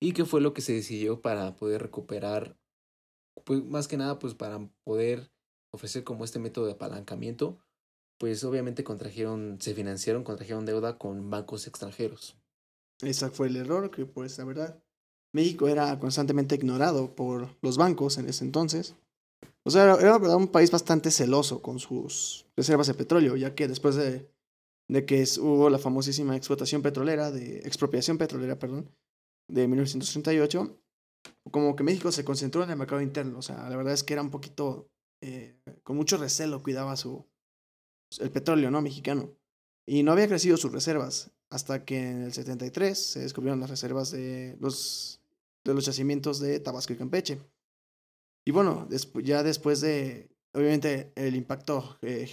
y 0.00 0.14
qué 0.14 0.24
fue 0.24 0.40
lo 0.40 0.54
que 0.54 0.62
se 0.62 0.72
decidió 0.72 1.20
para 1.20 1.54
poder 1.54 1.82
recuperar, 1.82 2.56
pues 3.44 3.62
más 3.62 3.86
que 3.86 3.98
nada, 3.98 4.18
pues 4.18 4.32
para 4.32 4.58
poder 4.84 5.30
ofrecer 5.70 6.02
como 6.02 6.24
este 6.24 6.38
método 6.38 6.64
de 6.64 6.72
apalancamiento, 6.72 7.58
pues 8.16 8.42
obviamente 8.42 8.84
contrajeron, 8.84 9.58
se 9.60 9.74
financiaron, 9.74 10.24
contrajeron 10.24 10.64
deuda 10.64 10.96
con 10.96 11.28
bancos 11.28 11.66
extranjeros. 11.66 12.38
Ese 13.02 13.28
fue 13.28 13.48
el 13.48 13.56
error, 13.56 13.90
que 13.90 14.06
pues 14.06 14.38
la 14.38 14.46
verdad, 14.46 14.82
México 15.32 15.68
era 15.68 15.98
constantemente 15.98 16.54
ignorado 16.54 17.14
por 17.14 17.56
los 17.62 17.76
bancos 17.76 18.18
en 18.18 18.28
ese 18.28 18.44
entonces. 18.44 18.94
O 19.64 19.70
sea, 19.70 19.94
era, 19.94 20.16
un 20.16 20.48
país 20.48 20.70
bastante 20.70 21.10
celoso 21.10 21.62
con 21.62 21.78
sus 21.78 22.46
reservas 22.56 22.88
de 22.88 22.94
petróleo, 22.94 23.36
ya 23.36 23.54
que 23.54 23.68
después 23.68 23.94
de, 23.94 24.28
de 24.88 25.06
que 25.06 25.24
hubo 25.40 25.70
la 25.70 25.78
famosísima 25.78 26.36
explotación 26.36 26.82
petrolera, 26.82 27.30
de 27.30 27.58
expropiación 27.60 28.18
petrolera, 28.18 28.58
perdón, 28.58 28.90
de 29.48 29.68
1938, 29.68 30.78
como 31.50 31.76
que 31.76 31.84
México 31.84 32.12
se 32.12 32.24
concentró 32.24 32.64
en 32.64 32.70
el 32.70 32.76
mercado 32.76 33.00
interno. 33.00 33.38
O 33.38 33.42
sea, 33.42 33.68
la 33.68 33.76
verdad 33.76 33.94
es 33.94 34.02
que 34.02 34.14
era 34.14 34.22
un 34.22 34.30
poquito, 34.30 34.90
eh, 35.22 35.56
con 35.82 35.96
mucho 35.96 36.16
recelo 36.16 36.62
cuidaba 36.62 36.96
su, 36.96 37.24
el 38.18 38.30
petróleo, 38.30 38.70
¿no? 38.70 38.82
Mexicano. 38.82 39.30
Y 39.86 40.02
no 40.02 40.12
había 40.12 40.28
crecido 40.28 40.56
sus 40.56 40.72
reservas 40.72 41.30
hasta 41.50 41.84
que 41.84 42.10
en 42.10 42.22
el 42.22 42.32
73 42.32 42.98
se 42.98 43.20
descubrieron 43.20 43.60
las 43.60 43.70
reservas 43.70 44.10
de 44.10 44.56
los, 44.60 45.21
de 45.64 45.74
los 45.74 45.86
yacimientos 45.86 46.40
de 46.40 46.60
Tabasco 46.60 46.92
y 46.92 46.96
Campeche. 46.96 47.38
Y 48.44 48.50
bueno, 48.50 48.88
ya 49.22 49.42
después 49.42 49.80
de, 49.80 50.30
obviamente, 50.52 51.12
el 51.14 51.36
impacto 51.36 51.98
eh, 52.02 52.26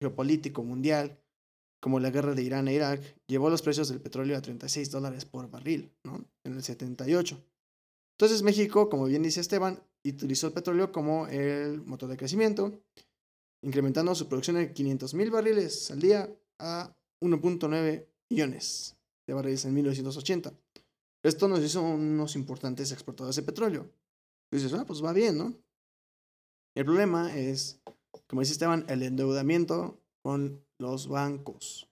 geopolítico 0.00 0.64
mundial, 0.64 1.18
como 1.80 2.00
la 2.00 2.10
guerra 2.10 2.34
de 2.34 2.42
Irán 2.42 2.68
e 2.68 2.74
Irak, 2.74 3.00
llevó 3.26 3.50
los 3.50 3.62
precios 3.62 3.88
del 3.88 4.00
petróleo 4.00 4.36
a 4.36 4.42
36 4.42 4.90
dólares 4.90 5.24
por 5.24 5.50
barril, 5.50 5.92
¿no? 6.04 6.24
En 6.44 6.54
el 6.54 6.62
78. 6.62 7.40
Entonces 8.18 8.42
México, 8.42 8.88
como 8.88 9.06
bien 9.06 9.22
dice 9.22 9.40
Esteban, 9.40 9.82
utilizó 10.04 10.48
el 10.48 10.52
petróleo 10.52 10.92
como 10.92 11.26
el 11.28 11.80
motor 11.82 12.08
de 12.08 12.16
crecimiento, 12.16 12.84
incrementando 13.62 14.14
su 14.14 14.28
producción 14.28 14.58
en 14.58 14.72
500 14.72 15.14
mil 15.14 15.30
barriles 15.30 15.90
al 15.90 16.00
día 16.00 16.30
a 16.58 16.94
1.9 17.20 18.06
millones 18.30 18.96
de 19.26 19.34
barriles 19.34 19.64
en 19.64 19.74
1980. 19.74 20.52
Esto 21.22 21.48
nos 21.48 21.60
hizo 21.60 21.82
unos 21.82 22.34
importantes 22.36 22.90
exportadores 22.92 23.36
de 23.36 23.42
petróleo. 23.42 23.90
dices, 24.50 24.72
ah, 24.74 24.84
pues 24.86 25.02
va 25.04 25.12
bien, 25.12 25.38
¿no? 25.38 25.54
El 26.74 26.84
problema 26.84 27.36
es, 27.36 27.80
como 28.26 28.40
dice 28.40 28.52
Esteban, 28.52 28.84
el 28.88 29.02
endeudamiento 29.02 30.00
con 30.22 30.64
los 30.78 31.08
bancos, 31.08 31.88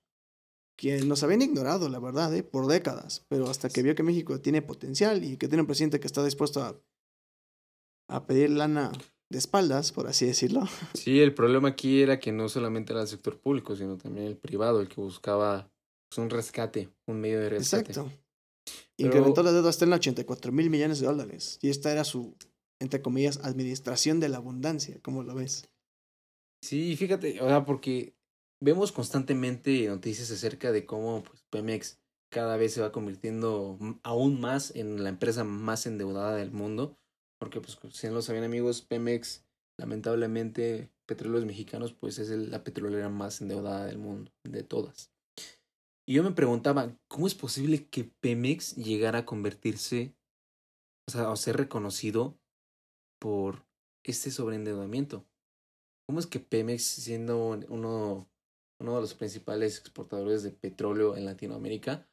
que 0.76 0.98
nos 1.02 1.22
habían 1.22 1.42
ignorado, 1.42 1.90
la 1.90 1.98
verdad, 1.98 2.34
¿eh? 2.34 2.42
por 2.42 2.66
décadas, 2.66 3.26
pero 3.28 3.50
hasta 3.50 3.68
que 3.68 3.82
vio 3.82 3.94
que 3.94 4.02
México 4.02 4.40
tiene 4.40 4.62
potencial 4.62 5.22
y 5.22 5.36
que 5.36 5.46
tiene 5.46 5.60
un 5.60 5.66
presidente 5.66 6.00
que 6.00 6.06
está 6.06 6.24
dispuesto 6.24 6.62
a, 6.62 6.74
a 8.08 8.26
pedir 8.26 8.48
lana 8.48 8.90
de 9.30 9.38
espaldas, 9.38 9.92
por 9.92 10.06
así 10.06 10.26
decirlo. 10.26 10.62
Sí, 10.94 11.20
el 11.20 11.34
problema 11.34 11.68
aquí 11.68 12.00
era 12.00 12.18
que 12.18 12.32
no 12.32 12.48
solamente 12.48 12.94
era 12.94 13.02
el 13.02 13.08
sector 13.08 13.38
público, 13.38 13.76
sino 13.76 13.98
también 13.98 14.26
el 14.26 14.38
privado, 14.38 14.80
el 14.80 14.88
que 14.88 15.00
buscaba 15.02 15.70
pues, 16.08 16.18
un 16.18 16.30
rescate, 16.30 16.88
un 17.06 17.20
medio 17.20 17.40
de 17.40 17.50
rescate. 17.50 17.92
Exacto. 17.92 18.10
Incrementó 19.06 19.42
la 19.42 19.52
deuda 19.52 19.70
hasta 19.70 19.84
en 19.84 19.92
84 19.92 20.52
mil 20.52 20.70
millones 20.70 21.00
de 21.00 21.06
dólares. 21.06 21.58
Y 21.62 21.70
esta 21.70 21.90
era 21.92 22.04
su, 22.04 22.36
entre 22.80 23.02
comillas, 23.02 23.38
administración 23.44 24.20
de 24.20 24.28
la 24.28 24.38
abundancia, 24.38 24.98
¿cómo 25.02 25.22
lo 25.22 25.34
ves? 25.34 25.68
Sí, 26.62 26.96
fíjate, 26.96 27.40
o 27.40 27.48
sea, 27.48 27.64
porque 27.64 28.14
vemos 28.62 28.92
constantemente 28.92 29.86
noticias 29.88 30.30
acerca 30.30 30.72
de 30.72 30.84
cómo 30.84 31.22
pues, 31.22 31.42
Pemex 31.50 31.98
cada 32.30 32.56
vez 32.56 32.74
se 32.74 32.80
va 32.82 32.92
convirtiendo 32.92 33.78
aún 34.02 34.40
más 34.40 34.74
en 34.76 35.02
la 35.02 35.08
empresa 35.08 35.42
más 35.44 35.86
endeudada 35.86 36.36
del 36.36 36.52
mundo. 36.52 36.96
Porque, 37.40 37.60
pues, 37.60 37.78
si 37.92 38.06
no 38.06 38.14
lo 38.14 38.22
sabían 38.22 38.44
amigos, 38.44 38.82
Pemex, 38.82 39.44
lamentablemente, 39.78 40.90
Petróleos 41.06 41.46
Mexicanos, 41.46 41.94
pues 41.94 42.18
es 42.18 42.28
el- 42.30 42.50
la 42.50 42.62
petrolera 42.62 43.08
más 43.08 43.40
endeudada 43.40 43.86
del 43.86 43.98
mundo, 43.98 44.30
de 44.44 44.62
todas. 44.62 45.10
Y 46.10 46.14
yo 46.14 46.24
me 46.24 46.32
preguntaba, 46.32 46.98
¿cómo 47.06 47.28
es 47.28 47.36
posible 47.36 47.86
que 47.86 48.02
Pemex 48.02 48.74
llegara 48.74 49.20
a 49.20 49.24
convertirse, 49.24 50.12
o 51.06 51.12
sea, 51.12 51.30
o 51.30 51.36
ser 51.36 51.56
reconocido 51.56 52.36
por 53.20 53.64
este 54.02 54.32
sobreendeudamiento? 54.32 55.24
¿Cómo 56.08 56.18
es 56.18 56.26
que 56.26 56.40
Pemex, 56.40 56.82
siendo 56.82 57.38
uno, 57.46 58.28
uno 58.80 58.94
de 58.96 59.00
los 59.00 59.14
principales 59.14 59.78
exportadores 59.78 60.42
de 60.42 60.50
petróleo 60.50 61.16
en 61.16 61.26
Latinoamérica, 61.26 62.09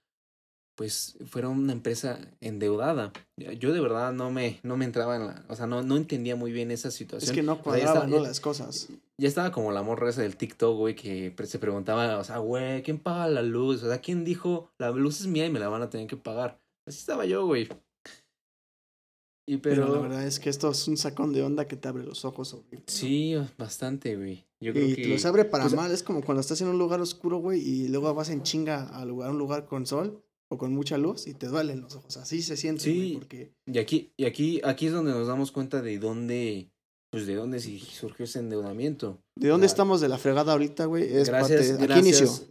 pues 0.78 1.17
fuera 1.25 1.49
una 1.49 1.73
empresa 1.73 2.19
endeudada? 2.39 3.11
Yo 3.59 3.73
de 3.73 3.82
verdad 3.82 4.13
no 4.13 4.30
me, 4.30 4.59
no 4.61 4.78
me 4.78 4.86
entraba 4.86 5.15
en 5.15 5.25
la, 5.25 5.43
o 5.49 5.55
sea, 5.55 5.65
no, 5.65 5.82
no 5.82 5.97
entendía 5.97 6.36
muy 6.36 6.51
bien 6.51 6.69
esa 6.69 6.91
situación. 6.91 7.32
Es 7.32 7.36
que 7.36 7.41
no 7.41 7.53
O 7.53 7.55
sea, 7.55 7.63
cuadraban 7.63 7.95
estaba- 8.03 8.07
¿no? 8.07 8.23
las 8.23 8.39
cosas. 8.39 8.88
ya 9.17 9.28
estaba 9.28 9.51
como 9.51 9.71
la 9.71 9.82
morra 9.82 10.11
esa 10.11 10.21
del 10.21 10.38
TikTok, 10.38 10.78
güey, 10.78 10.95
que 10.95 11.34
se 11.45 11.57
preguntaba, 11.57 12.19
o 12.19 12.23
sea, 12.23 12.38
güey, 12.38 12.84
¿quién 12.84 12.99
paga 12.99 13.28
la 13.28 13.41
luz? 13.41 13.82
O 13.82 13.88
sea, 13.88 13.99
¿quién 14.01 14.23
dijo, 14.23 14.71
la 14.78 14.91
luz 14.91 15.19
es 15.19 15.25
mía 15.25 15.47
y 15.47 15.49
me 15.49 15.59
la 15.59 15.67
van 15.67 15.82
a 15.82 15.89
tener 15.89 16.05
que 16.05 16.15
pagar? 16.15 16.61
Así 16.86 16.99
estaba 16.99 17.25
yo, 17.25 17.43
güey. 17.47 17.67
Y 19.49 19.57
Pero, 19.57 19.84
pero, 19.88 19.95
la 19.95 20.01
verdad 20.01 20.28
es 20.28 20.39
que 20.39 20.49
esto 20.51 20.69
es 20.69 20.88
un 20.88 20.97
sacón 20.97 21.34
de 21.34 21.41
onda 21.41 21.67
que 21.67 21.78
te 21.78 21.88
abre 21.88 22.03
los 22.03 22.23
ojos. 22.23 22.53
¿no? 22.53 22.63
sí, 22.86 23.34
bastante, 23.57 24.15
güey. 24.15 24.45
Yo 24.59 24.73
creo 24.73 24.88
Y 24.88 24.95
que 24.95 25.01
te 25.03 25.07
los 25.07 25.25
abre 25.25 25.45
para 25.45 25.63
pues, 25.63 25.75
mal. 25.75 25.89
Es 25.91 26.03
como 26.03 26.21
cuando 26.21 26.41
estás 26.41 26.61
en 26.61 26.67
un 26.67 26.78
lugar 26.78 26.99
oscuro, 26.99 27.38
güey, 27.38 27.61
y 27.61 27.88
luego 27.88 28.13
vas 28.13 28.30
en 28.30 28.43
chinga 28.43 28.88
a 28.89 29.05
lugar, 29.05 29.32
un 29.32 29.38
lugar 29.38 29.65
con 29.65 29.86
sol 29.86 30.23
o 30.50 30.58
con 30.58 30.74
mucha 30.74 30.98
luz 30.98 31.28
y 31.28 31.34
te 31.34 31.48
duelen 31.48 31.82
los 31.82 31.95
ojos. 31.95 32.18
Así 32.18 32.41
se 32.41 32.56
siente, 32.58 32.84
Sí. 32.84 33.16
porque 33.18 33.52
Y 33.66 33.78
aquí, 33.80 34.12
y 34.18 34.26
aquí, 34.26 34.62
aquí 34.64 34.88
es 34.88 34.93
donde 34.93 35.12
nos 35.12 35.28
damos 35.28 35.52
cuenta 35.52 35.82
de 35.82 36.00
dónde, 36.00 36.70
pues 37.12 37.26
de 37.28 37.36
dónde 37.36 37.60
surgió 37.60 38.26
ese 38.26 38.39
endeudamiento. 38.39 39.20
¿de 39.36 39.50
dónde 39.50 39.66
La- 39.68 39.72
estamos 39.72 40.02
de 40.02 40.10
la 40.10 40.18
fregada 40.18 40.54
ahorita, 40.54 40.86
güey? 40.86 41.04
Es 41.04 41.28
gracias, 41.30 41.72
parte, 41.78 41.84
aquí 41.93 42.00
inició. 42.00 42.26
gracias, 42.28 42.50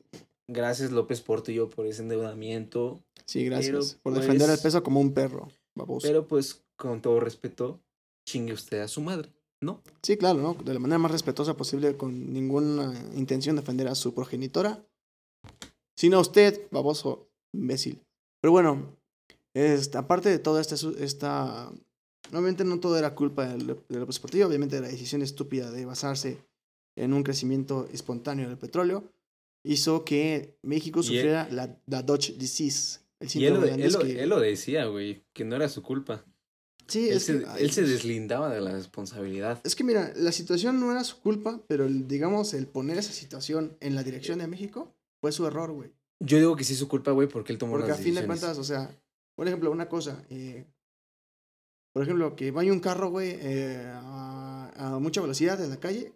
gracias 0.49 0.91
López 0.93 1.21
Portillo 1.21 1.69
por 1.71 1.87
ese 1.87 2.03
endeudamiento. 2.03 3.01
Sí, 3.27 3.45
gracias. 3.45 3.73
Pero, 3.95 4.03
por 4.03 4.13
pues, 4.15 4.25
defender 4.27 4.51
el 4.51 4.59
peso 4.59 4.83
como 4.83 5.01
un 5.01 5.13
perro, 5.15 5.49
baboso. 5.77 6.07
Pero 6.07 6.27
pues, 6.29 6.63
con 6.79 7.01
todo 7.03 7.19
respeto, 7.21 7.81
chingue 8.29 8.53
usted 8.53 8.81
a 8.81 8.89
su 8.89 9.01
madre, 9.01 9.33
¿no? 9.63 9.83
Sí, 10.03 10.17
claro, 10.17 10.39
¿no? 10.41 10.55
De 10.55 10.75
la 10.75 10.81
manera 10.81 10.99
más 10.99 11.11
respetuosa 11.13 11.57
posible, 11.57 11.97
con 11.97 12.33
ninguna 12.33 12.93
intención 13.17 13.57
de 13.57 13.63
defender 13.63 13.89
a 13.89 13.95
su 13.95 14.13
progenitora. 14.15 14.85
Sino 15.99 16.19
a 16.19 16.21
usted, 16.21 16.69
baboso, 16.71 17.26
imbécil. 17.57 18.01
Pero 18.41 18.53
bueno, 18.53 18.97
este, 19.55 19.99
aparte 19.99 20.29
de 20.29 20.39
toda 20.39 20.61
esta, 20.61 20.77
esta... 20.99 21.71
Obviamente 22.31 22.65
no 22.65 22.81
todo 22.81 22.99
era 22.99 23.15
culpa 23.15 23.47
del, 23.47 23.67
del 23.67 24.01
López 24.01 24.19
Portillo, 24.19 24.49
obviamente 24.49 24.81
la 24.81 24.89
decisión 24.89 25.23
estúpida 25.23 25.71
de 25.71 25.85
basarse 25.85 26.39
en 26.97 27.13
un 27.13 27.23
crecimiento 27.23 27.89
espontáneo 27.93 28.49
del 28.49 28.59
petróleo 28.59 29.05
hizo 29.65 30.05
que 30.05 30.57
México 30.63 31.01
él- 31.01 31.05
sufriera 31.07 31.49
la, 31.51 31.79
la 31.87 32.03
Dutch 32.03 32.33
Disease. 32.37 33.01
El 33.21 33.29
Y 33.33 33.45
él 33.47 33.55
lo, 33.55 33.61
síndrome 33.61 33.67
él, 33.67 33.73
holandés 33.73 33.93
lo, 33.93 33.99
que- 34.01 34.23
él 34.23 34.29
lo 34.29 34.41
decía, 34.41 34.85
güey, 34.87 35.25
que 35.33 35.45
no 35.45 35.57
era 35.57 35.69
su 35.69 35.83
culpa. 35.83 36.25
Sí, 36.89 37.09
Él 37.09 37.17
es 37.17 37.25
se, 37.25 37.41
que, 37.41 37.83
deslindaba 37.83 38.49
de 38.53 38.61
la 38.61 38.73
responsabilidad. 38.73 39.61
Es 39.65 39.75
que 39.75 39.83
mira, 39.83 40.13
la 40.17 40.31
situación 40.31 40.79
no 40.79 40.93
era 40.93 41.03
su 41.03 41.19
culpa, 41.21 41.61
pero 41.67 41.85
el, 41.87 42.07
digamos, 42.07 42.55
el 42.55 42.67
poner 42.69 42.99
esa 42.99 43.13
situación 43.13 43.77
en 43.81 43.95
la 43.97 44.05
dirección 44.05 44.39
de 44.39 44.47
México 44.47 44.95
fue 45.21 45.33
su 45.33 45.47
error, 45.47 45.73
güey. 45.73 45.91
Yo 46.21 46.39
digo 46.39 46.57
que 46.57 46.65
sí 46.65 46.73
es 46.73 46.79
su 46.79 46.89
culpa, 46.89 47.11
güey, 47.13 47.29
porque 47.29 47.53
él 47.53 47.59
tomó 47.59 47.73
Porque 47.73 47.87
a 47.87 47.89
las 47.91 47.99
fin 47.99 48.15
de 48.15 48.21
decisiones. 48.23 48.41
cuentas, 48.41 48.59
o 48.59 48.65
sea, 48.65 48.91
por 49.37 49.47
ejemplo, 49.47 49.71
una 49.71 49.89
cosa, 49.89 50.25
eh, 50.31 50.67
por 51.93 52.03
ejemplo, 52.03 52.35
que 52.37 52.51
vaya 52.51 52.73
un 52.73 52.81
carro, 52.81 53.11
güey, 53.11 53.37
eh, 53.41 53.85
a, 53.95 54.73
a 54.77 54.99
mucha 54.99 55.21
velocidad 55.21 55.63
en 55.63 55.71
la 55.71 55.81
calle, 55.81 56.13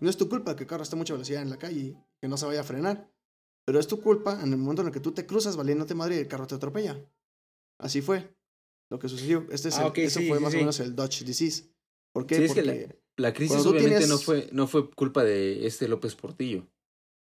no 0.00 0.10
es 0.10 0.16
tu 0.16 0.28
culpa 0.28 0.56
que 0.56 0.64
el 0.64 0.68
carro 0.68 0.82
esté 0.82 0.96
a 0.96 0.98
mucha 0.98 1.12
velocidad 1.14 1.42
en 1.42 1.50
la 1.50 1.58
calle 1.58 1.80
y 1.80 1.96
que 2.20 2.26
no 2.28 2.36
se 2.36 2.46
vaya 2.46 2.60
a 2.62 2.64
frenar, 2.64 3.08
pero 3.64 3.78
es 3.78 3.86
tu 3.86 4.00
culpa 4.00 4.40
en 4.42 4.52
el 4.52 4.58
momento 4.58 4.82
en 4.82 4.88
el 4.88 4.92
que 4.94 4.98
tú 4.98 5.12
te 5.12 5.26
cruzas 5.26 5.56
valiéndote 5.56 5.94
madre 5.94 6.16
y 6.16 6.18
el 6.18 6.28
carro 6.28 6.46
te 6.48 6.56
atropella. 6.56 7.00
Así 7.78 8.00
fue 8.00 8.34
lo 8.90 8.98
que 8.98 9.08
sucedió. 9.08 9.46
Este 9.52 9.68
es 9.68 9.78
Ah, 9.78 9.92
el- 9.94 10.02
eso 10.02 10.18
sí, 10.18 10.28
fue 10.28 10.38
sí, 10.38 10.42
más 10.42 10.50
sí. 10.52 10.56
o 10.58 10.60
menos 10.60 10.80
el 10.80 10.96
Dutch 10.96 11.22
Disease. 11.22 11.70
¿Por 12.12 12.26
qué? 12.26 12.36
Sí, 12.36 12.42
es 12.44 12.54
que 12.54 12.62
Porque... 12.62 13.00
La 13.16 13.32
crisis 13.32 13.64
obviamente 13.66 14.06
no, 14.08 14.16
tienes- 14.18 14.24
fue, 14.24 14.48
no 14.52 14.66
fue 14.66 14.90
culpa 14.90 15.22
de 15.22 15.66
este 15.66 15.86
López 15.86 16.16
Portillo. 16.16 16.66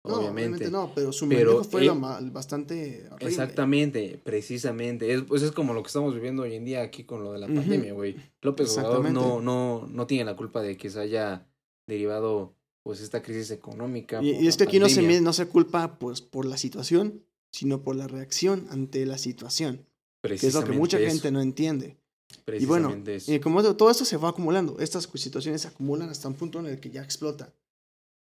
No, 0.05 0.15
obviamente. 0.15 0.71
no, 0.71 0.93
pero 0.95 1.13
su 1.13 1.27
manejo 1.27 1.65
fue 1.65 1.85
él- 1.85 2.31
bastante 2.31 3.07
horrible. 3.11 3.29
Exactamente, 3.29 4.21
precisamente. 4.23 5.13
Es, 5.13 5.23
pues 5.23 5.43
es 5.43 5.53
como 5.53 5.75
lo 5.75 5.83
que 5.83 5.89
estamos 5.89 6.15
viviendo 6.15 6.43
hoy 6.43 6.55
en 6.55 6.65
día 6.65 6.83
aquí 6.83 7.05
con 7.05 7.25
lo 7.25 7.33
de 7.33 7.41
la 7.41 7.47
pandemia, 7.47 7.93
güey. 7.93 8.17
López 8.41 8.77
Obrador 8.79 9.11
no, 9.11 9.41
no, 9.41 9.87
no 9.91 10.07
tiene 10.07 10.25
la 10.25 10.37
culpa 10.37 10.63
de 10.63 10.77
que 10.77 10.89
se 10.89 11.01
haya 11.01 11.47
derivado 11.87 12.55
pues 12.83 13.01
esta 13.01 13.23
crisis 13.23 13.51
económica. 13.51 14.23
Y, 14.23 14.47
es 14.47 14.57
que 14.57 14.65
aquí 14.65 14.79
no 14.79 14.89
se, 14.89 15.21
no 15.21 15.33
se 15.33 15.47
culpa 15.47 15.99
pues, 15.99 16.23
por 16.23 16.47
la 16.47 16.57
situación, 16.57 17.23
sino 17.53 17.83
por 17.83 17.97
la 17.97 18.07
reacción 18.07 18.67
ante 18.71 19.05
la 19.05 19.19
situación, 19.19 19.87
que 20.23 20.35
es 20.35 20.55
lo 20.55 20.65
que 20.65 20.73
mucha 20.73 20.97
Precisamente 20.97 21.29
gente 21.29 21.31
no 21.33 21.43
entiende. 21.43 21.99
Y 22.47 22.67
bueno, 22.67 22.89
precisamente 22.89 23.15
eso. 23.17 23.33
y 23.33 23.41
como 23.41 23.63
todo 23.75 23.91
esto 23.91 24.05
se 24.05 24.17
va 24.17 24.31
acumulando, 24.31 24.79
estas 24.81 25.09
situaciones 25.15 25.63
se 25.63 25.69
acumulan 25.69 26.09
hasta 26.09 26.29
un 26.29 26.35
punto 26.35 26.61
en 26.61 26.67
el 26.67 26.81
que 26.81 26.91
ya 26.91 27.03
explota. 27.03 27.53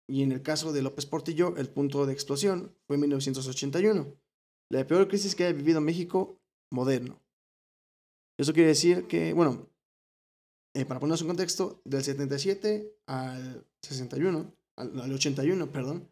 Y 0.10 0.24
en 0.24 0.32
el 0.32 0.42
caso 0.42 0.74
de 0.74 0.82
López 0.82 1.06
Portillo, 1.06 1.56
el 1.58 1.70
punto 1.70 2.08
de 2.08 2.14
explosión 2.14 2.76
fue 2.88 2.96
en 2.96 3.02
1981, 3.02 4.18
la 4.72 4.88
peor 4.88 5.08
crisis 5.08 5.36
que 5.36 5.46
ha 5.46 5.52
vivido 5.52 5.82
México 5.82 6.42
moderno. 6.72 7.22
Eso 8.40 8.54
quiere 8.54 8.70
decir 8.70 9.06
que, 9.06 9.34
bueno, 9.34 9.70
eh, 10.74 10.86
para 10.86 11.00
ponernos 11.00 11.22
en 11.22 11.28
contexto, 11.28 11.82
del 11.86 12.04
77 12.04 12.92
al 13.06 13.68
61, 13.84 14.52
al, 14.78 15.00
al 15.00 15.14
81, 15.14 15.72
perdón, 15.72 16.12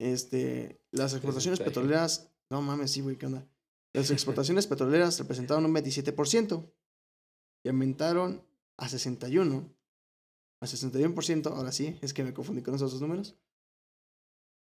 este, 0.00 0.80
las 0.90 1.12
exportaciones 1.12 1.58
61. 1.58 1.64
petroleras, 1.64 2.32
no 2.50 2.60
mames, 2.60 2.90
sí, 2.90 3.02
güey, 3.02 3.16
¿qué 3.16 3.26
onda? 3.26 3.46
Las 3.94 4.10
exportaciones 4.10 4.66
petroleras 4.68 5.16
representaron 5.20 5.64
un 5.64 5.74
27% 5.74 6.68
y 7.64 7.68
aumentaron 7.68 8.42
a 8.78 8.88
61, 8.88 9.72
a 10.60 10.66
61%, 10.66 11.46
ahora 11.46 11.72
sí, 11.72 11.98
es 12.02 12.12
que 12.12 12.24
me 12.24 12.34
confundí 12.34 12.62
con 12.62 12.74
esos 12.74 12.92
dos 12.92 13.00
números. 13.00 13.36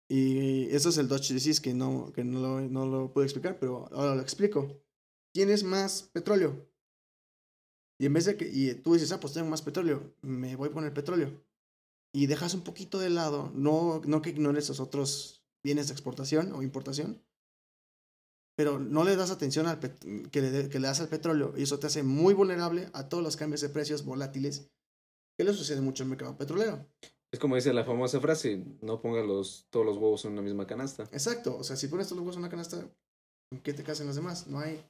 Y 0.08 0.66
eso 0.70 0.90
es 0.90 0.98
el 0.98 1.08
Dutch 1.08 1.32
Disease 1.32 1.60
que 1.60 1.74
no, 1.74 2.12
que 2.12 2.22
no, 2.22 2.40
lo, 2.40 2.60
no 2.60 2.86
lo 2.86 3.12
pude 3.12 3.24
explicar, 3.24 3.58
pero 3.58 3.88
ahora 3.92 4.14
lo 4.14 4.20
explico. 4.20 4.80
¿Tienes 5.32 5.64
más 5.64 6.02
petróleo? 6.12 6.68
Y 7.98 8.06
en 8.06 8.12
vez 8.12 8.26
de 8.26 8.36
que 8.36 8.48
y 8.48 8.74
tú 8.74 8.94
dices, 8.94 9.10
ah, 9.12 9.20
pues 9.20 9.32
tengo 9.32 9.48
más 9.48 9.62
petróleo, 9.62 10.14
me 10.22 10.54
voy 10.54 10.68
por 10.68 10.84
el 10.84 10.92
petróleo. 10.92 11.42
Y 12.12 12.26
dejas 12.26 12.54
un 12.54 12.62
poquito 12.62 12.98
de 12.98 13.10
lado, 13.10 13.50
no, 13.54 14.00
no 14.04 14.22
que 14.22 14.30
ignores 14.30 14.68
los 14.68 14.80
otros 14.80 15.44
bienes 15.62 15.88
de 15.88 15.94
exportación 15.94 16.52
o 16.52 16.62
importación, 16.62 17.22
pero 18.56 18.78
no 18.78 19.04
le 19.04 19.16
das 19.16 19.30
atención 19.30 19.66
al 19.66 19.80
que, 20.30 20.40
le, 20.40 20.68
que 20.68 20.78
le 20.78 20.86
das 20.86 21.00
al 21.00 21.08
petróleo 21.08 21.52
y 21.56 21.62
eso 21.62 21.78
te 21.78 21.88
hace 21.88 22.02
muy 22.02 22.32
vulnerable 22.32 22.88
a 22.94 23.08
todos 23.08 23.22
los 23.22 23.36
cambios 23.36 23.60
de 23.60 23.68
precios 23.68 24.04
volátiles 24.04 24.70
que 25.36 25.44
le 25.44 25.52
sucede 25.52 25.80
mucho 25.80 26.02
al 26.02 26.08
mercado 26.08 26.36
petrolero. 26.36 26.86
Es 27.32 27.38
como 27.40 27.56
dice 27.56 27.72
la 27.74 27.84
famosa 27.84 28.20
frase, 28.20 28.64
no 28.80 29.00
pongas 29.00 29.26
los, 29.26 29.66
todos 29.70 29.84
los 29.84 29.96
huevos 29.96 30.24
en 30.24 30.32
una 30.32 30.42
misma 30.42 30.66
canasta. 30.66 31.02
Exacto, 31.12 31.56
o 31.56 31.64
sea, 31.64 31.76
si 31.76 31.88
pones 31.88 32.06
todos 32.06 32.16
los 32.18 32.22
huevos 32.24 32.36
en 32.36 32.40
una 32.42 32.48
canasta, 32.50 32.88
¿en 33.52 33.60
qué 33.60 33.72
te 33.74 33.82
casan 33.82 34.06
los 34.06 34.16
demás? 34.16 34.46
No 34.46 34.60
hay... 34.60 34.82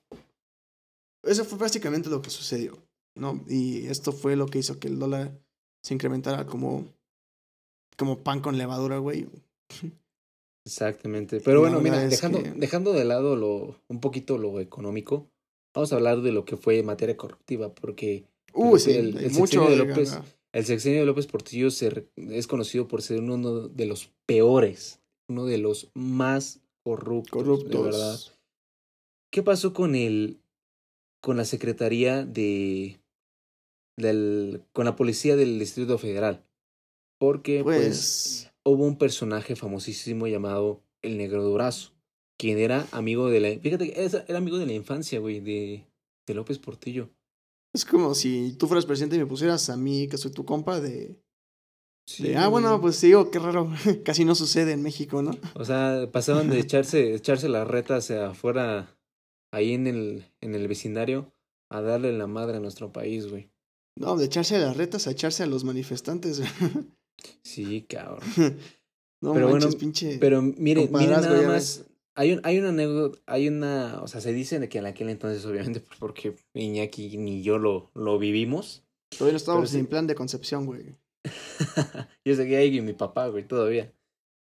Eso 1.25 1.45
fue 1.45 1.59
básicamente 1.59 2.09
lo 2.09 2.23
que 2.23 2.31
sucedió, 2.31 2.77
¿no? 3.17 3.43
Y 3.49 3.87
esto 3.87 4.13
fue 4.13 4.37
lo 4.37 4.47
que 4.47 4.59
hizo 4.59 4.79
que 4.79 4.87
el 4.87 4.99
dólar 4.99 5.33
se 5.83 5.95
incrementara 5.95 6.47
como, 6.47 6.87
como 7.97 8.19
pan 8.23 8.41
con 8.41 8.57
levadura, 8.59 8.99
güey. 8.99 9.27
Exactamente. 10.65 11.41
Pero 11.45 11.61
bueno, 11.61 11.81
mira, 11.81 12.07
dejando, 12.07 12.43
que- 12.43 12.51
dejando 12.53 12.93
de 12.93 13.05
lado 13.05 13.35
lo, 13.35 13.81
un 13.89 14.01
poquito 14.01 14.39
lo 14.39 14.61
económico, 14.61 15.29
vamos 15.75 15.93
a 15.93 15.97
hablar 15.97 16.21
de 16.21 16.33
lo 16.33 16.45
que 16.45 16.57
fue 16.57 16.83
materia 16.83 17.17
corruptiva, 17.17 17.75
porque 17.75 18.25
Uy, 18.53 18.71
Pues 18.71 18.85
sí, 18.85 18.93
el- 18.93 19.31
mucho 19.33 19.69
de 19.69 19.77
López-. 19.77 20.19
El 20.57 20.65
sexenio 20.65 21.01
de 21.01 21.07
López 21.07 21.27
Portillo 21.27 21.71
se 21.71 22.09
es 22.17 22.47
conocido 22.47 22.89
por 22.89 23.03
ser 23.03 23.21
uno 23.21 23.69
de 23.69 23.87
los 23.87 24.11
peores, 24.25 25.01
uno 25.29 25.45
de 25.45 25.59
los 25.59 25.91
más 25.95 26.61
corruptos, 26.83 27.43
Corruptos. 27.43 27.71
de 27.71 27.83
verdad. 27.83 28.19
¿Qué 29.31 29.43
pasó 29.43 29.75
con 29.75 29.95
el 29.95 30.41
con 31.21 31.37
la 31.37 31.45
Secretaría 31.45 32.25
de 32.25 33.01
del 33.99 34.63
con 34.73 34.87
la 34.87 34.97
policía 34.97 35.37
del 35.37 35.59
Distrito 35.59 35.99
Federal? 35.99 36.43
Porque 37.19 37.63
pues, 37.63 38.49
Pues. 38.49 38.53
hubo 38.65 38.85
un 38.85 38.97
personaje 38.97 39.57
famosísimo 39.57 40.27
llamado 40.27 40.83
el 41.03 41.19
Negro 41.19 41.43
Durazo, 41.45 41.93
quien 42.39 42.59
era 42.59 42.87
amigo 42.93 43.29
de 43.29 43.41
la 43.41 43.49
fíjate 43.61 43.93
que 43.93 44.03
era 44.05 44.25
era 44.27 44.39
amigo 44.39 44.57
de 44.59 44.67
la 44.67 44.73
infancia, 44.73 45.19
güey, 45.21 45.41
de 45.41 45.85
de 46.27 46.35
López 46.35 46.59
Portillo. 46.59 47.11
Es 47.77 47.85
como 47.85 48.15
si 48.15 48.53
tú 48.53 48.69
fueras 48.69 48.87
presidente 48.87 49.17
y 49.17 49.19
me 49.19 49.27
pusieras 49.27 49.69
a 49.69 49.77
mí, 49.77 50.09
que 50.09 50.17
soy 50.17 50.31
tu 50.31 50.47
compa, 50.47 50.81
de. 50.81 51.21
Sí, 52.09 52.29
de, 52.29 52.37
ah, 52.39 52.49
bueno, 52.49 52.81
pues 52.81 52.99
digo, 53.03 53.31
qué 53.31 53.39
raro. 53.39 53.71
Casi 54.03 54.25
no 54.25 54.35
sucede 54.35 54.73
en 54.73 54.83
México, 54.83 55.21
¿no? 55.21 55.33
O 55.55 55.63
sea, 55.63 56.09
pasaban 56.11 56.49
de 56.49 56.59
echarse, 56.59 57.15
echarse 57.15 57.51
las 57.51 57.69
retas 57.69 58.11
afuera, 58.11 58.97
ahí 59.53 59.75
en 59.75 59.87
el, 59.87 60.25
en 60.41 60.55
el 60.55 60.67
vecindario, 60.69 61.35
a 61.71 61.83
darle 61.83 62.17
la 62.17 62.27
madre 62.27 62.57
a 62.57 62.61
nuestro 62.61 62.93
país, 62.93 63.29
güey. 63.29 63.51
No, 63.99 64.17
de 64.17 64.25
echarse 64.25 64.57
a 64.57 64.61
las 64.61 64.79
retas 64.79 65.07
a 65.07 65.11
echarse 65.11 65.43
a 65.43 65.47
los 65.47 65.65
manifestantes. 65.65 66.41
Sí, 67.43 67.83
cabrón. 67.83 68.21
no 69.23 69.35
Pero 69.35 69.49
bueno, 69.51 69.69
pinche. 69.73 70.17
Pero 70.19 70.41
mire, 70.41 70.57
mire 70.59 70.83
Compadrazgo, 70.89 71.35
nada 71.35 71.49
más. 71.49 71.85
Hay, 72.19 72.33
un, 72.33 72.41
hay 72.45 72.59
una 72.59 72.71
anécdota, 72.71 73.19
hay 73.27 73.49
una, 73.49 74.01
o 74.03 74.09
sea, 74.09 74.23
se 74.23 74.33
dice 74.33 74.59
de 74.59 74.71
que 74.71 74.79
en 74.79 74.87
aquel 74.87 75.11
entonces, 75.11 75.45
obviamente, 75.45 75.81
pues, 75.81 75.99
porque 75.99 76.35
Iñaki 76.55 77.19
ni 77.19 77.43
yo 77.43 77.59
lo, 77.59 77.91
lo 77.95 78.19
vivimos. 78.19 78.83
Todavía 79.11 79.35
no 79.35 79.37
estábamos 79.37 79.71
sí. 79.71 79.79
en 79.79 79.87
plan 79.87 80.07
de 80.07 80.15
concepción, 80.15 80.65
güey. 80.65 80.97
yo 82.25 82.35
seguía 82.35 82.59
ahí 82.59 82.81
mi 82.81 82.95
papá, 82.95 83.29
güey, 83.29 83.47
todavía. 83.47 83.93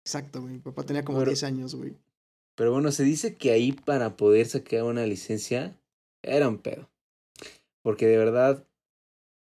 Exacto, 0.07 0.41
güey. 0.41 0.55
Mi 0.55 0.61
papá 0.61 0.85
tenía 0.85 1.05
como 1.05 1.19
Pero- 1.19 1.31
10 1.31 1.43
años, 1.43 1.75
güey. 1.75 1.97
Pero 2.57 2.71
bueno, 2.71 2.93
se 2.93 3.03
dice 3.03 3.35
que 3.37 3.51
ahí 3.51 3.73
para 3.73 4.17
poder 4.17 4.47
sacar 4.47 4.85
una 4.85 5.05
licencia 5.07 5.77
era 6.23 6.49
un 6.49 6.59
pedo. 6.59 6.89
Porque 7.83 8.07
de 8.07 8.17
verdad 8.17 8.65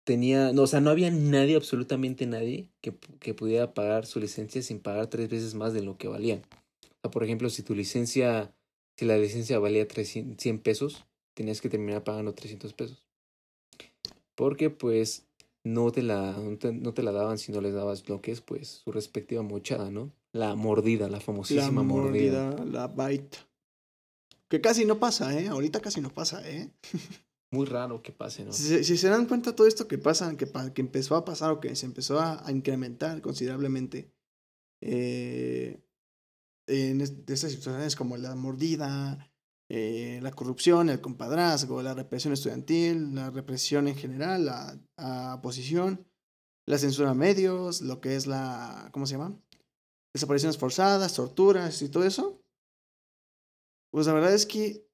tenía, 0.06 0.54
no, 0.54 0.64
o 0.64 0.68
sea, 0.68 0.80
no 0.80 0.90
había 0.90 1.12
nadie, 1.12 1.58
absolutamente 1.58 2.26
nadie, 2.26 2.70
que, 2.82 2.96
que 3.20 3.34
pudiera 3.34 3.74
pagar 3.74 4.06
su 4.06 4.22
licencia 4.22 4.62
sin 4.62 4.80
pagar 4.80 5.08
tres 5.08 5.30
veces 5.30 5.54
más 5.54 5.74
de 5.74 5.82
lo 5.82 5.98
que 5.98 6.08
valían. 6.08 6.44
Sea, 7.04 7.12
por 7.12 7.24
ejemplo, 7.26 7.50
si 7.50 7.64
tu 7.64 7.76
licencia, 7.76 8.56
si 8.98 9.04
la 9.06 9.18
licencia 9.18 9.60
valía 9.60 9.86
300, 9.88 10.42
100 10.42 10.60
pesos, 10.60 11.06
tenías 11.36 11.60
que 11.60 11.68
terminar 11.70 12.04
pagando 12.06 12.34
300 12.34 12.74
pesos. 12.74 13.06
Porque 14.36 14.70
pues 14.70 15.28
no 15.66 15.92
te 15.92 16.02
la, 16.02 16.32
no 16.32 16.58
te, 16.58 16.72
no 16.72 16.94
te 16.94 17.04
la 17.04 17.12
daban 17.12 17.38
si 17.38 17.52
no 17.52 17.60
les 17.62 17.74
dabas 17.74 18.08
lo 18.08 18.22
que 18.22 18.32
es 18.32 18.40
pues 18.42 18.82
su 18.86 18.92
respectiva 18.94 19.42
mochada, 19.44 19.92
¿no? 19.92 20.12
La 20.32 20.56
mordida, 20.56 21.08
la 21.10 21.18
La 21.18 21.20
famosísima 21.20 21.84
mordida. 21.84 22.52
mordida, 22.52 22.66
la 22.66 22.88
bite. 22.88 23.38
Que 24.48 24.62
casi 24.62 24.86
no 24.86 24.98
pasa, 25.00 25.38
¿eh? 25.38 25.48
Ahorita 25.50 25.82
casi 25.82 26.00
no 26.00 26.10
pasa, 26.10 26.48
¿eh? 26.50 26.72
Muy 27.52 27.66
raro 27.66 28.02
que 28.02 28.12
pase, 28.14 28.46
¿no? 28.46 28.54
Si, 28.54 28.64
se- 28.64 28.84
si 28.86 28.98
se 28.98 29.10
dan 29.10 29.26
cuenta 29.28 29.56
todo 29.56 29.68
esto 29.68 29.88
que 29.90 29.98
pasa, 29.98 30.36
que, 30.38 30.48
que 30.74 30.82
empezó 30.82 31.16
a 31.18 31.26
pasar 31.26 31.52
o 31.52 31.60
que 31.60 31.76
se 31.76 31.86
empezó 31.86 32.20
a, 32.20 32.48
a 32.48 32.52
incrementar 32.52 33.22
considerablemente 33.22 34.10
eh, 34.82 35.80
en 36.68 37.02
estas 37.02 37.52
situaciones 37.52 37.96
como 37.96 38.18
la 38.18 38.36
mordida, 38.36 39.32
eh, 39.70 40.20
la 40.22 40.32
corrupción, 40.32 40.90
el 40.90 41.02
compadrazgo, 41.02 41.82
la 41.82 41.94
represión 41.94 42.34
estudiantil, 42.34 43.16
la 43.16 43.30
represión 43.30 43.88
en 43.88 43.96
general, 43.96 44.46
la 44.46 45.36
oposición, 45.36 46.06
la 46.66 46.78
censura 46.78 47.12
a 47.12 47.16
medios, 47.16 47.82
lo 47.82 48.00
que 48.00 48.16
es 48.16 48.28
la, 48.28 48.90
¿cómo 48.94 49.06
se 49.06 49.14
llama? 49.18 49.38
Desapariciones 50.14 50.58
forzadas, 50.58 51.14
torturas 51.14 51.82
y 51.82 51.90
todo 51.90 52.06
eso. 52.06 52.42
Pues 53.92 54.08
la 54.08 54.14
verdad 54.14 54.34
es 54.34 54.46
que 54.46 54.88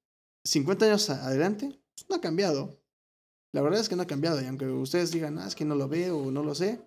50 0.46 0.86
años 0.86 1.10
adelante, 1.10 1.68
pues, 1.68 2.10
no 2.10 2.16
ha 2.16 2.22
cambiado. 2.22 2.82
La 3.54 3.62
verdad 3.62 3.80
es 3.80 3.90
que 3.90 3.96
no 3.96 4.04
ha 4.04 4.08
cambiado. 4.08 4.42
Y 4.42 4.46
aunque 4.46 4.66
ustedes 4.66 5.12
digan, 5.12 5.38
ah, 5.40 5.48
es 5.48 5.56
que 5.56 5.66
no 5.66 5.76
lo 5.76 5.88
veo 5.88 6.18
o 6.18 6.32
no 6.32 6.44
lo 6.44 6.56
sé, 6.56 6.82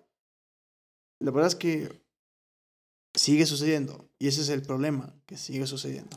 la 1.19 1.31
verdad 1.31 1.47
es 1.47 1.55
que 1.55 2.03
sigue 3.15 3.45
sucediendo. 3.45 4.09
Y 4.23 4.27
ese 4.27 4.39
es 4.39 4.47
el 4.47 4.61
problema, 4.61 5.13
que 5.25 5.35
sigue 5.35 5.67
sucediendo. 5.67 6.15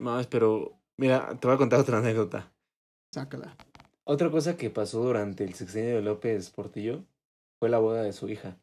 Más, 0.00 0.26
pero 0.26 0.72
mira, 0.96 1.38
te 1.38 1.46
voy 1.46 1.54
a 1.54 1.58
contar 1.58 1.80
otra 1.80 1.98
anécdota. 1.98 2.50
Sácala. 3.12 3.54
Otra 4.04 4.30
cosa 4.30 4.56
que 4.56 4.70
pasó 4.70 5.02
durante 5.04 5.44
el 5.44 5.52
sexenio 5.52 5.96
de 5.96 6.00
López 6.00 6.48
Portillo 6.48 7.04
fue 7.60 7.68
la 7.68 7.78
boda 7.78 8.02
de 8.04 8.14
su 8.14 8.26
hija. 8.30 8.58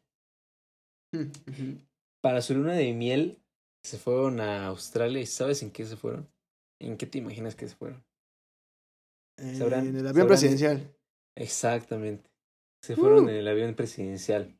Para 2.20 2.42
su 2.42 2.54
luna 2.54 2.72
de 2.72 2.92
miel 2.92 3.40
se 3.84 3.96
fueron 3.96 4.40
a 4.40 4.66
Australia 4.66 5.20
y 5.20 5.26
¿sabes 5.26 5.62
en 5.62 5.70
qué 5.70 5.86
se 5.86 5.96
fueron? 5.96 6.28
¿En 6.80 6.96
qué 6.96 7.06
te 7.06 7.18
imaginas 7.18 7.54
que 7.54 7.68
se 7.68 7.76
fueron? 7.76 8.02
Sabrán- 9.38 9.86
en 9.86 9.96
el 9.96 10.06
avión 10.08 10.14
sabrán- 10.14 10.26
presidencial. 10.26 10.96
Exactamente. 11.36 12.28
Se 12.82 12.96
fueron 12.96 13.26
Uh. 13.26 13.28
en 13.28 13.36
el 13.36 13.46
avión 13.46 13.74
presidencial. 13.74 14.58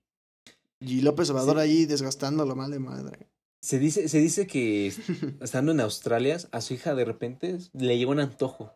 Y 0.80 1.00
López 1.02 1.28
Obrador 1.30 1.56
Sí. 1.56 1.62
ahí 1.62 1.86
desgastándolo 1.86 2.54
mal 2.54 2.70
de 2.70 2.78
madre. 2.78 3.29
Se 3.62 3.78
dice, 3.78 4.08
se 4.08 4.18
dice 4.18 4.46
que 4.46 4.86
estando 5.40 5.72
en 5.72 5.80
Australia, 5.80 6.38
a 6.50 6.60
su 6.60 6.74
hija 6.74 6.94
de 6.94 7.04
repente 7.04 7.58
le 7.72 7.98
llegó 7.98 8.12
un 8.12 8.20
antojo. 8.20 8.74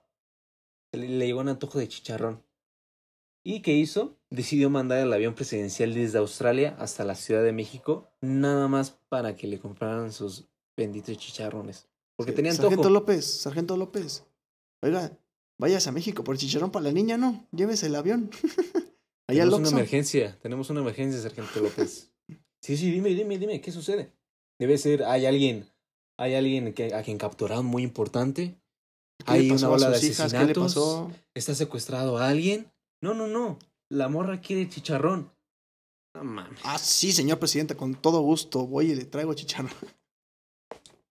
Le, 0.93 1.09
le 1.09 1.27
llegó 1.27 1.41
un 1.41 1.49
antojo 1.49 1.79
de 1.79 1.89
chicharrón. 1.89 2.45
¿Y 3.47 3.61
qué 3.61 3.75
hizo? 3.75 4.19
Decidió 4.31 4.71
mandar 4.71 4.99
el 4.99 5.13
avión 5.13 5.35
presidencial 5.35 5.93
desde 5.93 6.19
Australia 6.19 6.77
hasta 6.79 7.05
la 7.05 7.15
Ciudad 7.15 7.43
de 7.43 7.53
México, 7.53 8.11
nada 8.23 8.69
más 8.69 8.93
para 9.09 9.37
que 9.37 9.47
le 9.47 9.59
compraran 9.59 10.13
sus 10.13 10.49
benditos 10.77 11.19
chicharrones. 11.19 11.89
Porque 12.17 12.33
Sí, 12.33 12.37
tenía 12.37 12.53
Sargento 12.53 12.89
antojo. 12.89 12.91
López, 12.91 13.25
Sargento 13.25 13.77
López. 13.77 14.25
Oiga, 14.83 15.19
vayas 15.59 15.87
a 15.87 15.93
México 15.93 16.25
por 16.25 16.39
chicharrón 16.39 16.71
para 16.71 16.85
la 16.85 16.93
niña, 16.93 17.19
¿no? 17.19 17.47
Llévese 17.53 17.87
el 17.87 17.97
avión. 17.97 18.31
Allá 19.27 19.45
Tenemos 19.45 19.61
una 19.61 19.71
emergencia, 19.71 20.39
tenemos 20.41 20.71
una 20.71 20.81
emergencia, 20.81 21.21
Sargento 21.21 21.61
López. 21.61 22.11
Sí, 22.63 22.79
sí, 22.79 22.91
dime, 22.91 23.11
dime, 23.11 23.37
dime, 23.37 23.61
¿qué 23.61 23.71
sucede? 23.71 24.11
Debe 24.59 24.79
ser, 24.79 25.05
hay 25.05 25.27
alguien, 25.27 25.69
hay 26.19 26.35
alguien 26.35 26.73
que, 26.73 26.95
a 26.95 27.03
quien 27.03 27.19
capturaron 27.19 27.67
muy 27.67 27.83
importante. 27.83 28.61
¿Qué 29.25 29.33
le 29.33 29.39
Hay 29.39 29.51
pasó 29.51 29.67
una 29.67 29.75
a 29.75 29.77
ola 29.77 29.91
de 29.91 30.01
sus 30.01 30.11
hijas? 30.11 30.33
¿Qué 30.33 30.39
le 30.39 30.45
asesinatos. 30.45 30.75
pasó? 30.75 31.13
¿Está 31.35 31.55
secuestrado 31.55 32.19
a 32.19 32.29
alguien? 32.29 32.71
No, 33.01 33.15
no, 33.15 33.27
no. 33.27 33.59
La 33.91 34.09
morra 34.09 34.41
quiere 34.41 34.69
chicharrón. 34.69 35.33
No 36.15 36.25
mames. 36.25 36.61
Ah, 36.63 36.79
sí, 36.79 37.13
señor 37.13 37.39
presidente, 37.39 37.77
con 37.77 37.95
todo 37.95 38.21
gusto. 38.21 38.67
Voy 38.67 38.93
y 38.93 38.95
le 38.95 39.05
traigo 39.05 39.35
chicharrón. 39.35 39.73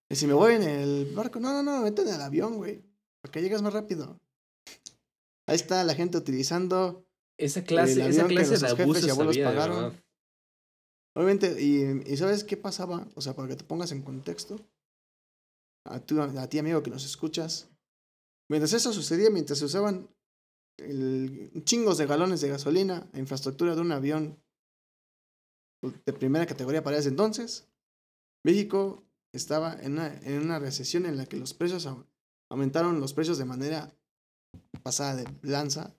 Y 0.10 0.16
si 0.16 0.28
me 0.28 0.34
voy 0.34 0.54
en 0.54 0.62
el 0.62 1.12
barco, 1.16 1.39
no, 1.39 1.52
no, 1.54 1.64
no, 1.64 1.82
vete 1.82 2.04
en 2.04 2.10
el 2.10 2.22
avión, 2.22 2.58
güey. 2.58 2.84
Para 3.22 3.32
que 3.32 3.41
llegues 3.41 3.64
más 3.64 3.74
rápido. 3.74 4.20
Ahí 5.48 5.56
está 5.56 5.84
la 5.84 5.96
gente 5.96 6.20
utilizando. 6.20 7.04
Esa 7.39 7.64
clase, 7.64 7.94
El 7.94 8.12
esa 8.12 8.22
avión 8.22 8.28
que 8.28 8.36
clase 8.36 8.52
de 8.52 8.60
jefes 8.60 8.80
abusos 8.82 9.08
y 9.08 9.10
abuelos 9.10 9.36
había, 9.36 9.50
de 9.50 9.56
pagaron. 9.56 10.03
Obviamente, 11.16 11.61
y, 11.61 12.18
¿sabes 12.18 12.43
qué 12.43 12.57
pasaba? 12.57 13.07
O 13.16 13.22
sea, 13.22 13.36
para 13.36 13.47
que 13.47 13.55
te 13.55 13.64
pongas 13.64 13.91
en 13.91 14.01
contexto. 14.01 14.59
A, 15.86 15.99
tú, 15.99 16.22
a 16.22 16.47
ti, 16.49 16.59
amigo, 16.59 16.82
que 16.82 16.89
nos 16.89 17.05
escuchas. 17.05 17.70
Mientras 18.49 18.74
eso 18.74 18.93
sucedía, 18.93 19.30
mientras 19.30 19.59
se 19.59 19.66
usaban 19.66 20.09
chingos 21.66 21.97
de 21.97 22.07
galones 22.07 22.41
de 22.41 22.49
gasolina, 22.49 23.07
infraestructura 23.14 23.76
de 23.76 23.82
un 23.82 23.91
avión 23.91 24.43
de 25.84 26.14
primera 26.14 26.45
categoría 26.45 26.84
para 26.84 26.97
ese 26.97 27.09
entonces, 27.09 27.68
México 28.43 29.03
estaba 29.34 29.74
en 29.82 29.93
una, 29.93 30.16
en 30.22 30.41
una 30.41 30.59
recesión 30.59 31.05
en 31.05 31.18
la 31.18 31.26
que 31.26 31.38
los 31.38 31.53
precios 31.53 31.86
au- 31.86 32.07
aumentaron 32.49 32.99
los 32.99 33.14
precios 33.14 33.38
de 33.38 33.45
manera 33.45 33.95
pasada 34.82 35.16
de 35.16 35.28
lanza 35.41 35.95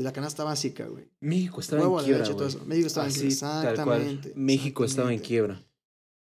de 0.00 0.04
la 0.04 0.14
canasta 0.14 0.44
básica, 0.44 0.86
güey. 0.86 1.04
México 1.20 1.60
estaba 1.60 1.82
Huevo 1.82 1.98
en 2.00 2.06
quiebra, 2.06 2.22
leche, 2.24 2.34
todo 2.34 2.48
eso. 2.48 2.64
México 2.64 2.86
estaba 2.86 3.06
en 3.06 3.12
Así, 3.12 3.28
quiebra. 3.28 3.74
tal 3.74 3.84
cual. 3.84 4.00
Exactamente. 4.00 4.32
México 4.34 4.84
estaba 4.86 5.12
en 5.12 5.18
quiebra. 5.18 5.62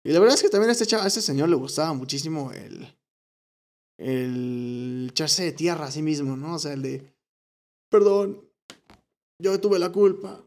Y 0.03 0.13
la 0.13 0.19
verdad 0.19 0.35
es 0.35 0.43
que 0.43 0.49
también 0.49 0.71
a 0.71 0.73
este, 0.73 0.87
chavo, 0.87 1.03
a 1.03 1.07
este 1.07 1.21
señor 1.21 1.51
le 1.51 1.57
gustaba 1.57 1.93
muchísimo 1.93 2.53
el, 2.53 2.89
el 3.99 5.09
echarse 5.11 5.45
de 5.45 5.53
tierra 5.53 5.85
a 5.85 5.91
sí 5.91 6.01
mismo, 6.01 6.39
¿no? 6.39 6.55
O 6.55 6.59
sea, 6.59 6.73
el 6.73 6.81
de, 6.81 7.13
perdón, 7.91 8.49
yo 9.39 9.61
tuve 9.61 9.79
la 9.79 9.93
culpa, 9.93 10.43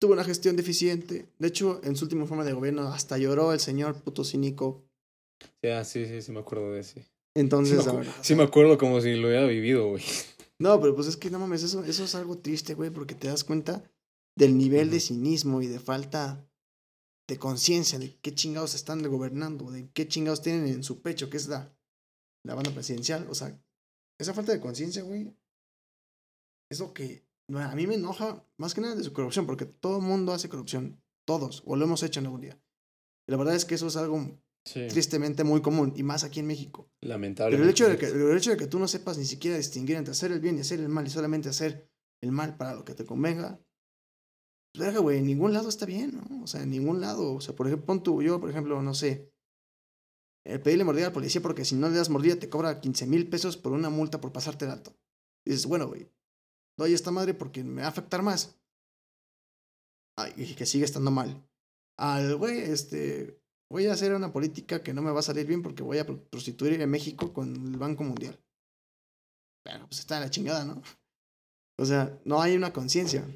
tuve 0.00 0.12
una 0.12 0.22
gestión 0.22 0.54
deficiente. 0.54 1.26
De 1.40 1.48
hecho, 1.48 1.80
en 1.82 1.96
su 1.96 2.04
último 2.04 2.22
informe 2.22 2.44
de 2.44 2.52
gobierno 2.52 2.82
hasta 2.82 3.18
lloró 3.18 3.52
el 3.52 3.58
señor 3.58 4.00
puto 4.00 4.22
cínico. 4.22 4.84
Ya, 5.60 5.84
sí, 5.84 6.06
sí, 6.06 6.22
sí 6.22 6.30
me 6.30 6.38
acuerdo 6.38 6.70
de 6.70 6.82
ese. 6.82 7.02
Sí 7.02 7.08
Entonces, 7.34 7.84
la 7.84 7.92
verdad, 7.94 8.14
sí 8.20 8.36
me 8.36 8.44
acuerdo 8.44 8.78
como 8.78 9.00
si 9.00 9.16
lo 9.16 9.26
hubiera 9.26 9.46
vivido, 9.46 9.88
güey. 9.88 10.04
No, 10.58 10.80
pero 10.80 10.94
pues 10.94 11.06
es 11.06 11.16
que 11.16 11.30
no 11.30 11.38
mames, 11.38 11.62
eso, 11.62 11.84
eso 11.84 12.04
es 12.04 12.14
algo 12.14 12.38
triste, 12.38 12.74
güey, 12.74 12.90
porque 12.90 13.14
te 13.14 13.28
das 13.28 13.44
cuenta 13.44 13.82
del 14.36 14.56
nivel 14.56 14.90
de 14.90 15.00
cinismo 15.00 15.62
y 15.62 15.66
de 15.66 15.80
falta 15.80 16.48
de 17.28 17.38
conciencia 17.38 17.98
de 17.98 18.16
qué 18.20 18.34
chingados 18.34 18.74
están 18.74 19.02
gobernando, 19.02 19.70
de 19.70 19.90
qué 19.90 20.08
chingados 20.08 20.40
tienen 20.40 20.66
en 20.66 20.82
su 20.82 21.02
pecho, 21.02 21.28
que 21.28 21.36
es 21.36 21.46
la, 21.48 21.76
la 22.44 22.54
banda 22.54 22.70
presidencial. 22.72 23.26
O 23.28 23.34
sea, 23.34 23.60
esa 24.18 24.32
falta 24.32 24.52
de 24.52 24.60
conciencia, 24.60 25.02
güey, 25.02 25.36
es 26.70 26.80
lo 26.80 26.94
que 26.94 27.26
a 27.54 27.74
mí 27.74 27.86
me 27.86 27.94
enoja 27.94 28.44
más 28.56 28.74
que 28.74 28.80
nada 28.80 28.94
de 28.94 29.04
su 29.04 29.12
corrupción, 29.12 29.46
porque 29.46 29.66
todo 29.66 29.98
el 29.98 30.04
mundo 30.04 30.32
hace 30.32 30.48
corrupción. 30.48 31.02
Todos, 31.26 31.62
o 31.66 31.76
lo 31.76 31.84
hemos 31.84 32.02
hecho 32.02 32.20
en 32.20 32.26
algún 32.26 32.40
día. 32.40 32.58
Y 33.26 33.32
la 33.32 33.36
verdad 33.36 33.54
es 33.54 33.66
que 33.66 33.74
eso 33.74 33.86
es 33.86 33.96
algo 33.96 34.38
Sí. 34.68 34.86
tristemente 34.88 35.44
muy 35.44 35.62
común, 35.62 35.94
y 35.96 36.02
más 36.02 36.24
aquí 36.24 36.40
en 36.40 36.46
México. 36.46 36.90
Lamentable. 37.00 37.56
Pero 37.56 37.64
el 37.64 37.70
hecho, 37.70 37.88
de 37.88 37.96
que, 37.96 38.06
el 38.06 38.36
hecho 38.36 38.50
de 38.50 38.58
que 38.58 38.66
tú 38.66 38.78
no 38.78 38.86
sepas 38.86 39.16
ni 39.16 39.24
siquiera 39.24 39.56
distinguir 39.56 39.96
entre 39.96 40.12
hacer 40.12 40.30
el 40.30 40.40
bien 40.40 40.58
y 40.58 40.60
hacer 40.60 40.80
el 40.80 40.90
mal, 40.90 41.06
y 41.06 41.10
solamente 41.10 41.48
hacer 41.48 41.90
el 42.22 42.32
mal 42.32 42.56
para 42.58 42.74
lo 42.74 42.84
que 42.84 42.94
te 42.94 43.06
convenga, 43.06 43.60
pues 44.74 44.98
güey, 44.98 45.18
en 45.18 45.26
ningún 45.26 45.54
lado 45.54 45.68
está 45.68 45.86
bien, 45.86 46.12
¿no? 46.16 46.42
O 46.42 46.46
sea, 46.46 46.62
en 46.62 46.70
ningún 46.70 47.00
lado. 47.00 47.34
O 47.34 47.40
sea, 47.40 47.56
por 47.56 47.66
ejemplo, 47.66 47.86
pon 47.86 48.02
tú, 48.02 48.22
yo, 48.22 48.40
por 48.40 48.50
ejemplo, 48.50 48.82
no 48.82 48.94
sé, 48.94 49.32
eh, 50.44 50.58
pedirle 50.58 50.84
mordida 50.84 51.06
al 51.06 51.12
policía 51.12 51.42
porque 51.42 51.64
si 51.64 51.74
no 51.74 51.88
le 51.88 51.96
das 51.96 52.10
mordida 52.10 52.36
te 52.36 52.48
cobra 52.48 52.80
15 52.80 53.06
mil 53.06 53.28
pesos 53.28 53.56
por 53.56 53.72
una 53.72 53.90
multa 53.90 54.20
por 54.20 54.32
pasarte 54.32 54.66
el 54.66 54.70
alto. 54.70 54.96
Y 55.44 55.50
dices, 55.50 55.66
bueno, 55.66 55.88
güey, 55.88 56.10
doy 56.76 56.92
esta 56.92 57.10
madre 57.10 57.34
porque 57.34 57.64
me 57.64 57.80
va 57.80 57.88
a 57.88 57.90
afectar 57.90 58.22
más. 58.22 58.60
Ay, 60.16 60.32
y 60.36 60.54
que 60.54 60.66
sigue 60.66 60.84
estando 60.84 61.10
mal. 61.10 61.46
Al 61.96 62.36
güey, 62.36 62.58
este, 62.60 63.40
voy 63.70 63.86
a 63.86 63.92
hacer 63.92 64.14
una 64.14 64.32
política 64.32 64.82
que 64.82 64.92
no 64.92 65.02
me 65.02 65.10
va 65.10 65.20
a 65.20 65.22
salir 65.22 65.46
bien 65.46 65.62
porque 65.62 65.82
voy 65.82 65.98
a 65.98 66.06
pro- 66.06 66.22
prostituir 66.30 66.80
en 66.80 66.90
México 66.90 67.32
con 67.32 67.54
el 67.54 67.76
Banco 67.76 68.04
Mundial. 68.04 68.38
Pero 69.64 69.86
pues 69.86 70.00
está 70.00 70.16
de 70.16 70.26
la 70.26 70.30
chingada, 70.30 70.64
¿no? 70.64 70.82
O 71.78 71.84
sea, 71.84 72.18
no 72.24 72.40
hay 72.40 72.56
una 72.56 72.72
conciencia. 72.72 73.26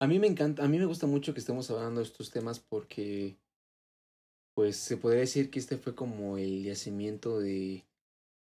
A 0.00 0.06
mí 0.08 0.18
me 0.18 0.26
encanta, 0.26 0.64
a 0.64 0.68
mí 0.68 0.78
me 0.78 0.86
gusta 0.86 1.06
mucho 1.06 1.32
que 1.32 1.40
estemos 1.40 1.70
hablando 1.70 2.00
de 2.00 2.06
estos 2.06 2.30
temas 2.30 2.58
porque, 2.58 3.38
pues, 4.54 4.76
se 4.76 4.96
podría 4.96 5.20
decir 5.20 5.48
que 5.48 5.60
este 5.60 5.78
fue 5.78 5.94
como 5.94 6.38
el 6.38 6.64
yacimiento 6.64 7.38
de 7.38 7.86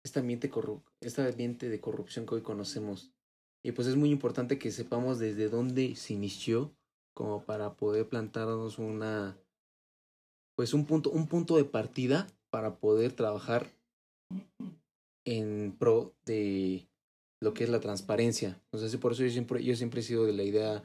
este 0.06 0.20
ambiente, 0.20 0.52
corru 0.52 0.84
este 1.02 1.24
ambiente 1.24 1.68
de 1.68 1.82
corrupción 1.82 2.26
que 2.26 2.36
hoy 2.36 2.42
conocemos. 2.42 3.12
Y 3.66 3.72
pues 3.72 3.88
es 3.88 3.96
muy 3.96 4.12
importante 4.12 4.60
que 4.60 4.72
sepamos 4.72 5.18
desde 5.20 5.50
dónde 5.50 5.96
se 5.96 6.14
inició, 6.14 6.78
como 7.14 7.44
para 7.44 7.76
poder 7.76 8.08
plantarnos 8.08 8.78
una, 8.78 9.38
pues 10.58 10.74
un 10.74 10.86
punto, 10.86 11.10
un 11.12 11.28
punto 11.28 11.56
de 11.56 11.64
partida 11.64 12.28
para 12.50 12.76
poder 12.80 13.14
trabajar 13.14 13.68
en 15.26 15.76
pro 15.78 16.16
de 16.26 16.88
lo 17.42 17.54
que 17.54 17.64
es 17.64 17.70
la 17.70 17.80
transparencia. 17.80 18.62
O 18.72 18.78
sea, 18.78 18.90
sí, 18.90 18.98
por 18.98 19.12
eso 19.12 19.24
yo 19.24 19.30
siempre, 19.30 19.64
yo 19.64 19.76
siempre 19.76 20.02
he 20.02 20.04
sido 20.04 20.26
de 20.26 20.34
la 20.34 20.44
idea 20.44 20.84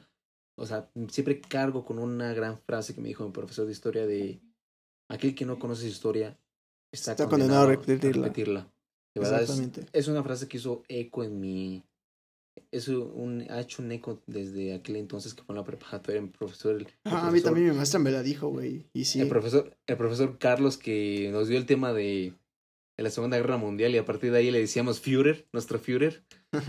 o 0.55 0.65
sea, 0.65 0.89
siempre 1.09 1.41
cargo 1.41 1.83
con 1.83 1.99
una 1.99 2.33
gran 2.33 2.59
frase 2.59 2.93
que 2.93 3.01
me 3.01 3.07
dijo 3.07 3.25
mi 3.25 3.31
profesor 3.31 3.65
de 3.65 3.71
historia 3.71 4.05
de 4.05 4.39
aquel 5.09 5.33
que 5.33 5.45
no 5.45 5.57
conoce 5.57 5.81
su 5.81 5.87
historia 5.87 6.37
está, 6.91 7.11
Está 7.11 7.27
condenado 7.27 7.63
a 7.63 7.67
repetirla. 7.67 8.71
De 9.15 9.21
verdad, 9.21 9.41
es, 9.41 9.49
Exactamente. 9.49 9.87
es 9.97 10.07
una 10.07 10.23
frase 10.23 10.47
que 10.47 10.57
hizo 10.57 10.83
eco 10.87 11.23
en 11.23 11.39
mi... 11.39 11.83
Es 12.73 12.87
un, 12.87 13.45
ha 13.49 13.59
hecho 13.61 13.83
un 13.83 13.91
eco 13.91 14.21
desde 14.25 14.73
aquel 14.73 14.95
entonces 14.95 15.33
que 15.33 15.43
fue 15.43 15.53
en 15.53 15.57
la 15.59 15.63
preparatoria, 15.63 16.21
mi 16.21 16.29
profesor... 16.29 16.75
El, 16.75 16.81
el 16.81 16.87
Ah, 17.05 17.09
a 17.09 17.31
mí 17.31 17.39
profesor- 17.39 17.43
también 17.43 17.69
mi 17.69 17.75
maestra 17.75 17.99
me 17.99 18.09
la 18.11 18.23
dijo, 18.23 18.47
güey. 18.49 18.89
Y 18.93 19.05
sí. 19.05 19.21
El 19.21 19.27
profesor, 19.29 19.77
el 19.85 19.97
profesor 19.97 20.37
Carlos 20.39 20.77
que 20.77 21.29
nos 21.31 21.47
dio 21.47 21.57
el 21.59 21.65
tema 21.67 21.93
de, 21.93 22.33
de 22.97 23.03
la 23.03 23.09
Segunda 23.11 23.37
Guerra 23.37 23.57
Mundial 23.57 23.93
y 23.93 23.97
a 23.99 24.05
partir 24.05 24.31
de 24.31 24.39
ahí 24.39 24.49
le 24.51 24.59
decíamos 24.59 24.99
Führer, 24.99 25.47
nuestro 25.53 25.77
Führer. 25.79 26.25
Yo 26.51 26.59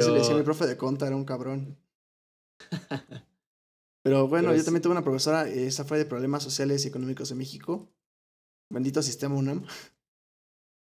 se 0.00 0.10
le 0.10 0.18
decía 0.18 0.32
a 0.32 0.36
mi 0.36 0.42
Pero... 0.42 0.44
profe 0.44 0.66
de 0.66 0.76
conta, 0.78 1.06
era 1.06 1.16
un 1.16 1.24
cabrón. 1.26 1.76
Pero 4.02 4.28
bueno, 4.28 4.48
Pero 4.48 4.58
yo 4.58 4.64
también 4.64 4.82
tuve 4.82 4.92
una 4.92 5.02
profesora, 5.04 5.48
esa 5.48 5.84
fue 5.84 5.98
de 5.98 6.04
Problemas 6.04 6.42
Sociales 6.42 6.84
y 6.84 6.88
Económicos 6.88 7.30
de 7.30 7.34
México. 7.34 7.90
Bendito 8.70 9.02
sistema 9.02 9.34
UNAM. 9.34 9.64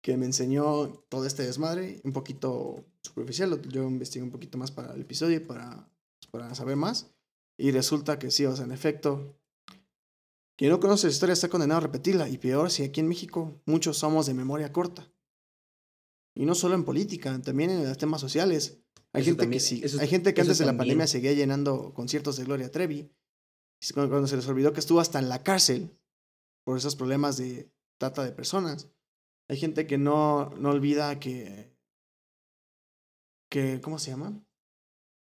Que 0.08 0.16
me 0.16 0.26
enseñó 0.26 0.88
todo 1.10 1.26
este 1.26 1.44
desmadre, 1.44 2.00
un 2.06 2.14
poquito 2.14 2.86
superficial. 3.02 3.62
Yo 3.64 3.84
investigué 3.84 4.24
un 4.24 4.32
poquito 4.32 4.58
más 4.58 4.72
para 4.72 4.94
el 4.94 5.02
episodio 5.02 5.36
y 5.36 5.40
para, 5.42 5.90
pues, 6.22 6.32
para 6.32 6.56
saber 6.56 6.78
más. 6.78 7.12
Y 7.60 7.72
resulta 7.72 8.18
que 8.18 8.32
sí, 8.32 8.46
o 8.46 8.56
sea, 8.56 8.64
en 8.64 8.72
efecto, 8.72 9.38
quien 10.58 10.72
no 10.72 10.80
conoce 10.80 11.08
la 11.08 11.12
historia 11.12 11.34
está 11.34 11.50
condenado 11.50 11.80
a 11.80 11.82
repetirla. 11.82 12.30
Y 12.30 12.38
peor 12.38 12.72
si 12.72 12.84
aquí 12.84 13.02
en 13.02 13.10
México 13.10 13.60
muchos 13.66 13.98
somos 13.98 14.28
de 14.28 14.34
memoria 14.34 14.72
corta. 14.72 15.12
Y 16.38 16.46
no 16.46 16.56
solo 16.56 16.76
en 16.76 16.86
política, 16.86 17.38
también 17.42 17.70
en 17.72 17.84
los 17.86 17.98
temas 17.98 18.22
sociales. 18.22 18.80
Hay 19.12 19.26
gente 19.26 19.42
también- 19.44 19.60
que 19.60 19.66
sí, 19.66 19.82
eso- 19.84 20.00
hay 20.00 20.08
gente 20.08 20.34
que 20.34 20.40
antes 20.40 20.58
de 20.60 20.66
la 20.68 20.72
pandemia 20.78 21.06
seguía 21.08 21.34
llenando 21.34 21.94
conciertos 21.94 22.38
de 22.38 22.46
Gloria 22.46 22.72
Trevi. 22.72 23.12
Cuando, 23.94 24.10
cuando 24.10 24.28
se 24.30 24.38
les 24.38 24.48
olvidó 24.48 24.72
que 24.72 24.80
estuvo 24.80 25.02
hasta 25.02 25.20
en 25.20 25.28
la 25.28 25.44
cárcel 25.44 26.00
por 26.64 26.78
esos 26.78 26.96
problemas 26.96 27.36
de 27.36 27.70
trata 28.00 28.24
de 28.24 28.32
personas. 28.32 28.88
Hay 29.50 29.58
gente 29.58 29.88
que 29.88 29.98
no, 29.98 30.50
no 30.58 30.70
olvida 30.72 31.20
que, 31.20 31.74
que. 33.50 33.80
¿Cómo 33.82 34.00
se 34.00 34.12
llama? 34.12 34.44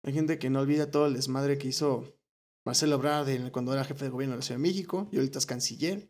Hay 0.04 0.12
gente 0.12 0.38
que 0.38 0.50
no 0.50 0.60
olvida 0.60 0.90
todo 0.90 1.06
el 1.06 1.14
desmadre 1.14 1.58
que 1.58 1.68
hizo 1.68 2.04
Marcelo 2.64 2.96
Ebrard 2.96 3.50
cuando 3.52 3.72
era 3.72 3.84
jefe 3.84 4.04
de 4.04 4.10
gobierno 4.10 4.34
de 4.34 4.38
la 4.38 4.42
Ciudad 4.42 4.58
de 4.58 4.62
México 4.68 5.08
y 5.12 5.16
ahorita 5.16 5.38
es 5.38 5.46
canciller. 5.46 6.08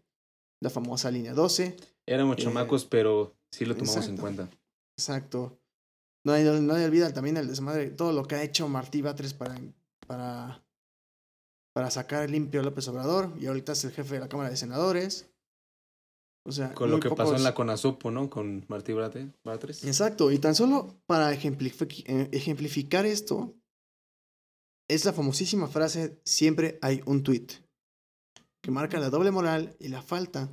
La 0.60 0.70
famosa 0.70 1.10
línea 1.10 1.34
12. 1.34 1.76
Éramos 2.06 2.38
Eh, 2.38 2.42
chamacos, 2.42 2.84
pero 2.84 3.36
sí 3.50 3.64
lo 3.64 3.74
tomamos 3.74 3.96
en 3.96 4.02
exacto. 4.14 4.20
cuenta. 4.20 4.50
Exacto. 4.96 5.58
Nadie, 6.24 6.44
nadie 6.60 6.84
olvida 6.84 7.12
también 7.12 7.36
el 7.36 7.48
desmadre, 7.48 7.90
todo 7.90 8.12
lo 8.12 8.24
que 8.28 8.36
ha 8.36 8.44
hecho 8.44 8.68
Martí 8.68 9.02
Batres 9.02 9.34
para, 9.34 9.56
para, 10.06 10.64
para 11.74 11.90
sacar 11.90 12.30
limpio 12.30 12.60
a 12.60 12.62
López 12.62 12.86
Obrador 12.86 13.34
y 13.40 13.46
ahorita 13.46 13.72
es 13.72 13.84
el 13.84 13.90
jefe 13.90 14.14
de 14.14 14.20
la 14.20 14.28
Cámara 14.28 14.50
de 14.50 14.56
Senadores. 14.56 15.31
O 16.44 16.50
sea, 16.50 16.74
Con 16.74 16.90
lo 16.90 16.98
que 16.98 17.08
pasó 17.08 17.22
en 17.22 17.28
pocos- 17.36 17.42
la 17.42 17.54
Conasopo, 17.54 18.10
¿no? 18.10 18.28
Con 18.28 18.64
Martí 18.68 18.92
Brate, 18.92 19.32
Batres. 19.44 19.84
Exacto, 19.84 20.30
y 20.32 20.38
tan 20.38 20.54
solo 20.56 21.00
para 21.06 21.32
eh, 21.32 22.28
ejemplificar 22.32 23.06
esto, 23.06 23.54
es 24.88 25.04
la 25.04 25.12
famosísima 25.12 25.68
frase, 25.68 26.20
siempre 26.24 26.78
hay 26.82 27.00
un 27.06 27.22
tweet, 27.22 27.46
que 28.60 28.70
marca 28.70 28.98
la 28.98 29.08
doble 29.10 29.30
moral 29.30 29.76
y 29.78 29.88
la 29.88 30.02
falta 30.02 30.50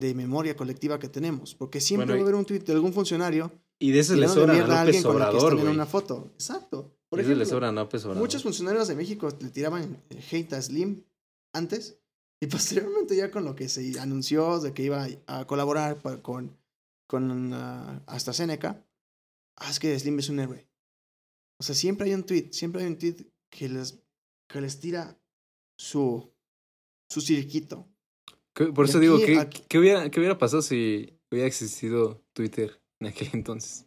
de 0.00 0.14
memoria 0.14 0.56
colectiva 0.56 0.98
que 0.98 1.08
tenemos, 1.08 1.54
porque 1.54 1.80
siempre 1.80 2.06
Bueno, 2.06 2.16
y- 2.16 2.22
va 2.22 2.24
a 2.24 2.28
haber 2.30 2.38
un 2.40 2.46
tweet 2.46 2.60
de 2.60 2.72
algún 2.72 2.92
funcionario 2.92 3.52
Y 3.78 3.90
de 3.92 4.00
eso 4.00 4.14
le 4.16 4.26
sobran 4.28 4.56
a 4.60 4.64
a 4.64 4.66
López 4.66 4.76
alguien 4.78 5.02
con 5.02 5.12
el 5.12 5.18
que 5.18 5.24
Obrador, 5.36 5.56
güey. 5.60 5.72
una 5.72 5.86
foto. 5.86 6.30
Exacto. 6.34 6.96
Por 7.10 7.18
le 7.18 7.24
ejemplo, 7.24 7.44
sobran 7.44 7.76
a 7.78 7.82
López 7.82 8.02
Obrador. 8.04 8.22
muchos 8.22 8.42
funcionarios 8.42 8.88
de 8.88 8.94
México 8.96 9.28
le 9.40 9.50
tiraban 9.50 10.02
hate 10.32 10.52
a 10.54 10.62
Slim 10.62 11.04
antes 11.52 11.98
y 12.44 12.46
posteriormente 12.46 13.16
ya 13.16 13.30
con 13.30 13.44
lo 13.44 13.54
que 13.54 13.68
se 13.68 13.98
anunció 13.98 14.60
de 14.60 14.72
que 14.74 14.82
iba 14.84 15.06
a 15.26 15.46
colaborar 15.46 16.00
con, 16.22 16.56
con 17.06 17.52
ah, 17.54 18.02
AstraZeneca, 18.06 18.84
ah, 19.56 19.70
es 19.70 19.78
que 19.78 19.98
Slim 19.98 20.18
es 20.18 20.28
un 20.28 20.40
héroe. 20.40 20.66
O 21.58 21.62
sea, 21.64 21.74
siempre 21.74 22.06
hay 22.08 22.14
un 22.14 22.24
tweet, 22.24 22.48
siempre 22.52 22.82
hay 22.82 22.88
un 22.88 22.98
tweet 22.98 23.16
que 23.50 23.68
les, 23.68 23.98
que 24.48 24.60
les 24.60 24.80
tira 24.80 25.16
su, 25.78 26.30
su 27.08 27.20
cirquito. 27.20 27.88
Por 28.74 28.84
eso 28.86 29.00
digo, 29.00 29.16
aquí- 29.16 29.26
¿qué, 29.26 29.38
aquí- 29.38 29.62
qué 29.68 29.78
hubiera, 29.78 30.10
¿qué 30.10 30.20
hubiera 30.20 30.38
pasado 30.38 30.62
si 30.62 31.18
hubiera 31.30 31.48
existido 31.48 32.22
Twitter 32.32 32.80
en 33.00 33.08
aquel 33.08 33.30
entonces? 33.32 33.86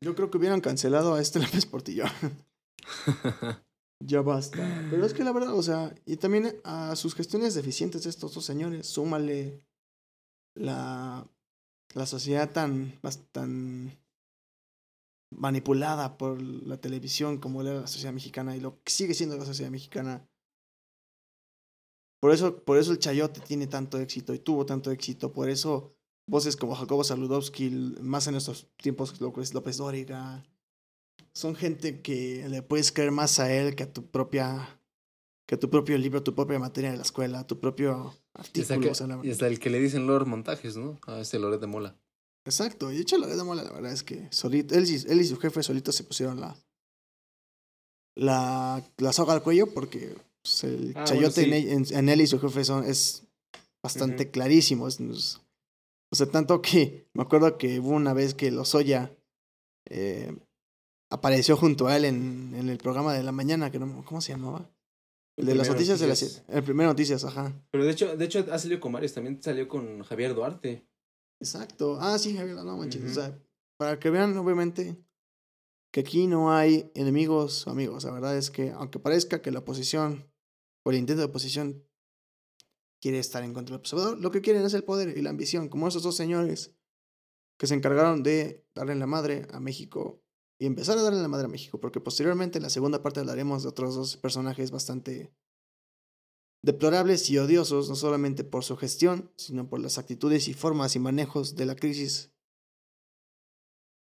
Yo 0.00 0.14
creo 0.14 0.30
que 0.30 0.38
hubieran 0.38 0.60
cancelado 0.60 1.14
a 1.14 1.20
este 1.22 1.38
López 1.38 1.66
Portillo. 1.66 2.04
Ya 4.00 4.20
basta. 4.20 4.86
Pero 4.90 5.04
es 5.06 5.14
que 5.14 5.24
la 5.24 5.32
verdad, 5.32 5.54
o 5.54 5.62
sea, 5.62 5.94
y 6.04 6.16
también 6.16 6.60
a 6.64 6.94
sus 6.96 7.14
gestiones 7.14 7.54
deficientes 7.54 8.04
de 8.04 8.10
estos 8.10 8.34
dos 8.34 8.44
señores, 8.44 8.86
súmale 8.86 9.64
la, 10.54 11.26
la 11.94 12.06
sociedad 12.06 12.52
tan, 12.52 13.00
tan 13.32 13.98
manipulada 15.30 16.16
por 16.16 16.40
la 16.40 16.76
televisión 16.78 17.38
como 17.38 17.62
era 17.62 17.80
la 17.80 17.86
sociedad 17.86 18.12
mexicana 18.12 18.56
y 18.56 18.60
lo 18.60 18.82
que 18.82 18.92
sigue 18.92 19.14
siendo 19.14 19.36
la 19.36 19.44
sociedad 19.44 19.70
mexicana. 19.70 20.28
Por 22.20 22.32
eso, 22.32 22.64
por 22.64 22.78
eso 22.78 22.92
el 22.92 22.98
Chayote 22.98 23.40
tiene 23.40 23.66
tanto 23.66 23.98
éxito 23.98 24.32
y 24.32 24.38
tuvo 24.38 24.64
tanto 24.64 24.90
éxito. 24.90 25.32
Por 25.32 25.48
eso 25.48 25.94
voces 26.26 26.56
como 26.56 26.74
Jacobo 26.74 27.04
Saludowski, 27.04 27.70
más 28.00 28.26
en 28.26 28.36
estos 28.36 28.70
tiempos 28.76 29.20
López, 29.20 29.52
López 29.52 29.76
Dóriga, 29.76 30.42
son 31.34 31.54
gente 31.56 32.00
que 32.00 32.46
le 32.48 32.62
puedes 32.62 32.92
creer 32.92 33.10
más 33.10 33.38
a 33.40 33.52
él 33.52 33.74
que 33.74 33.82
a 33.84 33.92
tu 33.92 34.06
propia 34.06 34.80
que 35.46 35.56
a 35.56 35.58
tu 35.58 35.68
propio 35.68 35.98
libro, 35.98 36.22
tu 36.22 36.34
propia 36.34 36.58
materia 36.58 36.90
de 36.90 36.96
la 36.96 37.02
escuela, 37.02 37.46
tu 37.46 37.60
propio 37.60 38.14
Y 38.14 38.40
hasta, 38.40 38.40
artículo. 38.74 38.80
que- 38.80 38.90
o 38.90 38.94
sea, 38.94 39.06
la 39.06 39.20
y 39.22 39.30
hasta 39.30 39.46
el 39.46 39.58
que 39.58 39.68
le 39.68 39.78
dicen 39.78 40.06
Lord 40.06 40.26
Montajes, 40.26 40.76
¿no? 40.76 40.98
A 41.06 41.20
este 41.20 41.38
Loret 41.38 41.60
de 41.60 41.66
Mola. 41.66 41.96
Exacto, 42.46 42.90
y 42.92 42.96
de 42.96 43.02
hecho 43.02 43.18
la 43.18 43.26
verdad, 43.26 43.44
Mola, 43.44 43.62
la 43.64 43.72
verdad 43.72 43.92
es 43.92 44.02
que 44.02 44.28
solito, 44.30 44.74
él, 44.74 44.88
y- 44.88 45.10
él 45.10 45.20
y 45.20 45.24
su 45.26 45.36
jefe 45.38 45.62
solitos 45.62 45.94
se 45.96 46.04
pusieron 46.04 46.40
la 46.40 46.56
la, 48.16 48.82
la 48.98 49.12
soga 49.12 49.32
al 49.34 49.42
cuello 49.42 49.66
porque 49.74 50.14
pues, 50.42 50.64
el 50.64 50.92
Ah, 50.96 51.04
chayote 51.04 51.40
bueno, 51.46 51.56
sí. 51.56 51.62
en, 51.68 51.78
él- 51.80 51.86
en- 51.90 51.96
en 51.98 52.08
él 52.08 52.20
y 52.20 52.26
su 52.26 52.38
jefe 52.38 52.64
son, 52.64 52.84
es 52.84 53.24
bastante 53.82 54.30
clarísimo. 54.30 54.86
es- 54.88 55.00
es- 55.00 55.40
o 56.12 56.16
sea, 56.16 56.26
tanto 56.26 56.62
que 56.62 57.08
me 57.12 57.22
acuerdo 57.22 57.58
que 57.58 57.80
hubo 57.80 57.90
una 57.90 58.12
vez 58.14 58.34
que 58.34 58.50
Lozoya 58.50 59.10
eh, 59.90 60.34
apareció 61.14 61.56
junto 61.56 61.86
a 61.86 61.96
él 61.96 62.04
en, 62.04 62.54
en 62.56 62.68
el 62.68 62.78
programa 62.78 63.14
de 63.14 63.22
la 63.22 63.30
mañana, 63.30 63.70
que 63.70 63.78
no, 63.78 64.04
¿cómo 64.04 64.20
se 64.20 64.32
llamaba? 64.32 64.68
El 65.36 65.46
de 65.46 65.54
las 65.54 65.68
noticias, 65.68 65.98
de 65.98 66.06
las 66.06 66.44
el 66.48 66.62
primero 66.62 66.90
noticias, 66.90 67.24
ajá. 67.24 67.52
Pero 67.70 67.84
de 67.84 67.90
hecho, 67.90 68.16
de 68.16 68.24
hecho 68.24 68.44
ha 68.50 68.58
salido 68.58 68.80
con 68.80 68.92
varios. 68.92 69.12
También 69.12 69.42
salió 69.42 69.66
con 69.68 70.02
Javier 70.02 70.34
Duarte. 70.34 70.86
Exacto. 71.40 71.98
Ah, 72.00 72.18
sí, 72.18 72.36
Javier, 72.36 72.56
no 72.56 72.76
manches. 72.76 73.02
O 73.04 73.14
sea, 73.14 73.38
para 73.76 73.98
que 73.98 74.10
vean, 74.10 74.36
obviamente, 74.36 74.96
que 75.92 76.00
aquí 76.00 76.26
no 76.26 76.52
hay 76.52 76.90
enemigos 76.94 77.66
o 77.66 77.70
amigos. 77.70 78.04
La 78.04 78.12
verdad 78.12 78.36
es 78.36 78.50
que, 78.50 78.70
aunque 78.70 78.98
parezca 78.98 79.42
que 79.42 79.50
la 79.50 79.60
oposición 79.60 80.30
o 80.84 80.90
el 80.90 80.98
intento 80.98 81.20
de 81.20 81.26
oposición 81.26 81.84
quiere 83.00 83.18
estar 83.18 83.42
en 83.42 83.54
contra 83.54 83.74
del 83.74 83.80
observador, 83.80 84.18
lo 84.18 84.30
que 84.30 84.40
quieren 84.40 84.64
es 84.64 84.74
el 84.74 84.84
poder 84.84 85.16
y 85.16 85.22
la 85.22 85.30
ambición, 85.30 85.68
como 85.68 85.88
esos 85.88 86.02
dos 86.02 86.16
señores 86.16 86.74
que 87.58 87.66
se 87.66 87.74
encargaron 87.74 88.22
de 88.22 88.66
darle 88.74 88.94
la 88.94 89.06
madre 89.06 89.46
a 89.52 89.60
México 89.60 90.23
y 90.58 90.66
empezar 90.66 90.98
a 90.98 91.02
darle 91.02 91.20
la 91.20 91.28
madre 91.28 91.46
a 91.46 91.48
México, 91.50 91.80
porque 91.80 92.00
posteriormente 92.00 92.58
en 92.58 92.62
la 92.62 92.70
segunda 92.70 93.02
parte 93.02 93.20
hablaremos 93.20 93.62
de 93.62 93.68
otros 93.68 93.94
dos 93.94 94.16
personajes 94.16 94.70
bastante 94.70 95.32
deplorables 96.62 97.28
y 97.30 97.38
odiosos, 97.38 97.88
no 97.88 97.96
solamente 97.96 98.44
por 98.44 98.64
su 98.64 98.76
gestión, 98.76 99.30
sino 99.36 99.68
por 99.68 99.80
las 99.80 99.98
actitudes 99.98 100.48
y 100.48 100.54
formas 100.54 100.96
y 100.96 100.98
manejos 100.98 101.56
de 101.56 101.66
la 101.66 101.76
crisis 101.76 102.32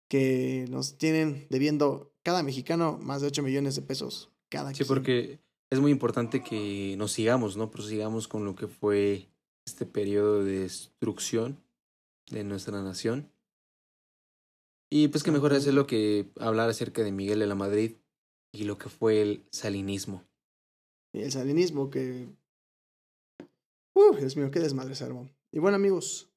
que 0.09 0.67
nos 0.69 0.99
tienen 0.99 1.47
debiendo 1.51 2.15
cada 2.23 2.43
mexicano 2.43 2.99
más 3.03 3.23
de 3.23 3.29
8 3.29 3.43
millones 3.43 3.75
de 3.75 3.83
pesos 3.83 4.31
cada 4.49 4.75
Sí, 4.75 4.85
porque 4.85 5.41
es 5.71 5.81
muy 5.81 5.91
importante 5.91 6.43
que 6.43 6.95
nos 6.99 7.13
sigamos, 7.13 7.57
¿no? 7.57 7.71
Prosigamos 7.71 8.29
con 8.29 8.45
lo 8.45 8.55
que 8.55 8.69
fue 8.69 9.31
este 9.67 9.87
periodo 9.87 10.45
de 10.45 10.61
destrucción 10.61 11.65
de 12.31 12.45
nuestra 12.45 12.83
nación. 12.83 13.32
Y 14.95 15.09
pues 15.09 15.25
que 15.25 15.31
mejor 15.31 15.55
hacerlo 15.55 15.87
que 15.87 16.31
hablar 16.39 16.69
acerca 16.69 17.03
de 17.03 17.13
Miguel 17.13 17.39
de 17.39 17.47
la 17.47 17.55
Madrid 17.55 17.97
y 18.53 18.65
lo 18.65 18.77
que 18.77 18.91
fue 18.91 19.23
el 19.23 19.49
salinismo. 19.51 20.23
Y 21.15 21.23
el 21.23 21.33
salinismo 21.33 21.89
que... 21.89 22.29
Uh, 23.95 24.15
Dios 24.17 24.37
mío, 24.37 24.51
qué 24.51 24.61
desmadre 24.61 24.95
se 24.95 25.05
armó. 25.05 25.31
Y 25.51 25.61
bueno, 25.61 25.77
amigos, 25.77 26.31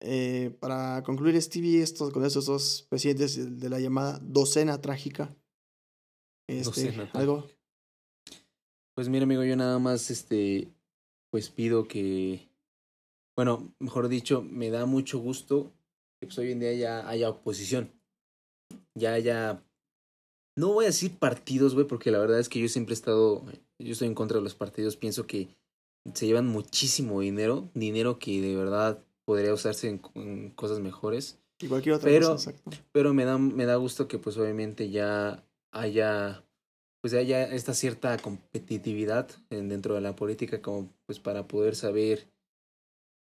eh, 0.00 0.56
para 0.60 1.02
concluir 1.02 1.40
Stevie, 1.42 1.82
esto, 1.82 2.10
con 2.10 2.24
estos 2.24 2.46
dos 2.46 2.86
presidentes 2.88 3.36
de, 3.36 3.50
de 3.50 3.68
la 3.68 3.78
llamada 3.78 4.18
docena 4.22 4.80
trágica. 4.80 5.36
Este, 6.48 6.86
Docena 6.86 7.10
algo. 7.12 7.46
Pues 8.94 9.10
mira, 9.10 9.24
amigo, 9.24 9.44
yo 9.44 9.56
nada 9.56 9.78
más, 9.78 10.10
este, 10.10 10.72
pues 11.30 11.50
pido 11.50 11.86
que, 11.86 12.48
bueno, 13.36 13.74
mejor 13.78 14.08
dicho, 14.08 14.40
me 14.40 14.70
da 14.70 14.86
mucho 14.86 15.18
gusto 15.18 15.74
que 16.24 16.28
pues 16.28 16.38
hoy 16.38 16.52
en 16.52 16.60
día 16.60 16.72
ya 16.72 17.08
haya 17.08 17.28
oposición. 17.30 17.92
Ya 18.96 19.12
haya, 19.14 19.62
no 20.56 20.72
voy 20.72 20.84
a 20.84 20.88
decir 20.88 21.18
partidos, 21.18 21.74
güey, 21.74 21.86
porque 21.86 22.10
la 22.10 22.18
verdad 22.18 22.38
es 22.38 22.48
que 22.48 22.60
yo 22.60 22.68
siempre 22.68 22.92
he 22.92 22.96
estado, 22.96 23.44
yo 23.78 23.92
estoy 23.92 24.08
en 24.08 24.14
contra 24.14 24.38
de 24.38 24.44
los 24.44 24.54
partidos, 24.54 24.96
pienso 24.96 25.26
que 25.26 25.48
se 26.14 26.26
llevan 26.26 26.46
muchísimo 26.46 27.20
dinero, 27.20 27.68
dinero 27.74 28.18
que 28.18 28.40
de 28.40 28.54
verdad 28.56 29.02
podría 29.26 29.52
usarse 29.54 29.88
en, 29.88 30.00
en 30.14 30.50
cosas 30.50 30.80
mejores. 30.80 31.38
Y 31.60 31.68
cualquier 31.68 31.94
otra 31.96 32.08
Pero- 32.08 32.28
cosa, 32.32 32.50
exacto. 32.50 32.78
Pero 32.92 33.14
me 33.14 33.24
da, 33.24 33.38
me 33.38 33.64
da 33.66 33.76
gusto 33.76 34.06
que 34.08 34.18
pues 34.18 34.36
obviamente 34.36 34.90
ya 34.90 35.44
haya 35.72 36.44
pues 37.02 37.12
haya 37.14 37.42
esta 37.52 37.74
cierta 37.74 38.16
competitividad 38.18 39.28
en- 39.50 39.68
dentro 39.68 39.94
de 39.94 40.00
la 40.00 40.16
política 40.16 40.62
como 40.62 40.90
pues 41.06 41.18
para 41.20 41.46
poder 41.46 41.74
saber 41.76 42.28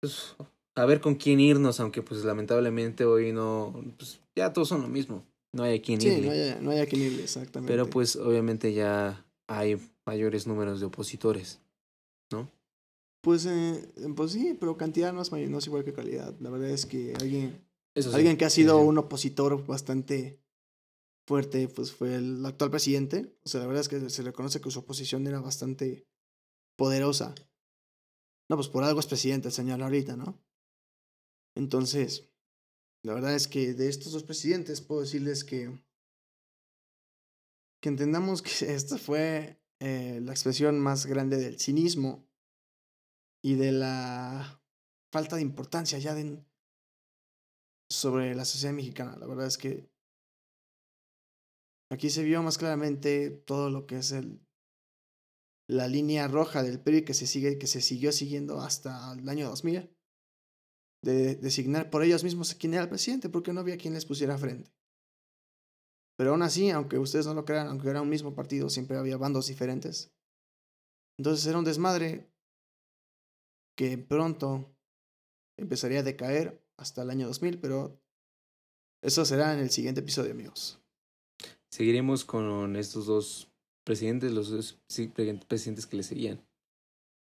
pues 0.01 0.37
a 0.77 0.85
ver 0.87 1.01
con 1.01 1.15
quién 1.15 1.41
irnos, 1.41 1.81
aunque 1.81 2.03
pues 2.03 2.25
lamentablemente 2.25 3.05
hoy 3.05 3.33
no 3.33 3.73
pues 3.97 4.21
ya 4.37 4.53
todos 4.53 4.69
son 4.69 4.83
lo 4.83 4.89
mismo. 4.89 5.25
No 5.53 5.63
hay 5.63 5.79
a 5.79 5.83
quién 5.83 6.01
Sí, 6.01 6.09
irle. 6.09 6.27
no 6.27 6.33
hay, 6.33 6.57
no 6.65 6.71
hay 6.73 6.79
a 6.81 6.87
quien 6.87 7.03
irle, 7.03 7.23
exactamente. 7.23 7.73
pero 7.73 7.89
pues 7.89 8.17
obviamente 8.17 8.73
ya 8.73 9.25
hay 9.47 9.79
mayores 10.05 10.47
números 10.47 10.81
de 10.81 10.87
opositores. 10.87 11.61
Pues, 13.23 13.47
eh, 13.47 13.89
pues 14.15 14.33
sí, 14.33 14.55
pero 14.61 14.77
cantidad 14.77 15.11
no 15.11 15.23
es, 15.23 15.33
no 15.33 15.59
igual 15.59 15.83
que 15.83 15.95
calidad. 15.95 16.35
La 16.41 16.51
verdad 16.51 16.69
es 16.69 16.85
que 16.85 17.15
alguien, 17.19 17.59
Eso 17.95 18.11
sí, 18.11 18.17
alguien 18.17 18.37
que 18.37 18.45
ha 18.45 18.51
sido 18.51 18.79
sí. 18.79 18.87
un 18.87 18.99
opositor 18.99 19.65
bastante 19.67 20.39
fuerte, 21.27 21.69
pues 21.69 21.91
fue 21.91 22.17
el 22.17 22.45
actual 22.45 22.71
presidente. 22.71 23.35
O 23.45 23.49
sea, 23.49 23.61
la 23.61 23.67
verdad 23.67 23.81
es 23.81 23.89
que 23.89 24.11
se 24.11 24.23
le 24.23 24.35
conoce 24.35 24.61
que 24.61 24.71
su 24.71 24.81
oposición 24.81 25.27
era 25.27 25.41
bastante 25.41 26.05
poderosa. 26.77 27.35
No, 28.51 28.57
pues 28.57 28.69
por 28.69 28.85
algo 28.85 29.01
es 29.01 29.07
presidente 29.07 29.49
el 29.49 29.55
señor 29.55 29.83
ahorita, 29.83 30.17
¿no? 30.17 30.39
Entonces, 31.57 32.31
la 33.05 33.15
verdad 33.15 33.35
es 33.35 33.49
que 33.49 33.75
de 33.75 33.89
estos 33.89 34.13
dos 34.13 34.25
presidentes 34.25 34.81
puedo 34.81 35.03
decirles 35.03 35.45
que 35.45 35.85
que 37.85 37.91
entendamos 37.91 38.41
que 38.41 38.51
esta 38.75 38.97
fue 38.97 39.61
eh, 39.79 40.19
la 40.23 40.33
expresión 40.33 40.81
más 40.81 41.05
grande 41.05 41.37
del 41.37 41.61
cinismo 41.61 42.27
y 43.43 43.57
de 43.57 43.73
la 43.73 44.63
falta 45.13 45.37
de 45.37 45.43
importancia 45.43 45.99
ya 45.99 46.15
de, 46.15 46.43
sobre 47.91 48.35
la 48.35 48.47
sociedad 48.47 48.73
mexicana. 48.73 49.17
La 49.19 49.27
verdad 49.27 49.47
es 49.47 49.59
que 49.59 49.91
aquí 51.93 52.09
se 52.09 52.23
vio 52.23 52.43
más 52.43 52.57
claramente 52.57 53.29
todo 53.29 53.69
lo 53.69 53.87
que 53.87 53.99
es 53.99 54.13
el 54.13 54.41
la 55.69 55.89
línea 55.89 56.27
roja 56.29 56.63
del 56.63 56.81
PRI 56.81 57.05
que 57.05 57.15
se 57.15 57.27
sigue 57.27 57.59
que 57.59 57.67
se 57.67 57.81
siguió 57.81 58.13
siguiendo 58.13 58.61
hasta 58.61 59.13
el 59.13 59.29
año 59.29 59.49
2000 59.49 59.94
de 61.05 61.37
designar 61.37 61.91
por 61.91 62.03
ellos 62.03 62.25
mismos 62.25 62.55
quién 62.55 62.75
era 62.75 62.83
el 62.83 62.89
presidente 62.89 63.29
porque 63.29 63.53
no 63.53 63.61
había 63.61 63.77
quien 63.77 63.95
les 63.95 64.07
pusiera 64.07 64.39
frente. 64.39 64.73
Pero 66.17 66.31
aún 66.31 66.43
así, 66.43 66.71
aunque 66.71 66.99
ustedes 66.99 67.27
no 67.27 67.35
lo 67.35 67.45
crean, 67.45 67.69
aunque 67.69 67.89
era 67.89 68.01
un 68.01 68.09
mismo 68.09 68.35
partido, 68.35 68.71
siempre 68.71 68.97
había 68.97 69.17
bandos 69.17 69.49
diferentes. 69.49 70.13
Entonces 71.19 71.47
era 71.47 71.59
un 71.59 71.65
desmadre 71.65 72.31
que 73.77 73.99
pronto 73.99 74.75
empezaría 75.59 76.01
a 76.01 76.05
decaer 76.05 76.65
hasta 76.77 77.03
el 77.03 77.11
año 77.11 77.27
2000, 77.27 77.61
pero 77.61 78.01
eso 79.03 79.25
será 79.25 79.53
en 79.53 79.61
el 79.61 79.71
siguiente 79.71 80.01
episodio, 80.01 80.33
amigos. 80.33 80.81
Seguiremos 81.71 82.25
con 82.25 82.77
estos 82.77 83.07
dos 83.07 83.53
presidentes, 83.85 84.33
los 84.33 84.51
dos 84.51 84.79
presidentes 85.47 85.87
que 85.87 85.97
le 85.97 86.03
seguían. 86.03 86.47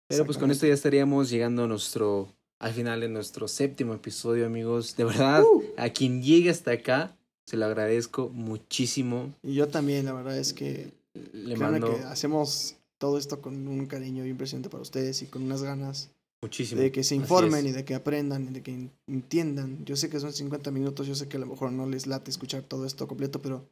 Pero 0.08 0.26
pues 0.26 0.36
con 0.36 0.50
esto 0.50 0.66
ya 0.66 0.74
estaríamos 0.74 1.30
llegando 1.30 1.64
a 1.64 1.66
nuestro, 1.66 2.36
al 2.62 2.72
final 2.72 3.00
de 3.00 3.08
nuestro 3.08 3.48
séptimo 3.48 3.92
episodio, 3.94 4.46
amigos. 4.46 4.96
De 4.96 5.04
verdad, 5.04 5.42
Uh, 5.42 5.62
a 5.76 5.90
quien 5.90 6.22
llegue 6.22 6.48
hasta 6.50 6.70
acá, 6.72 7.16
se 7.46 7.56
lo 7.56 7.66
agradezco 7.66 8.28
muchísimo. 8.30 9.34
y 9.42 9.54
yo 9.54 9.68
también, 9.68 10.04
la 10.06 10.12
verdad 10.14 10.38
es 10.38 10.52
que, 10.52 10.92
Le 11.32 11.56
mando 11.56 11.86
que 11.98 12.02
hacemos 12.04 12.76
todo 12.98 13.18
esto 13.18 13.40
con 13.42 13.66
un 13.68 13.86
cariño 13.86 14.24
impresionante 14.24 14.70
para 14.70 14.82
ustedes 14.82 15.20
y 15.22 15.26
con 15.26 15.42
unas 15.42 15.62
ganas 15.62 16.10
muchísimo. 16.40 16.80
de 16.80 16.90
que 16.92 17.02
se 17.04 17.16
informen 17.16 17.66
y 17.66 17.72
de 17.72 17.84
que 17.84 17.94
aprendan 17.96 18.44
y 18.44 18.52
de 18.52 18.62
que 18.62 18.70
en- 18.72 18.90
entiendan. 19.08 19.84
Yo 19.84 19.96
sé 19.96 20.08
que 20.08 20.20
son 20.20 20.32
50 20.32 20.70
minutos, 20.70 21.06
yo 21.06 21.14
sé 21.16 21.28
que 21.28 21.36
a 21.36 21.40
lo 21.40 21.46
mejor 21.46 21.72
no 21.72 21.86
les 21.86 22.06
late 22.06 22.30
escuchar 22.30 22.62
todo 22.62 22.86
esto 22.86 23.06
completo, 23.08 23.42
pero 23.42 23.66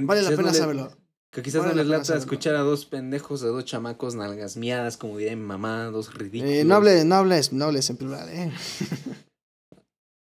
vale 0.00 0.22
la 0.22 0.30
pena 0.30 0.42
no 0.44 0.52
le- 0.52 0.58
saberlo. 0.58 0.92
Que 1.30 1.42
quizás 1.42 1.64
no 1.64 1.72
les 1.72 1.86
lata 1.86 2.16
escuchar 2.16 2.54
a 2.54 2.60
dos 2.60 2.86
pendejos, 2.86 3.42
a 3.42 3.48
dos 3.48 3.64
chamacos 3.64 4.14
nalgas 4.14 4.56
miadas, 4.56 4.96
como 4.96 5.18
diría 5.18 5.36
mi 5.36 5.42
mamá, 5.42 5.86
dos 5.86 6.14
ridículos. 6.14 6.54
Eh, 6.54 6.64
no, 6.64 6.76
hables, 6.76 7.04
no 7.04 7.14
hables, 7.16 7.52
no 7.52 7.66
hables 7.66 7.90
en 7.90 7.96
plural, 7.96 8.28
¿eh? 8.30 8.52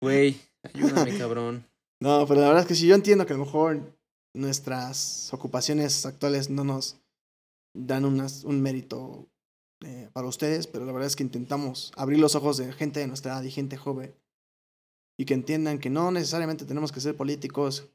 Güey, 0.00 0.40
ayúdame, 0.62 1.16
cabrón. 1.18 1.66
No, 2.00 2.26
pero 2.26 2.40
la 2.40 2.48
verdad 2.48 2.62
es 2.62 2.68
que 2.68 2.74
sí, 2.74 2.86
yo 2.86 2.94
entiendo 2.94 3.26
que 3.26 3.32
a 3.32 3.36
lo 3.36 3.44
mejor 3.44 3.96
nuestras 4.34 5.32
ocupaciones 5.32 6.06
actuales 6.06 6.50
no 6.50 6.64
nos 6.64 7.00
dan 7.74 8.04
unas, 8.04 8.44
un 8.44 8.60
mérito 8.60 9.28
eh, 9.84 10.08
para 10.12 10.28
ustedes, 10.28 10.66
pero 10.66 10.84
la 10.84 10.92
verdad 10.92 11.06
es 11.06 11.16
que 11.16 11.22
intentamos 11.22 11.92
abrir 11.96 12.18
los 12.18 12.34
ojos 12.34 12.56
de 12.56 12.72
gente 12.72 13.00
de 13.00 13.08
nuestra 13.08 13.32
edad 13.32 13.42
y 13.42 13.50
gente 13.50 13.76
joven 13.76 14.14
y 15.18 15.24
que 15.24 15.34
entiendan 15.34 15.78
que 15.78 15.90
no 15.90 16.10
necesariamente 16.10 16.64
tenemos 16.64 16.92
que 16.92 17.00
ser 17.00 17.16
políticos 17.16 17.88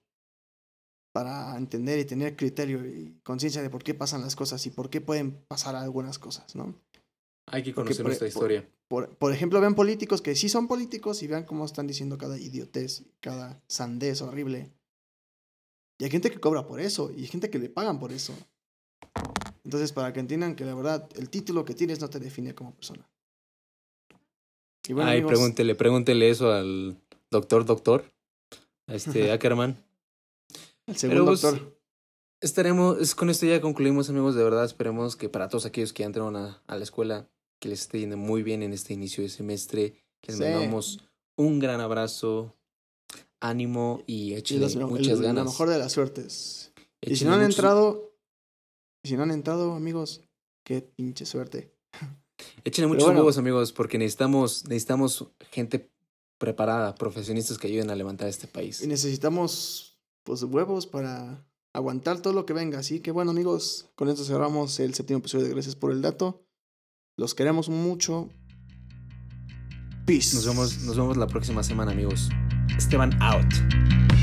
para 1.18 1.58
entender 1.58 1.98
y 1.98 2.06
tener 2.06 2.36
criterio 2.36 2.86
y 2.86 3.20
conciencia 3.24 3.64
de 3.64 3.72
por 3.72 3.82
qué 3.84 3.96
pasan 3.96 4.22
las 4.22 4.36
cosas 4.36 4.64
y 4.68 4.70
por 4.70 4.92
qué 4.92 5.02
pueden 5.02 5.32
pasar 5.48 5.76
algunas 5.76 6.20
cosas, 6.20 6.56
¿no? 6.56 6.76
Hay 7.48 7.64
que 7.64 7.74
Porque 7.74 7.96
conocer 7.96 8.04
por- 8.04 8.10
nuestra 8.10 8.26
por- 8.26 8.52
historia. 8.52 8.70
Por, 8.88 9.18
por 9.18 9.34
ejemplo, 9.34 9.60
vean 9.60 9.74
políticos 9.74 10.22
que 10.22 10.36
sí 10.36 10.48
son 10.48 10.68
políticos 10.68 11.24
y 11.24 11.28
vean 11.28 11.44
cómo 11.46 11.66
están 11.66 11.88
diciendo 11.88 12.20
cada 12.20 12.38
idiotez, 12.38 13.04
cada 13.20 13.60
sandez 13.68 14.22
horrible. 14.22 14.72
Y 16.00 16.04
hay 16.04 16.12
gente 16.12 16.30
que 16.30 16.40
cobra 16.40 16.68
por 16.68 16.80
eso, 16.80 17.10
y 17.12 17.22
hay 17.22 17.28
gente 17.28 17.50
que 17.50 17.58
le 17.58 17.70
pagan 17.70 18.00
por 18.00 18.12
eso. 18.12 18.36
Entonces, 19.64 19.92
para 19.92 20.14
que 20.14 20.20
entiendan 20.20 20.56
que 20.56 20.66
la 20.66 20.76
verdad, 20.76 21.10
el 21.16 21.32
título 21.32 21.66
que 21.66 21.74
tienes 21.74 22.00
no 22.00 22.12
te 22.12 22.20
define 22.20 22.54
como 22.54 22.76
persona. 22.76 23.10
Y 24.88 24.94
bueno, 24.94 25.10
Ay, 25.10 25.18
amigos, 25.18 25.32
pregúntele, 25.34 25.74
pregúntele 25.74 26.30
eso 26.30 26.52
al 26.52 27.02
doctor, 27.32 27.66
doctor. 27.66 28.06
A 28.88 28.94
este 28.94 29.32
Ackerman. 29.32 29.84
El 30.88 30.98
segundo 30.98 31.26
pues, 31.26 31.42
doctor. 31.42 31.78
Estaremos, 32.42 33.00
es, 33.00 33.16
con 33.16 33.30
esto 33.30 33.46
ya 33.46 33.60
concluimos, 33.62 34.10
amigos. 34.10 34.36
De 34.36 34.44
verdad, 34.44 34.66
esperemos 34.66 35.16
que 35.16 35.30
para 35.30 35.50
todos 35.50 35.66
aquellos 35.66 35.92
que 35.94 36.04
ya 36.04 36.08
entraron 36.08 36.36
a, 36.36 36.62
a 36.68 36.76
la 36.78 36.84
escuela, 36.84 37.30
que 37.60 37.70
les 37.70 37.82
esté 37.82 38.00
yendo 38.00 38.18
muy 38.18 38.44
bien 38.44 38.62
en 38.64 38.74
este 38.74 38.94
inicio 38.94 39.24
de 39.24 39.30
semestre. 39.30 39.94
Que 40.22 40.32
les 40.32 40.38
Sí. 40.38 40.44
mandamos 40.44 41.00
un 41.38 41.60
gran 41.60 41.80
abrazo, 41.82 42.56
ánimo 43.40 44.04
y 44.08 44.32
Y 44.32 44.34
échenle 44.36 44.64
los- 44.66 44.76
el- 44.76 44.86
muchas 44.86 45.20
La 45.20 45.28
ganas. 45.28 45.46
mejor 45.46 45.70
de 45.70 45.78
las 45.78 45.92
suertes. 45.92 46.72
Y 47.02 47.16
si 47.16 47.26
no 47.26 47.34
han 47.34 47.42
entrado, 47.44 48.14
si 49.04 49.16
no 49.16 49.24
han 49.24 49.32
entrado, 49.32 49.74
amigos, 49.74 50.22
qué 50.64 50.82
pinche 50.82 51.26
suerte. 51.26 51.72
Échenle 52.64 52.88
muchos 52.88 53.04
bueno. 53.06 53.20
huevos, 53.20 53.38
amigos, 53.38 53.72
porque 53.72 53.98
necesitamos, 53.98 54.66
necesitamos 54.68 55.26
gente 55.52 55.90
preparada, 56.40 56.94
profesionistas 56.96 57.58
que 57.58 57.68
ayuden 57.68 57.90
a 57.90 57.96
levantar 57.96 58.28
este 58.28 58.48
país. 58.48 58.82
Y 58.84 58.88
necesitamos 58.88 59.97
pues 60.28 60.44
huevos 60.44 60.86
para 60.88 61.48
aguantar 61.74 62.20
todo 62.22 62.34
lo 62.34 62.46
que 62.46 62.52
venga. 62.52 62.80
Así 62.80 63.00
que 63.00 63.12
bueno 63.12 63.32
amigos, 63.32 63.90
con 63.96 64.10
esto 64.10 64.26
cerramos 64.26 64.78
el 64.82 64.94
séptimo 64.94 65.20
episodio 65.20 65.46
de 65.46 65.52
Gracias 65.52 65.78
por 65.78 65.92
el 65.92 66.02
Dato. 66.02 66.46
Los 67.16 67.34
queremos 67.34 67.70
mucho. 67.70 68.30
Peace. 70.06 70.36
Nos 70.36 70.46
vemos, 70.46 70.84
nos 70.84 70.98
vemos 70.98 71.16
la 71.16 71.28
próxima 71.28 71.64
semana, 71.64 71.94
amigos. 71.94 72.30
Esteban 72.78 73.18
out. 73.22 74.17